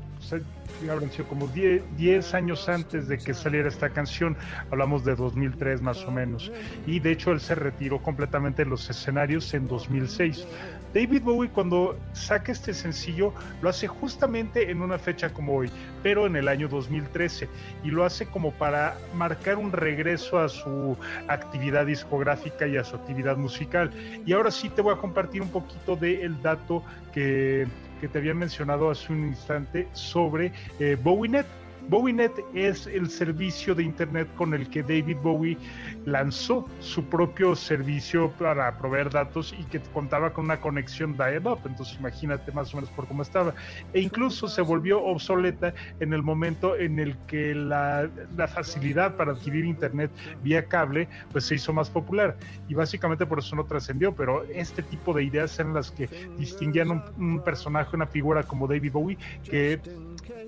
habrán 0.89 1.11
sido 1.11 1.29
como 1.29 1.47
10, 1.49 1.83
10 1.97 2.35
años 2.35 2.69
antes 2.69 3.09
de 3.09 3.19
que 3.19 3.35
saliera 3.35 3.69
esta 3.69 3.91
canción, 3.91 4.37
hablamos 4.71 5.05
de 5.05 5.15
2003 5.15 5.83
más 5.83 6.05
o 6.05 6.11
menos, 6.11 6.51
y 6.87 7.01
de 7.01 7.13
hecho 7.13 7.33
él 7.33 7.41
se 7.41 7.55
retiró 7.55 8.03
completamente 8.03 8.65
de 8.65 8.71
los 8.71 8.89
escenarios 8.89 9.53
en 9.55 9.69
2006. 9.69 10.47
David 10.93 11.23
Bowie 11.23 11.51
cuando 11.51 11.97
saca 12.15 12.51
este 12.51 12.75
sencillo 12.75 13.33
lo 13.63 13.69
hace 13.69 13.87
justamente 13.87 14.71
en 14.71 14.83
una 14.83 14.99
fecha 14.99 15.33
como 15.33 15.55
hoy, 15.55 15.71
pero 16.03 16.27
en 16.27 16.35
el 16.35 16.49
año 16.49 16.69
2013 16.69 17.49
y 17.85 17.91
lo 17.91 18.05
hace 18.05 18.27
como 18.27 18.53
para 18.53 18.97
marcar 19.15 19.57
un 19.57 19.71
regreso 19.71 20.41
a 20.41 20.49
su 20.49 20.97
actividad 21.29 21.87
discográfica 21.87 22.67
y 22.67 22.77
a 22.77 22.83
su 22.83 22.97
actividad 22.97 23.37
musical. 23.37 23.93
Y 24.27 24.33
ahora 24.33 24.51
sí 24.51 24.69
te 24.69 24.83
voy 24.83 24.95
a 24.95 24.99
compartir 24.99 25.43
un 25.43 25.51
poquito 25.51 25.95
del 25.95 26.43
dato 26.43 26.83
que, 27.13 27.69
que 28.01 28.09
te 28.09 28.19
había 28.19 28.35
mencionado 28.35 28.91
hace 28.91 29.13
un 29.13 29.27
instante 29.29 29.89
sobre 29.93 30.53
eh, 30.79 30.97
BowieNet. 31.01 31.47
BowieNet 31.91 32.33
es 32.55 32.87
el 32.87 33.11
servicio 33.11 33.75
de 33.75 33.83
internet 33.83 34.29
con 34.37 34.55
el 34.55 34.71
que 34.71 34.81
David 34.81 35.17
Bowie 35.25 35.59
lanzó 36.07 36.69
su 36.79 37.05
propio 37.05 37.57
servicio 37.57 38.31
para 38.39 38.79
proveer 38.79 39.11
datos 39.11 39.53
y 39.59 39.65
que 39.65 39.81
contaba 39.81 40.33
con 40.33 40.45
una 40.45 40.61
conexión 40.61 41.17
dial-up, 41.17 41.59
entonces 41.67 41.99
imagínate 41.99 42.53
más 42.53 42.73
o 42.73 42.77
menos 42.77 42.91
por 42.91 43.09
cómo 43.09 43.23
estaba. 43.23 43.55
E 43.93 44.01
incluso 44.01 44.47
se 44.47 44.63
volvió 44.63 45.03
obsoleta 45.03 45.75
en 45.99 46.13
el 46.13 46.23
momento 46.23 46.77
en 46.77 47.01
el 47.01 47.17
que 47.27 47.57
la, 47.57 48.09
facilidad 48.55 49.17
para 49.17 49.33
adquirir 49.33 49.65
internet 49.65 50.13
vía 50.45 50.65
cable 50.65 51.09
pues 51.33 51.45
se 51.45 51.57
hizo 51.57 51.73
más 51.73 51.91
popular 51.91 52.37
y 52.69 52.75
básicamente 52.75 53.27
por 53.27 53.41
eso 53.41 53.57
no 53.57 53.65
trascendió, 53.65 54.15
pero 54.15 54.45
este 54.45 54.85
tipo 54.85 55.13
de 55.13 55.25
ideas 55.25 55.59
eran 55.59 55.75
las 55.75 55.91
que 55.91 56.09
distinguían 56.39 56.91
un, 56.91 57.03
un 57.19 57.41
personaje, 57.43 57.97
una 57.97 58.07
figura 58.07 58.45
como 58.45 58.69
David 58.69 58.93
Bowie 58.93 59.19
que 59.43 59.81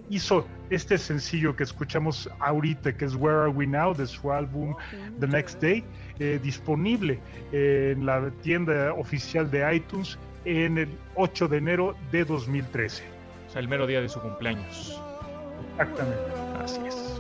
hizo 0.09 0.47
este 0.71 0.99
sencillo 0.99 1.32
que 1.33 1.63
escuchamos 1.63 2.29
ahorita, 2.41 2.95
que 2.95 3.07
es 3.07 3.15
Where 3.15 3.39
Are 3.39 3.49
We 3.49 3.67
Now, 3.67 3.95
de 3.95 4.07
su 4.07 4.31
álbum 4.31 4.75
The 5.19 5.27
Next 5.27 5.61
Day, 5.61 5.83
eh, 6.19 6.39
disponible 6.43 7.19
en 7.53 8.05
la 8.05 8.31
tienda 8.43 8.93
oficial 8.93 9.51
de 9.51 9.75
iTunes 9.75 10.19
en 10.45 10.79
el 10.79 10.89
8 11.15 11.49
de 11.49 11.57
enero 11.57 11.97
de 12.11 12.25
2013. 12.25 13.03
O 13.49 13.51
sea, 13.51 13.61
el 13.61 13.69
mero 13.69 13.87
día 13.87 14.01
de 14.01 14.09
su 14.09 14.21
cumpleaños. 14.21 15.01
Exactamente. 15.73 16.21
Así 16.63 16.81
es. 16.87 17.12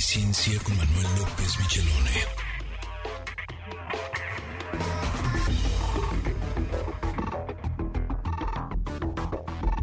Y 0.00 0.02
ciencia 0.02 0.58
con 0.62 0.74
Manuel 0.78 1.06
López 1.18 1.58
Michelone. 1.58 2.24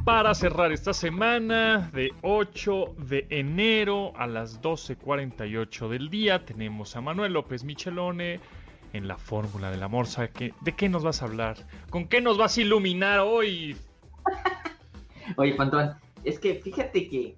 Para 0.06 0.34
cerrar 0.34 0.72
esta 0.72 0.94
semana 0.94 1.90
de 1.94 2.12
8 2.22 2.96
de 2.98 3.28
enero 3.30 4.14
a 4.16 4.26
las 4.26 4.62
12.48 4.62 5.90
del 5.90 6.10
día, 6.10 6.46
tenemos 6.46 6.96
a 6.96 7.02
Manuel 7.02 7.34
López 7.34 7.66
Michelone 7.66 8.40
en 8.94 9.08
la 9.08 9.18
fórmula 9.18 9.70
de 9.70 9.78
la 9.78 9.90
morsa. 9.90 10.30
¿Qué- 10.30 10.54
¿De 10.62 10.72
qué 10.74 10.88
nos 10.88 11.04
vas 11.04 11.22
a 11.22 11.26
hablar? 11.26 11.58
¿Con 11.90 12.08
qué 12.08 12.22
nos 12.22 12.38
vas 12.38 12.58
a 12.58 12.62
iluminar 12.62 13.20
hoy? 13.20 13.76
Oye, 15.36 15.54
Pantón, 15.56 15.94
es 16.24 16.40
que 16.40 16.56
fíjate 16.56 17.10
que 17.10 17.36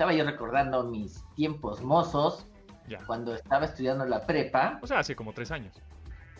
estaba 0.00 0.14
yo 0.14 0.24
recordando 0.24 0.84
mis 0.84 1.22
tiempos 1.34 1.82
mozos 1.82 2.46
Ya. 2.88 3.04
cuando 3.04 3.34
estaba 3.34 3.66
estudiando 3.66 4.06
la 4.06 4.24
prepa, 4.24 4.78
O 4.80 4.86
sea, 4.86 5.00
hace 5.00 5.14
como 5.14 5.34
tres 5.34 5.50
años. 5.50 5.74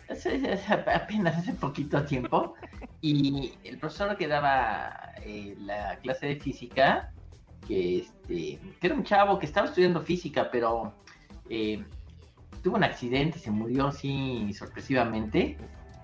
hace- 0.09 0.51
hace- 0.51 0.73
apenas 0.73 1.37
hace 1.37 1.53
poquito 1.53 2.03
tiempo, 2.03 2.55
Y 3.03 3.53
el 3.63 3.77
profesor 3.79 4.15
que 4.17 4.27
daba 4.27 5.11
eh, 5.23 5.55
la 5.59 5.95
clase 5.97 6.25
de 6.27 6.35
física, 6.37 7.11
que, 7.67 7.99
este, 7.99 8.59
que 8.79 8.87
era 8.87 8.95
un 8.95 9.03
chavo 9.03 9.37
que 9.39 9.45
estaba 9.47 9.67
estudiando 9.67 10.01
física, 10.01 10.49
pero 10.51 10.93
eh, 11.49 11.83
tuvo 12.63 12.77
un 12.77 12.83
accidente, 12.83 13.37
se 13.39 13.49
murió 13.51 13.87
así 13.87 14.51
sorpresivamente. 14.53 15.57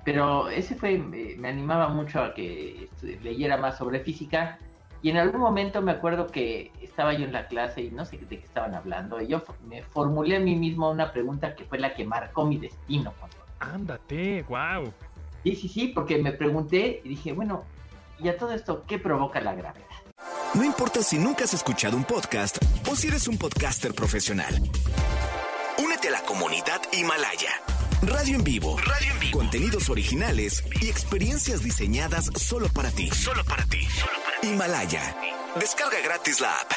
Pero 0.03 0.47
ese 0.49 0.75
fue, 0.75 0.97
me, 0.99 1.35
me 1.37 1.49
animaba 1.49 1.87
mucho 1.89 2.19
a 2.21 2.33
que 2.35 2.87
leyera 3.21 3.57
más 3.57 3.77
sobre 3.77 3.99
física. 3.99 4.57
Y 5.01 5.09
en 5.11 5.17
algún 5.17 5.41
momento 5.41 5.81
me 5.81 5.91
acuerdo 5.91 6.27
que 6.27 6.71
estaba 6.81 7.13
yo 7.13 7.25
en 7.25 7.31
la 7.33 7.47
clase 7.47 7.81
y 7.81 7.91
no 7.91 8.03
sé 8.05 8.17
de 8.17 8.27
qué 8.39 8.45
estaban 8.45 8.73
hablando. 8.75 9.21
Y 9.21 9.27
yo 9.27 9.43
me 9.67 9.83
formulé 9.83 10.37
a 10.37 10.39
mí 10.39 10.55
mismo 10.55 10.89
una 10.89 11.11
pregunta 11.11 11.55
que 11.55 11.65
fue 11.65 11.77
la 11.79 11.93
que 11.93 12.03
marcó 12.05 12.45
mi 12.45 12.57
destino. 12.57 13.13
cuando- 13.19 13.37
Ándate, 13.59 14.43
wow. 14.43 14.91
Sí, 15.43 15.55
sí, 15.55 15.67
sí, 15.69 15.87
porque 15.87 16.17
me 16.17 16.31
pregunté 16.31 17.01
y 17.03 17.09
dije, 17.09 17.31
bueno, 17.33 17.63
¿y 18.19 18.27
a 18.27 18.37
todo 18.37 18.51
esto 18.53 18.83
qué 18.87 18.97
provoca 18.99 19.39
la 19.39 19.53
gravedad? 19.53 19.85
No 20.55 20.63
importa 20.63 21.01
si 21.03 21.17
nunca 21.19 21.43
has 21.43 21.53
escuchado 21.53 21.95
un 21.95 22.03
podcast 22.03 22.57
o 22.89 22.95
si 22.95 23.07
eres 23.07 23.27
un 23.27 23.37
podcaster 23.37 23.93
profesional. 23.93 24.55
Únete 25.83 26.07
a 26.07 26.11
la 26.11 26.21
comunidad 26.23 26.81
Himalaya. 26.91 27.49
Radio 28.01 28.35
en 28.35 28.43
vivo. 28.43 28.77
Radio 28.79 29.11
en 29.13 29.19
vivo. 29.19 29.37
Contenidos 29.39 29.89
originales 29.89 30.63
y 30.81 30.87
experiencias 30.89 31.63
diseñadas 31.63 32.25
solo 32.35 32.67
para 32.69 32.89
ti. 32.91 33.09
Solo 33.11 33.43
para 33.45 33.63
ti. 33.65 33.87
Himalaya. 34.43 35.01
Descarga 35.59 35.97
gratis 36.03 36.39
la 36.41 36.51
app. 36.53 36.71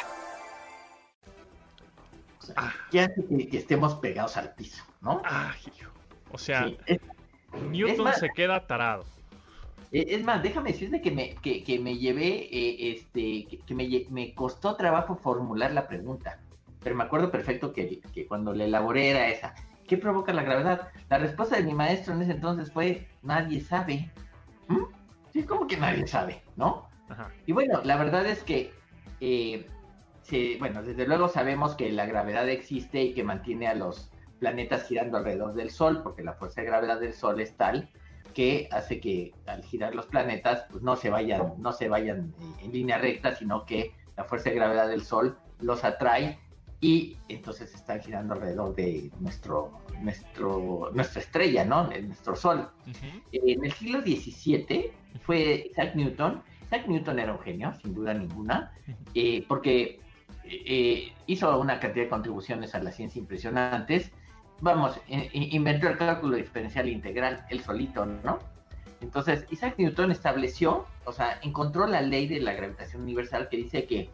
O 2.39 2.43
sea, 2.43 2.75
¿Qué 2.91 3.01
hace 3.01 3.25
que, 3.27 3.49
que 3.49 3.59
estemos 3.59 3.95
pegados 3.97 4.37
al 4.37 4.55
piso, 4.55 4.83
no? 5.03 5.21
Ah. 5.25 5.53
O 6.33 6.39
sea, 6.39 6.65
Sí, 6.65 6.79
es, 6.87 7.01
Newton 7.71 7.93
es 7.95 7.99
más- 8.01 8.19
se 8.21 8.31
queda 8.31 8.67
tarado. 8.67 9.05
eh, 9.93 10.07
es 10.09 10.25
más, 10.25 10.43
déjame 10.43 10.73
decirte 10.73 11.01
que 11.03 11.11
me, 11.11 11.35
que, 11.37 11.63
que 11.65 11.79
me 11.79 11.99
llevé, 11.99 12.49
eh, 12.51 12.93
este, 12.93 13.47
que, 13.49 13.59
que 13.67 13.75
me, 13.75 14.07
me 14.11 14.35
costó 14.35 14.77
trabajo 14.77 15.17
formular 15.17 15.73
la 15.73 15.87
pregunta. 15.89 16.39
Pero 16.83 16.97
me 16.97 17.05
acuerdo 17.05 17.31
perfecto 17.31 17.73
que, 17.73 18.01
que 18.15 18.27
cuando 18.27 18.55
la 18.55 18.65
elaboré 18.65 19.11
era 19.11 19.29
esa. 19.29 19.55
¿Qué 19.87 19.99
provoca 19.99 20.33
la 20.33 20.43
gravedad? 20.45 20.89
La 21.11 21.19
respuesta 21.19 21.57
de 21.57 21.65
mi 21.65 21.75
maestro 21.75 22.15
en 22.15 22.23
ese 22.23 22.33
entonces 22.33 22.73
fue, 22.73 23.09
nadie 23.23 23.61
sabe. 23.61 24.11
¿Mm? 24.69 24.85
Sí, 25.33 25.43
como 25.43 25.67
que 25.67 25.77
nadie 25.77 26.07
sabe, 26.07 26.43
¿no? 26.57 26.89
Ajá. 27.11 27.31
Y 27.47 27.53
bueno, 27.53 27.81
la 27.85 27.97
verdad 27.97 28.25
es 28.27 28.43
que, 28.43 28.73
eh, 29.21 29.67
se- 30.23 30.57
bueno, 30.59 30.83
desde 30.83 31.07
luego 31.07 31.29
sabemos 31.29 31.75
que 31.75 31.91
la 31.93 32.07
gravedad 32.07 32.49
existe 32.49 33.03
y 33.03 33.13
que 33.15 33.25
mantiene 33.25 33.67
a 33.69 33.75
los 33.75 34.11
planetas 34.39 34.87
girando 34.89 35.19
alrededor 35.19 35.53
del 35.55 35.71
Sol, 35.71 36.03
porque 36.03 36.23
la 36.23 36.33
fuerza 36.33 36.63
de 36.63 36.67
gravedad 36.69 36.99
del 37.01 37.13
Sol 37.13 37.41
es 37.41 37.57
tal 37.57 37.91
que 38.33 38.69
hace 38.71 39.01
que 39.01 39.33
al 39.47 39.63
girar 39.65 39.95
los 39.95 40.07
planetas 40.07 40.65
pues 40.71 40.83
no 40.83 40.95
se 40.97 41.11
vayan, 41.11 41.55
no 41.59 41.73
se 41.73 41.89
vayan 41.89 42.33
eh, 42.41 42.65
en 42.65 42.73
línea 42.73 42.97
recta, 42.97 43.35
sino 43.35 43.67
que 43.67 43.93
la 44.17 44.25
fuerza 44.25 44.51
de 44.51 44.57
gravedad 44.57 44.89
del 44.89 45.03
Sol 45.03 45.37
los 45.61 45.83
atrae 45.85 46.39
y 46.81 47.19
entonces 47.29 47.75
están 47.75 48.01
girando 48.01 48.33
alrededor 48.35 48.75
de 48.75 49.11
nuestro, 49.21 49.73
nuestro, 50.01 50.91
nuestra 50.95 51.21
estrella, 51.21 51.65
¿no? 51.65 51.89
Nuestro 51.89 52.35
Sol. 52.37 52.71
En 53.33 53.65
el 53.65 53.73
siglo 53.73 54.01
XVII 54.01 54.91
fue 55.23 55.67
Isaac 55.71 55.95
Newton. 55.95 56.43
Isaac 56.71 56.87
Newton 56.87 57.19
era 57.19 57.33
un 57.33 57.41
genio, 57.41 57.75
sin 57.83 57.95
duda 57.95 58.15
ninguna, 58.15 58.73
eh, 59.15 59.45
porque 59.49 59.99
eh, 60.45 61.13
hizo 61.27 61.59
una 61.59 61.81
cantidad 61.81 62.05
de 62.05 62.11
contribuciones 62.11 62.77
a 62.77 62.79
la 62.81 62.93
ciencia 62.93 63.19
impresionantes. 63.19 64.13
Vamos, 64.61 65.01
inventó 65.33 65.89
el 65.89 65.99
cálculo 65.99 66.37
diferencial 66.37 66.89
integral, 66.89 67.45
él 67.51 67.61
solito, 67.61 68.07
¿no? 68.07 68.39
Entonces, 69.01 69.47
Isaac 69.51 69.75
Newton 69.79 70.13
estableció, 70.13 70.87
o 71.07 71.13
sea, 71.13 71.41
encontró 71.43 71.87
la 71.87 72.03
ley 72.03 72.29
de 72.29 72.39
la 72.39 72.53
gravitación 72.53 73.03
universal 73.03 73.49
que 73.49 73.57
dice 73.57 73.87
que 73.87 74.11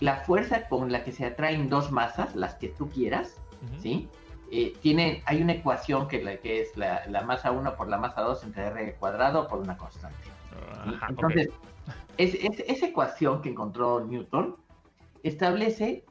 la 0.00 0.16
fuerza 0.16 0.68
con 0.68 0.92
la 0.92 1.04
que 1.04 1.12
se 1.12 1.24
atraen 1.24 1.70
dos 1.70 1.90
masas, 1.90 2.34
las 2.34 2.56
que 2.56 2.68
tú 2.68 2.90
quieras. 2.90 3.36
¿sí? 3.80 4.08
Eh, 4.50 4.74
tiene, 4.82 5.22
hay 5.24 5.40
una 5.40 5.54
ecuación 5.54 6.06
que, 6.06 6.22
la, 6.22 6.36
que 6.36 6.60
es 6.60 6.76
la, 6.76 7.06
la 7.06 7.22
masa 7.22 7.50
1 7.52 7.76
por 7.76 7.88
la 7.88 7.96
masa 7.96 8.20
2 8.20 8.44
entre 8.44 8.66
r 8.66 8.94
cuadrado 8.96 9.48
por 9.48 9.60
una 9.60 9.78
constante. 9.78 10.35
Entonces, 11.08 11.48
es- 12.16 12.34
es- 12.34 12.64
esa 12.66 12.86
ecuación 12.86 13.42
que 13.42 13.50
encontró 13.50 14.04
Newton 14.04 14.56
establece 15.22 16.04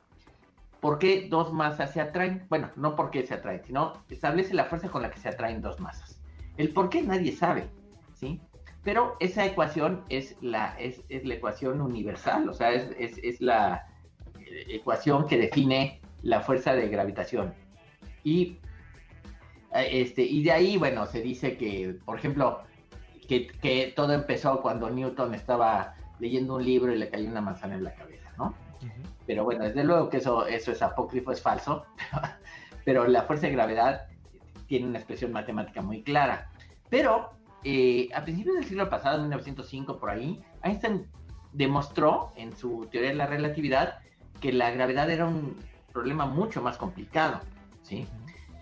por 0.81 0.99
qué 0.99 1.27
dos 1.29 1.51
masas 1.53 1.93
se 1.93 2.01
atraen. 2.01 2.45
Bueno, 2.49 2.69
no 2.75 2.95
por 2.95 3.09
qué 3.11 3.25
se 3.25 3.33
atraen, 3.33 3.63
sino 3.65 3.93
establece 4.09 4.53
la 4.53 4.65
fuerza 4.65 4.89
con 4.89 5.01
la 5.01 5.09
que 5.09 5.19
se 5.19 5.29
atraen 5.29 5.61
dos 5.61 5.79
masas. 5.79 6.19
El 6.57 6.69
por 6.69 6.89
qué 6.89 7.01
nadie 7.01 7.31
sabe, 7.31 7.67
¿sí? 8.13 8.39
Pero 8.83 9.15
esa 9.19 9.45
ecuación 9.45 10.03
es 10.09 10.37
la, 10.41 10.75
es, 10.79 11.01
es 11.09 11.25
la 11.25 11.33
ecuación 11.33 11.81
universal, 11.81 12.47
o 12.49 12.53
sea, 12.53 12.71
es, 12.71 13.17
es- 13.23 13.41
la 13.41 13.87
ecuación 14.67 15.25
que 15.27 15.37
define 15.37 15.99
la 16.21 16.41
fuerza 16.41 16.73
de 16.75 16.87
gravitación. 16.87 17.53
Y, 18.23 18.59
este, 19.73 20.21
y 20.23 20.43
de 20.43 20.51
ahí, 20.51 20.77
bueno, 20.77 21.05
se 21.07 21.21
dice 21.21 21.57
que, 21.57 21.97
por 22.05 22.17
ejemplo, 22.19 22.61
que, 23.27 23.47
que 23.47 23.93
todo 23.95 24.13
empezó 24.13 24.61
cuando 24.61 24.89
Newton 24.89 25.33
estaba 25.33 25.95
leyendo 26.19 26.55
un 26.55 26.65
libro 26.65 26.93
y 26.93 26.97
le 26.97 27.09
cayó 27.09 27.29
una 27.29 27.41
manzana 27.41 27.75
en 27.75 27.83
la 27.83 27.93
cabeza, 27.93 28.31
¿no? 28.37 28.55
Ujú. 28.81 29.09
Pero 29.25 29.43
bueno, 29.43 29.65
desde 29.65 29.83
luego 29.83 30.09
que 30.09 30.17
eso, 30.17 30.45
eso 30.45 30.71
es 30.71 30.81
apócrifo, 30.81 31.31
es 31.31 31.41
falso, 31.41 31.85
pero 32.85 33.07
la 33.07 33.23
fuerza 33.23 33.47
de 33.47 33.53
gravedad 33.53 34.07
tiene 34.67 34.87
una 34.87 34.99
expresión 34.99 35.31
matemática 35.31 35.81
muy 35.81 36.03
clara. 36.03 36.49
Pero 36.89 37.31
eh, 37.63 38.09
a 38.13 38.23
principios 38.23 38.55
del 38.55 38.65
siglo 38.65 38.89
pasado, 38.89 39.15
en 39.17 39.23
1905, 39.23 39.97
por 39.97 40.09
ahí, 40.09 40.41
Einstein 40.63 41.07
demostró 41.53 42.31
en 42.35 42.55
su 42.55 42.87
teoría 42.91 43.09
de 43.09 43.15
la 43.15 43.27
relatividad 43.27 43.99
que 44.39 44.51
la 44.53 44.71
gravedad 44.71 45.09
era 45.09 45.25
un 45.25 45.57
problema 45.91 46.25
mucho 46.25 46.61
más 46.61 46.77
complicado, 46.77 47.39
¿sí? 47.81 48.07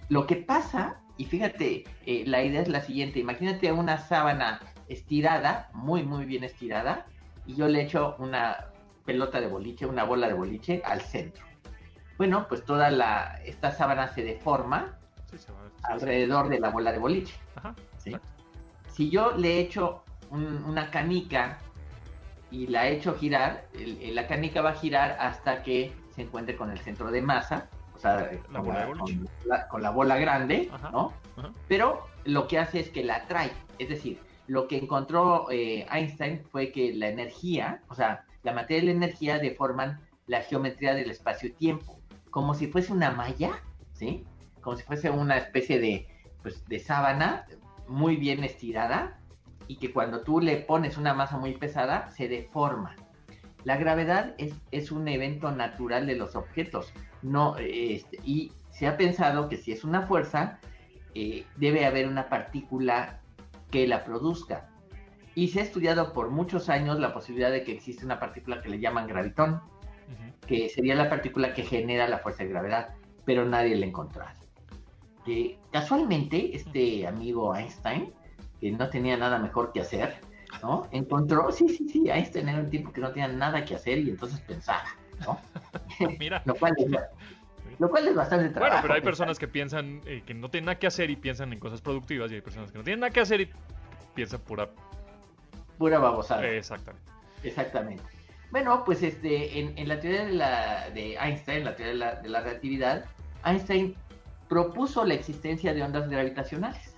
Lo 0.09 0.27
que 0.27 0.35
pasa, 0.35 1.01
y 1.17 1.25
fíjate, 1.25 1.83
eh, 2.05 2.23
la 2.25 2.43
idea 2.43 2.61
es 2.61 2.67
la 2.69 2.81
siguiente, 2.81 3.19
imagínate 3.19 3.71
una 3.71 3.97
sábana 3.97 4.59
estirada, 4.87 5.69
muy, 5.73 6.03
muy 6.03 6.25
bien 6.25 6.43
estirada, 6.43 7.05
y 7.45 7.55
yo 7.55 7.67
le 7.67 7.81
echo 7.81 8.15
una 8.19 8.65
pelota 9.05 9.39
de 9.41 9.47
boliche, 9.47 9.85
una 9.85 10.03
bola 10.03 10.27
de 10.27 10.33
boliche 10.33 10.81
al 10.85 11.01
centro. 11.01 11.43
Bueno, 12.17 12.45
pues 12.47 12.63
toda 12.63 12.89
la, 12.91 13.39
esta 13.45 13.71
sábana 13.71 14.07
se 14.07 14.23
deforma 14.23 14.95
Sí, 15.29 15.37
se 15.37 15.51
va- 15.51 15.57
sí, 15.67 15.81
alrededor 15.83 16.49
de 16.49 16.59
la 16.59 16.69
bola 16.69 16.91
de 16.91 16.99
boliche. 16.99 17.35
Si 18.91 19.09
yo 19.09 19.31
le 19.35 19.59
echo 19.59 20.03
un- 20.29 20.63
una 20.65 20.91
canica 20.91 21.57
y 22.51 22.67
la 22.67 22.87
echo 22.87 23.15
girar, 23.15 23.65
el- 23.73 23.99
el- 24.01 24.15
la 24.15 24.27
canica 24.27 24.61
va 24.61 24.71
a 24.71 24.75
girar 24.75 25.17
hasta 25.19 25.63
que 25.63 25.91
se 26.15 26.21
encuentre 26.21 26.55
con 26.55 26.69
el 26.69 26.77
centro 26.79 27.09
de 27.09 27.21
masa, 27.23 27.67
sea, 28.03 28.31
La 28.51 28.59
con, 28.59 28.65
bola 28.67 28.79
la, 28.79 28.85
de 28.85 28.93
boliche. 28.93 29.17
con 29.19 29.49
la- 29.49 29.67
con 29.67 29.81
la 29.81 29.89
bola 29.89 30.17
grande, 30.17 30.69
Ajá. 30.71 30.91
¿no? 30.91 31.13
Ajá. 31.37 31.51
Pero 31.67 32.05
lo 32.25 32.47
que 32.47 32.59
hace 32.59 32.79
es 32.79 32.89
que 32.89 33.03
la 33.03 33.15
atrae, 33.15 33.51
es 33.79 33.89
decir, 33.89 34.19
lo 34.47 34.67
que 34.67 34.77
encontró 34.77 35.49
eh, 35.51 35.85
Einstein 35.91 36.43
fue 36.51 36.71
que 36.71 36.93
la 36.93 37.07
energía, 37.09 37.81
o 37.87 37.95
sea, 37.95 38.25
la 38.43 38.53
materia 38.53 38.83
y 38.83 38.85
la 38.87 38.91
energía 39.05 39.39
deforman 39.39 40.01
la 40.27 40.41
geometría 40.41 40.93
del 40.93 41.09
espacio-tiempo, 41.09 41.99
como 42.29 42.53
si 42.53 42.67
fuese 42.67 42.91
una 42.93 43.11
malla, 43.11 43.51
¿sí? 43.93 44.25
Como 44.61 44.75
si 44.77 44.83
fuese 44.83 45.09
una 45.09 45.37
especie 45.37 45.79
de, 45.79 46.07
pues, 46.41 46.65
de 46.67 46.79
sábana 46.79 47.45
muy 47.87 48.15
bien 48.17 48.43
estirada 48.43 49.19
y 49.67 49.77
que 49.77 49.91
cuando 49.93 50.21
tú 50.21 50.39
le 50.41 50.57
pones 50.57 50.97
una 50.97 51.13
masa 51.13 51.37
muy 51.37 51.53
pesada 51.53 52.09
se 52.11 52.27
deforma. 52.27 52.95
La 53.63 53.77
gravedad 53.77 54.35
es, 54.37 54.53
es 54.71 54.91
un 54.91 55.07
evento 55.07 55.51
natural 55.51 56.05
de 56.05 56.15
los 56.15 56.35
objetos, 56.35 56.93
no, 57.21 57.57
eh, 57.57 57.95
este, 57.95 58.19
y 58.23 58.51
se 58.69 58.87
ha 58.87 58.97
pensado 58.97 59.47
que 59.47 59.57
si 59.57 59.71
es 59.71 59.83
una 59.83 60.01
fuerza, 60.03 60.59
eh, 61.15 61.45
debe 61.57 61.85
haber 61.85 62.07
una 62.07 62.27
partícula 62.27 63.21
que 63.71 63.87
la 63.87 64.03
produzca. 64.03 64.69
Y 65.35 65.47
se 65.47 65.61
ha 65.61 65.63
estudiado 65.63 66.13
por 66.13 66.29
muchos 66.29 66.69
años 66.69 66.99
la 66.99 67.13
posibilidad 67.13 67.51
de 67.51 67.63
que 67.63 67.71
existe 67.71 68.05
una 68.05 68.19
partícula 68.19 68.61
que 68.61 68.69
le 68.69 68.79
llaman 68.79 69.07
gravitón, 69.07 69.55
Ujú. 69.55 70.47
que 70.47 70.69
sería 70.69 70.95
la 70.95 71.09
partícula 71.09 71.53
que 71.53 71.63
genera 71.63 72.07
la 72.07 72.19
fuerza 72.19 72.43
de 72.43 72.49
gravedad, 72.49 72.95
pero 73.25 73.45
nadie 73.45 73.75
la 73.75 73.85
ha 73.85 73.89
encontrado. 73.89 74.39
Que 75.25 75.57
casualmente, 75.71 76.55
este 76.55 77.07
amigo 77.07 77.55
Einstein, 77.55 78.13
que 78.59 78.71
no 78.71 78.89
tenía 78.89 79.15
nada 79.15 79.39
mejor 79.39 79.71
que 79.71 79.81
hacer, 79.81 80.19
¿no? 80.61 80.87
Encontró, 80.91 81.51
sí, 81.51 81.67
sí, 81.69 81.87
sí, 81.89 82.09
Einstein 82.09 82.49
era 82.49 82.59
un 82.59 82.69
tipo 82.69 82.91
que 82.91 83.01
no 83.01 83.11
tenía 83.11 83.27
nada 83.27 83.63
que 83.65 83.75
hacer 83.75 83.99
y 83.99 84.09
entonces 84.09 84.39
pensaba, 84.41 84.85
¿no? 85.25 85.39
Mira. 86.19 86.41
lo, 86.45 86.55
cual 86.55 86.73
es, 86.77 86.91
lo 87.79 87.89
cual 87.89 88.07
es 88.07 88.15
bastante 88.15 88.49
trabajo. 88.49 88.71
Bueno, 88.71 88.81
pero 88.81 88.93
hay 88.93 89.01
pensar. 89.01 89.11
personas 89.11 89.39
que 89.39 89.47
piensan 89.47 90.01
eh, 90.05 90.23
que 90.25 90.33
no 90.33 90.49
tienen 90.49 90.65
nada 90.65 90.79
que 90.79 90.87
hacer 90.87 91.09
y 91.09 91.15
piensan 91.15 91.53
en 91.53 91.59
cosas 91.59 91.81
productivas 91.81 92.31
y 92.31 92.35
hay 92.35 92.41
personas 92.41 92.71
que 92.71 92.77
no 92.77 92.83
tienen 92.83 93.01
nada 93.01 93.11
que 93.11 93.19
hacer 93.21 93.41
y 93.41 93.49
piensan 94.13 94.41
pura... 94.41 94.69
Pura 95.77 95.99
babosada. 95.99 96.47
Exactamente. 96.47 97.09
Exactamente. 97.43 98.03
Bueno, 98.51 98.83
pues 98.85 99.01
este, 99.01 99.59
en, 99.59 99.77
en 99.77 99.87
la 99.87 99.99
teoría 99.99 100.25
de, 100.25 100.31
la, 100.33 100.89
de 100.91 101.15
Einstein, 101.15 101.65
la 101.65 101.75
teoría 101.75 101.93
de 101.93 101.99
la, 101.99 102.15
de 102.21 102.29
la 102.29 102.41
relatividad, 102.41 103.05
Einstein 103.43 103.95
propuso 104.47 105.03
la 105.03 105.15
existencia 105.15 105.73
de 105.73 105.81
ondas 105.81 106.07
gravitacionales, 106.07 106.95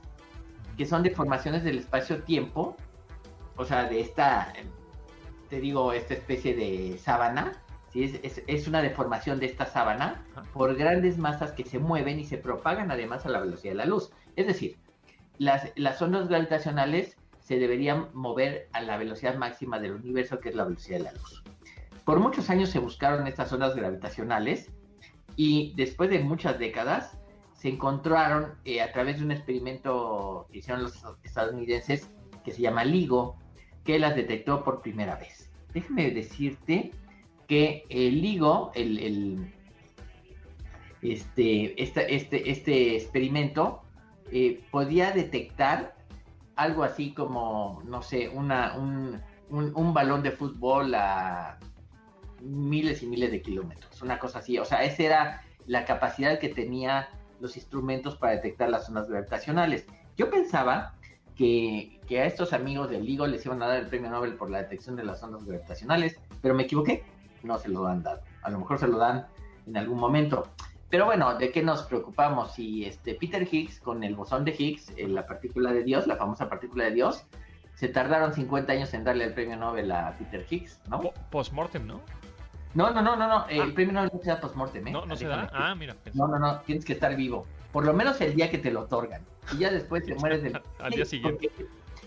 que 0.78 0.86
son 0.86 1.04
deformaciones 1.04 1.64
del 1.64 1.78
espacio-tiempo 1.78 2.76
o 3.58 3.66
sea, 3.66 3.86
de 3.86 4.02
esta, 4.02 4.54
te 5.50 5.60
digo, 5.60 5.94
esta 5.94 6.14
especie 6.14 6.56
de 6.56 6.98
sábana, 6.98 7.54
¿sí? 7.92 8.04
es, 8.04 8.20
es, 8.24 8.44
es 8.48 8.68
una 8.68 8.82
deformación 8.82 9.40
de 9.40 9.48
esta 9.48 9.66
sábana 9.66 10.26
por 10.54 10.76
grandes 10.76 11.18
masas 11.18 11.52
que 11.52 11.64
se 11.64 11.80
mueven 11.80 12.20
y 12.20 12.26
se 12.26 12.38
propagan 12.38 12.92
además 12.92 13.26
a 13.26 13.30
la 13.30 13.40
velocidad 13.40 13.74
de 13.74 13.78
la 13.78 13.86
luz. 13.86 14.12
Es 14.36 14.48
decir, 14.48 14.78
las, 15.38 15.72
las 15.76 16.02
ondas 16.02 16.28
gravitacionales 16.28 17.18
se 17.40 17.60
deberían 17.60 18.08
mover 18.14 18.70
a 18.74 18.82
la 18.82 18.98
velocidad 18.98 19.36
máxima 19.36 19.80
del 19.80 19.94
universo, 19.94 20.40
que 20.40 20.50
es 20.50 20.56
la 20.56 20.64
velocidad 20.64 20.98
de 20.98 21.04
la 21.04 21.14
luz. 21.14 21.44
Por 22.04 22.20
muchos 22.20 22.50
años 22.50 22.70
se 22.70 22.80
buscaron 22.80 23.28
estas 23.28 23.52
ondas 23.54 23.76
gravitacionales 23.76 24.72
y 25.36 25.74
después 25.76 26.10
de 26.10 26.20
muchas 26.20 26.60
décadas 26.60 27.18
se 27.54 27.70
encontraron 27.70 28.54
eh, 28.66 28.82
a 28.82 28.92
través 28.92 29.18
de 29.18 29.26
un 29.26 29.32
experimento 29.32 30.48
que 30.52 30.60
hicieron 30.60 30.84
los 30.84 31.04
estadounidenses 31.24 32.10
que 32.44 32.52
se 32.52 32.62
llama 32.62 32.84
LIGO, 32.84 33.38
que 33.86 34.00
las 34.00 34.16
detectó 34.16 34.64
por 34.64 34.82
primera 34.82 35.16
vez. 35.16 35.50
Déjame 35.74 36.10
decirte 36.12 36.92
que 37.48 37.86
el 37.90 38.22
LIGO, 38.22 38.72
el, 38.76 39.54
este, 41.02 41.82
este, 41.82 42.50
este, 42.50 42.96
experimento, 42.96 43.82
eh, 44.32 44.64
podía 44.72 45.12
detectar 45.12 45.96
algo 46.56 46.84
así 46.84 47.14
como, 47.14 47.84
no 47.86 48.02
sé, 48.02 48.30
una, 48.30 48.76
un, 48.76 49.22
un- 49.50 49.72
un 49.76 49.94
balón 49.94 50.24
de 50.24 50.32
fútbol 50.32 50.96
a 50.96 51.60
miles 52.42 53.04
y 53.04 53.08
miles 53.08 53.30
de 53.32 53.42
kilómetros, 53.42 54.02
una 54.02 54.18
cosa 54.18 54.40
así. 54.40 54.58
O 54.58 54.66
sea, 54.66 54.84
esa 54.84 55.04
era 55.04 55.42
la 55.68 55.86
capacidad 55.86 56.40
que 56.40 56.50
tenía 56.50 57.10
los 57.40 57.56
instrumentos 57.58 58.16
para 58.16 58.34
detectar 58.34 58.70
las 58.70 58.88
ondas 58.90 59.08
gravitacionales. 59.10 59.86
Yo 60.18 60.30
pensaba 60.32 60.95
que, 61.36 62.00
que 62.08 62.22
a 62.22 62.26
estos 62.26 62.54
amigos 62.54 62.90
del 62.90 63.06
LIGO 63.06 63.28
les 63.28 63.46
iban 63.46 63.62
a 63.62 63.68
dar 63.68 63.78
el 63.78 63.88
premio 63.88 64.10
Nobel 64.10 64.34
por 64.36 64.50
la 64.50 64.60
detección 64.60 64.96
de 64.96 65.04
las 65.04 65.22
ondas 65.24 65.44
gravitacionales, 65.46 66.20
pero 66.42 66.54
me 66.56 66.64
equivoqué, 66.64 67.04
no 67.44 67.58
se 67.60 67.70
lo 67.70 67.86
han 67.88 68.04
dado. 68.04 68.22
A 68.44 68.50
lo 68.50 68.60
mejor 68.60 68.80
se 68.80 68.88
lo 68.88 68.98
dan 68.98 69.28
en 69.68 69.78
algún 69.78 70.00
momento. 70.00 70.48
Pero 70.90 71.06
bueno, 71.06 71.36
¿de 71.38 71.52
qué 71.52 71.62
nos 71.64 71.84
preocupamos? 71.84 72.54
Si 72.54 72.86
este 72.86 73.16
Peter 73.16 73.48
Higgs 73.52 73.80
con 73.80 74.04
el 74.04 74.16
bosón 74.16 74.46
de 74.46 74.56
Higgs, 74.58 74.94
la 74.98 75.26
partícula 75.26 75.74
de 75.74 75.84
Dios, 75.84 76.08
la 76.08 76.16
famosa 76.16 76.48
partícula 76.48 76.86
de 76.86 76.92
Dios, 76.92 77.26
se 77.74 77.90
tardaron 77.90 78.34
50 78.34 78.72
años 78.72 78.94
en 78.94 79.04
darle 79.04 79.26
el 79.26 79.34
premio 79.34 79.58
Nobel 79.58 79.92
a 79.92 80.16
Peter 80.18 80.46
Higgs, 80.50 80.80
¿no? 80.90 81.02
Po- 81.02 81.14
Postmortem, 81.32 81.86
¿no? 81.86 82.00
No, 82.76 82.92
no, 82.92 83.02
no, 83.02 83.16
no, 83.16 83.28
no. 83.28 83.48
El 83.48 83.72
Ah. 83.72 83.74
premio 83.74 83.94
Nobel 83.94 84.12
no 84.14 84.20
se 84.22 84.30
da 84.30 84.40
postmortem, 84.40 84.88
¿eh? 84.88 84.92
No, 84.92 85.06
no 85.06 85.16
se 85.16 85.28
da. 85.28 85.50
Ah, 85.54 85.76
mira. 85.76 85.96
pensé- 85.96 86.18
No, 86.18 86.28
no, 86.28 86.40
no, 86.40 86.60
tienes 86.62 86.86
que 86.86 86.94
estar 86.94 87.14
vivo. 87.16 87.46
Por 87.74 87.84
lo 87.86 87.94
menos 87.94 88.22
el 88.22 88.36
día 88.36 88.50
que 88.50 88.58
te 88.60 88.72
lo 88.72 88.82
otorgan. 88.82 89.22
Y 89.54 89.58
ya 89.60 89.72
después 89.72 90.06
te 90.06 90.16
mueres 90.16 90.44
del... 90.44 90.60
Al 90.80 90.92
día 90.92 91.06
siguiente. 91.06 91.50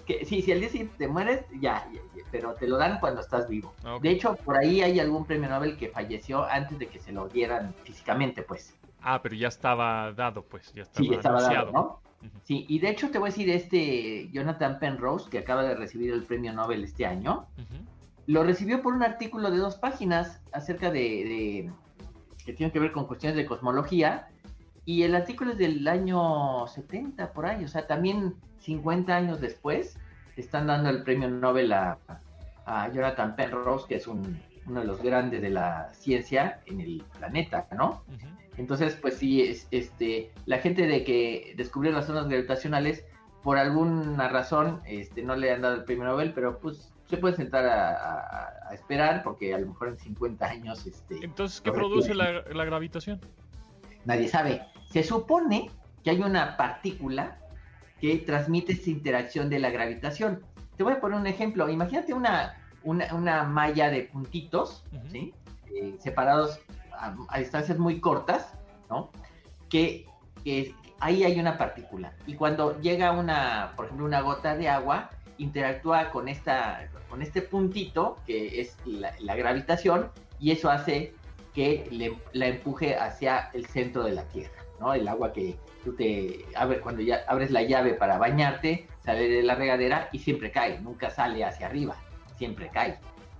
que- 0.06 0.24
sí, 0.24 0.40
si 0.42 0.52
al 0.52 0.60
día 0.60 0.68
siguiente 0.70 0.94
te 0.98 1.06
mueres, 1.08 1.44
ya, 1.60 1.86
ya, 1.92 2.00
ya, 2.16 2.22
pero 2.30 2.54
te 2.54 2.66
lo 2.66 2.78
dan 2.78 2.98
cuando 2.98 3.20
estás 3.20 3.46
vivo. 3.48 3.74
Ah. 3.84 3.98
De 4.00 4.10
hecho, 4.10 4.34
por 4.36 4.56
ahí 4.56 4.80
hay 4.80 4.98
algún 5.00 5.26
premio 5.26 5.48
Nobel 5.50 5.76
que 5.76 5.88
falleció 5.90 6.44
antes 6.44 6.78
de 6.78 6.86
que 6.86 6.98
se 6.98 7.12
lo 7.12 7.28
dieran 7.28 7.74
físicamente, 7.84 8.42
pues. 8.42 8.74
Ah, 9.02 9.20
pero 9.22 9.34
ya 9.34 9.48
estaba 9.48 10.12
dado, 10.12 10.42
pues. 10.42 10.72
Ya 10.72 10.82
estaba, 10.82 11.06
Sí, 11.06 11.14
estaba 11.14 11.42
dado. 11.42 12.00
Sí, 12.44 12.64
y 12.68 12.78
de 12.80 12.88
hecho 12.90 13.10
te 13.10 13.18
voy 13.18 13.28
a 13.28 13.30
decir, 13.32 13.48
este 13.50 14.28
Jonathan 14.32 14.78
Penrose, 14.80 15.28
que 15.30 15.38
acaba 15.38 15.62
de 15.62 15.74
recibir 15.76 16.10
el 16.12 16.24
premio 16.24 16.52
Nobel 16.52 16.82
este 16.84 17.04
año, 17.06 17.46
Ujú. 17.58 17.84
lo 18.26 18.42
recibió 18.44 18.82
por 18.82 18.94
un 18.94 19.02
artículo 19.04 19.50
de 19.52 19.58
dos 19.58 19.76
páginas 19.76 20.40
acerca 20.52 20.90
de, 20.90 21.00
de- 21.00 21.72
que 22.44 22.54
tiene 22.54 22.72
que 22.72 22.80
ver 22.80 22.92
con 22.92 23.06
cuestiones 23.06 23.36
de 23.36 23.44
cosmología 23.46 24.28
y 24.88 25.02
el 25.02 25.14
artículo 25.14 25.52
es 25.52 25.58
del 25.58 25.86
año 25.86 26.66
70 26.66 27.32
por 27.34 27.44
ahí, 27.44 27.62
o 27.62 27.68
sea, 27.68 27.86
también 27.86 28.34
50 28.60 29.14
años 29.14 29.38
después 29.38 29.98
están 30.36 30.66
dando 30.66 30.88
el 30.88 31.02
premio 31.02 31.28
Nobel 31.28 31.72
a, 31.74 31.98
a 32.64 32.88
Jonathan 32.90 33.36
Penrose, 33.36 33.86
que 33.86 33.96
es 33.96 34.06
un- 34.06 34.40
uno 34.66 34.80
de 34.80 34.86
los 34.86 35.02
grandes 35.02 35.42
de 35.42 35.50
la 35.50 35.90
ciencia 35.92 36.60
en 36.64 36.80
el 36.80 37.04
planeta, 37.18 37.66
¿no? 37.76 38.02
Entonces, 38.56 38.94
pues 39.00 39.18
sí, 39.18 39.42
es, 39.42 39.68
este, 39.70 40.30
la 40.46 40.56
gente 40.58 40.86
de 40.86 41.04
que 41.04 41.52
descubrió 41.58 41.92
las 41.92 42.08
ondas 42.08 42.26
gravitacionales, 42.28 43.04
por 43.42 43.58
alguna 43.58 44.28
razón, 44.30 44.80
este, 44.86 45.22
no 45.22 45.36
le 45.36 45.52
han 45.52 45.60
dado 45.62 45.74
el 45.74 45.84
premio 45.84 46.04
Nobel, 46.04 46.32
pero 46.32 46.58
pues 46.60 46.92
se 47.10 47.18
puede 47.18 47.36
sentar 47.36 47.66
a, 47.66 47.90
a- 47.90 48.68
a 48.70 48.74
esperar, 48.74 49.22
porque 49.22 49.54
a 49.54 49.58
lo 49.58 49.66
mejor 49.66 49.88
en 49.88 49.98
50 49.98 50.46
años, 50.46 50.86
este, 50.86 51.16
Entonces, 51.22 51.60
¿qué 51.60 51.72
produce 51.72 52.14
la, 52.14 52.42
la 52.52 52.64
gravitación? 52.64 53.20
nadie 54.04 54.28
sabe. 54.28 54.62
Se 54.90 55.02
supone 55.02 55.70
que 56.02 56.10
hay 56.10 56.20
una 56.22 56.56
partícula 56.56 57.38
que 58.00 58.16
transmite 58.18 58.72
esta 58.72 58.90
interacción 58.90 59.50
de 59.50 59.58
la 59.58 59.70
gravitación. 59.70 60.42
Te 60.76 60.84
voy 60.84 60.92
a 60.94 61.00
poner 61.00 61.18
un 61.18 61.26
ejemplo. 61.26 61.68
Imagínate 61.68 62.14
una, 62.14 62.54
una, 62.84 63.12
una 63.14 63.42
malla 63.44 63.90
de 63.90 64.02
puntitos. 64.02 64.84
¿sí? 65.10 65.34
Eh, 65.74 65.96
separados 65.98 66.60
a, 66.92 67.14
a 67.28 67.38
distancias 67.38 67.78
muy 67.78 68.00
cortas, 68.00 68.54
¿no? 68.88 69.10
Que, 69.68 70.06
que 70.44 70.74
ahí 71.00 71.24
hay 71.24 71.38
una 71.38 71.58
partícula. 71.58 72.12
Y 72.26 72.34
cuando 72.34 72.80
llega 72.80 73.12
una, 73.12 73.72
por 73.76 73.86
ejemplo, 73.86 74.06
una 74.06 74.20
gota 74.20 74.56
de 74.56 74.68
agua, 74.68 75.10
interactúa 75.36 76.10
con, 76.10 76.28
esta, 76.28 76.88
con 77.10 77.20
este 77.22 77.42
puntito, 77.42 78.16
que 78.26 78.60
es 78.60 78.76
la, 78.86 79.12
la 79.20 79.36
gravitación, 79.36 80.10
y 80.40 80.52
eso 80.52 80.70
hace 80.70 81.14
que 81.54 81.88
le- 81.90 82.18
la 82.32 82.46
empuje 82.46 82.96
hacia 82.96 83.50
el 83.52 83.66
centro 83.66 84.04
de 84.04 84.12
la 84.12 84.22
Tierra, 84.24 84.57
¿no? 84.80 84.94
El 84.94 85.08
agua 85.08 85.32
que 85.32 85.56
tú 85.84 85.94
te 85.94 86.44
abres 86.54 86.80
cuando 86.80 87.02
ya 87.02 87.20
abres 87.28 87.50
la 87.50 87.62
llave 87.62 87.94
para 87.94 88.18
bañarte, 88.18 88.88
sale 89.04 89.28
de 89.28 89.42
la 89.42 89.54
regadera 89.54 90.08
y 90.12 90.18
siempre 90.18 90.50
cae, 90.50 90.80
nunca 90.80 91.10
sale 91.10 91.44
hacia 91.44 91.66
arriba, 91.66 91.96
siempre 92.36 92.70
cae. 92.72 92.98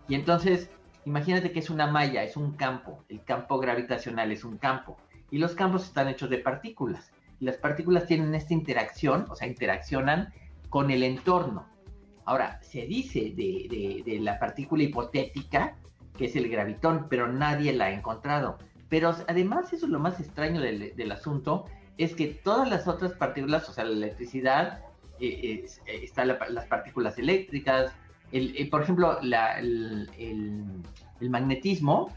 Y 0.09 0.15
entonces, 0.15 0.71
imagínate 1.05 1.53
que 1.53 1.59
es 1.59 1.71
una 1.71 1.87
malla, 1.87 2.23
es 2.23 2.37
un 2.37 2.53
campo, 2.53 3.05
el 3.09 3.23
campo 3.25 3.59
gravitacional 3.59 4.33
es 4.33 4.45
un 4.45 4.59
campo, 4.59 4.97
y 5.31 5.39
los 5.39 5.55
campos 5.55 5.85
están 5.85 6.09
hechos 6.09 6.31
de 6.31 6.39
partículas, 6.39 7.13
y 7.41 7.45
las 7.45 7.57
partículas 7.57 8.07
tienen 8.07 8.35
esta 8.35 8.55
interacción, 8.55 9.27
o 9.29 9.37
sea, 9.37 9.47
interaccionan 9.47 10.33
con 10.69 10.91
el 10.91 11.03
entorno. 11.03 11.67
Ahora, 12.25 12.61
se 12.63 12.85
dice 12.85 13.33
de, 13.35 14.19
la 14.21 14.39
partícula 14.39 14.83
hipotética 14.83 15.77
que 16.17 16.27
es 16.27 16.37
el 16.37 16.51
gravitón, 16.51 17.07
pero 17.09 17.29
nadie 17.29 17.73
la 17.73 17.87
ha 17.87 17.93
encontrado. 17.93 18.59
Pero 18.89 19.15
además, 19.27 19.73
eso 19.73 19.87
es 19.87 19.93
lo 19.93 19.99
más 19.99 20.19
extraño 20.21 20.61
del, 20.61 20.95
del 20.97 21.13
asunto, 21.13 21.67
es 21.99 22.15
que 22.15 22.29
todas 22.29 22.69
las 22.71 22.87
otras 22.89 23.13
partículas, 23.13 23.69
o 23.69 23.73
sea, 23.73 23.85
la 23.85 23.93
electricidad, 23.93 24.81
eh, 25.21 25.63
es- 25.65 25.79
eh, 25.87 26.01
están 26.05 26.29
la- 26.29 26.39
las 26.49 26.67
partículas 26.67 27.19
eléctricas, 27.19 27.93
el, 28.33 28.55
eh, 28.57 28.69
por 28.71 28.83
ejemplo, 28.83 29.19
la- 29.23 29.59
el, 29.59 30.09
el- 30.19 30.65
el 31.21 31.31
magnetismo, 31.31 32.15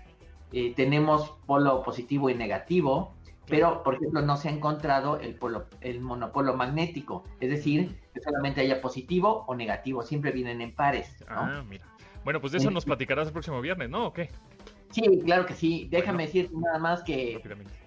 eh, 0.54 0.74
tenemos 0.76 1.32
polo 1.46 1.82
positivo 1.84 2.30
y 2.30 2.36
negativo, 2.36 3.14
pero, 3.48 3.84
por 3.84 3.96
ejemplo, 3.96 4.22
no 4.22 4.38
se 4.38 4.48
ha 4.48 4.52
encontrado 4.52 5.20
el, 5.20 5.36
polo, 5.36 5.66
el 5.82 6.00
monopolo 6.00 6.54
magnético, 6.56 7.24
es 7.40 7.50
decir, 7.50 8.00
que 8.14 8.22
solamente 8.22 8.62
haya 8.62 8.82
positivo 8.82 9.44
o 9.48 9.56
negativo, 9.56 10.04
siempre 10.04 10.32
vienen 10.32 10.62
en 10.62 10.74
pares, 10.74 11.18
¿no? 11.30 11.42
Ah, 11.42 11.64
mira. 11.68 11.86
Bueno, 12.24 12.40
pues 12.40 12.52
de 12.52 12.60
eso 12.60 12.70
nos 12.70 12.86
platicarás 12.86 13.28
el 13.28 13.34
próximo 13.34 13.60
viernes, 13.62 13.90
¿no? 13.90 14.06
¿O 14.08 14.14
qué? 14.14 14.30
Sí, 14.92 15.22
claro 15.24 15.46
que 15.46 15.54
sí. 15.54 15.88
Déjame 15.90 16.26
decir 16.26 16.50
nada 16.54 16.80
más 16.80 17.04
que 17.04 17.42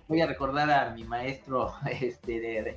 voy 0.08 0.20
a 0.20 0.26
recordar 0.26 0.70
a 0.70 0.90
mi 0.90 1.04
maestro 1.04 1.74
este, 2.00 2.40
de, 2.40 2.76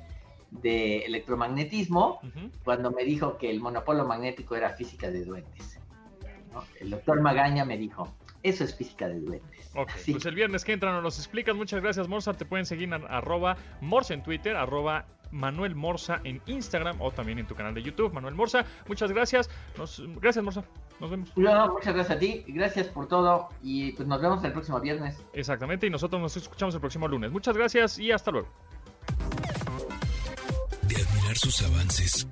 de 0.50 0.98
electromagnetismo 0.98 2.20
cuando 2.64 2.90
me 2.90 3.04
dijo 3.04 3.38
que 3.38 3.50
el 3.50 3.60
monopolo 3.60 4.06
magnético 4.06 4.56
era 4.56 4.70
física 4.70 5.10
de 5.10 5.24
duendes. 5.24 5.80
¿no? 6.52 6.64
El 6.80 6.90
doctor 6.90 7.20
Magaña 7.20 7.64
me 7.64 7.76
dijo, 7.76 8.14
eso 8.42 8.64
es 8.64 8.74
física 8.74 9.08
de 9.08 9.20
duendes. 9.20 9.70
Ok, 9.74 9.90
Así. 9.94 10.12
pues 10.12 10.24
el 10.26 10.34
viernes 10.34 10.64
que 10.64 10.72
entra 10.72 10.92
nos 10.92 11.02
los 11.02 11.18
explicas. 11.18 11.54
Muchas 11.54 11.82
gracias, 11.82 12.08
Morsa. 12.08 12.34
Te 12.34 12.44
pueden 12.44 12.66
seguir 12.66 12.84
en 12.92 12.94
arroba 12.94 13.56
Morsa 13.80 14.14
en 14.14 14.22
Twitter, 14.22 14.56
arroba 14.56 15.06
Manuel 15.30 15.74
Morsa 15.74 16.20
en 16.24 16.40
Instagram 16.46 17.00
o 17.00 17.10
también 17.10 17.38
en 17.38 17.46
tu 17.46 17.54
canal 17.54 17.74
de 17.74 17.82
YouTube, 17.82 18.12
Manuel 18.12 18.34
Morsa. 18.34 18.64
Muchas 18.86 19.12
gracias. 19.12 19.50
Nos, 19.76 20.02
gracias, 20.16 20.44
Morsa. 20.44 20.64
Nos 21.00 21.10
vemos. 21.10 21.32
No, 21.36 21.72
muchas 21.72 21.94
gracias 21.94 22.16
a 22.16 22.18
ti, 22.18 22.44
gracias 22.48 22.88
por 22.88 23.08
todo 23.08 23.48
y 23.62 23.92
pues 23.92 24.08
nos 24.08 24.20
vemos 24.20 24.42
el 24.44 24.52
próximo 24.52 24.80
viernes. 24.80 25.22
Exactamente, 25.32 25.86
y 25.86 25.90
nosotros 25.90 26.20
nos 26.20 26.36
escuchamos 26.36 26.74
el 26.74 26.80
próximo 26.80 27.08
lunes. 27.08 27.30
Muchas 27.30 27.56
gracias 27.56 27.98
y 27.98 28.12
hasta 28.12 28.30
luego. 28.30 28.48
De 30.82 30.96
admirar 30.96 31.36
sus 31.36 31.62
avances, 31.62 32.26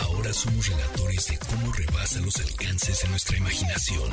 ahora 0.00 0.32
somos 0.32 0.68
relatores 0.68 1.28
de 1.28 1.38
cómo 1.38 1.72
rebasa 1.72 2.20
los 2.20 2.36
alcances 2.40 3.02
de 3.02 3.08
nuestra 3.08 3.36
imaginación. 3.38 4.10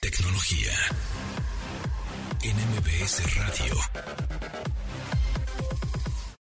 Tecnología. 0.00 0.72
En 2.42 2.54
MBS 2.76 3.36
Radio. 3.36 3.74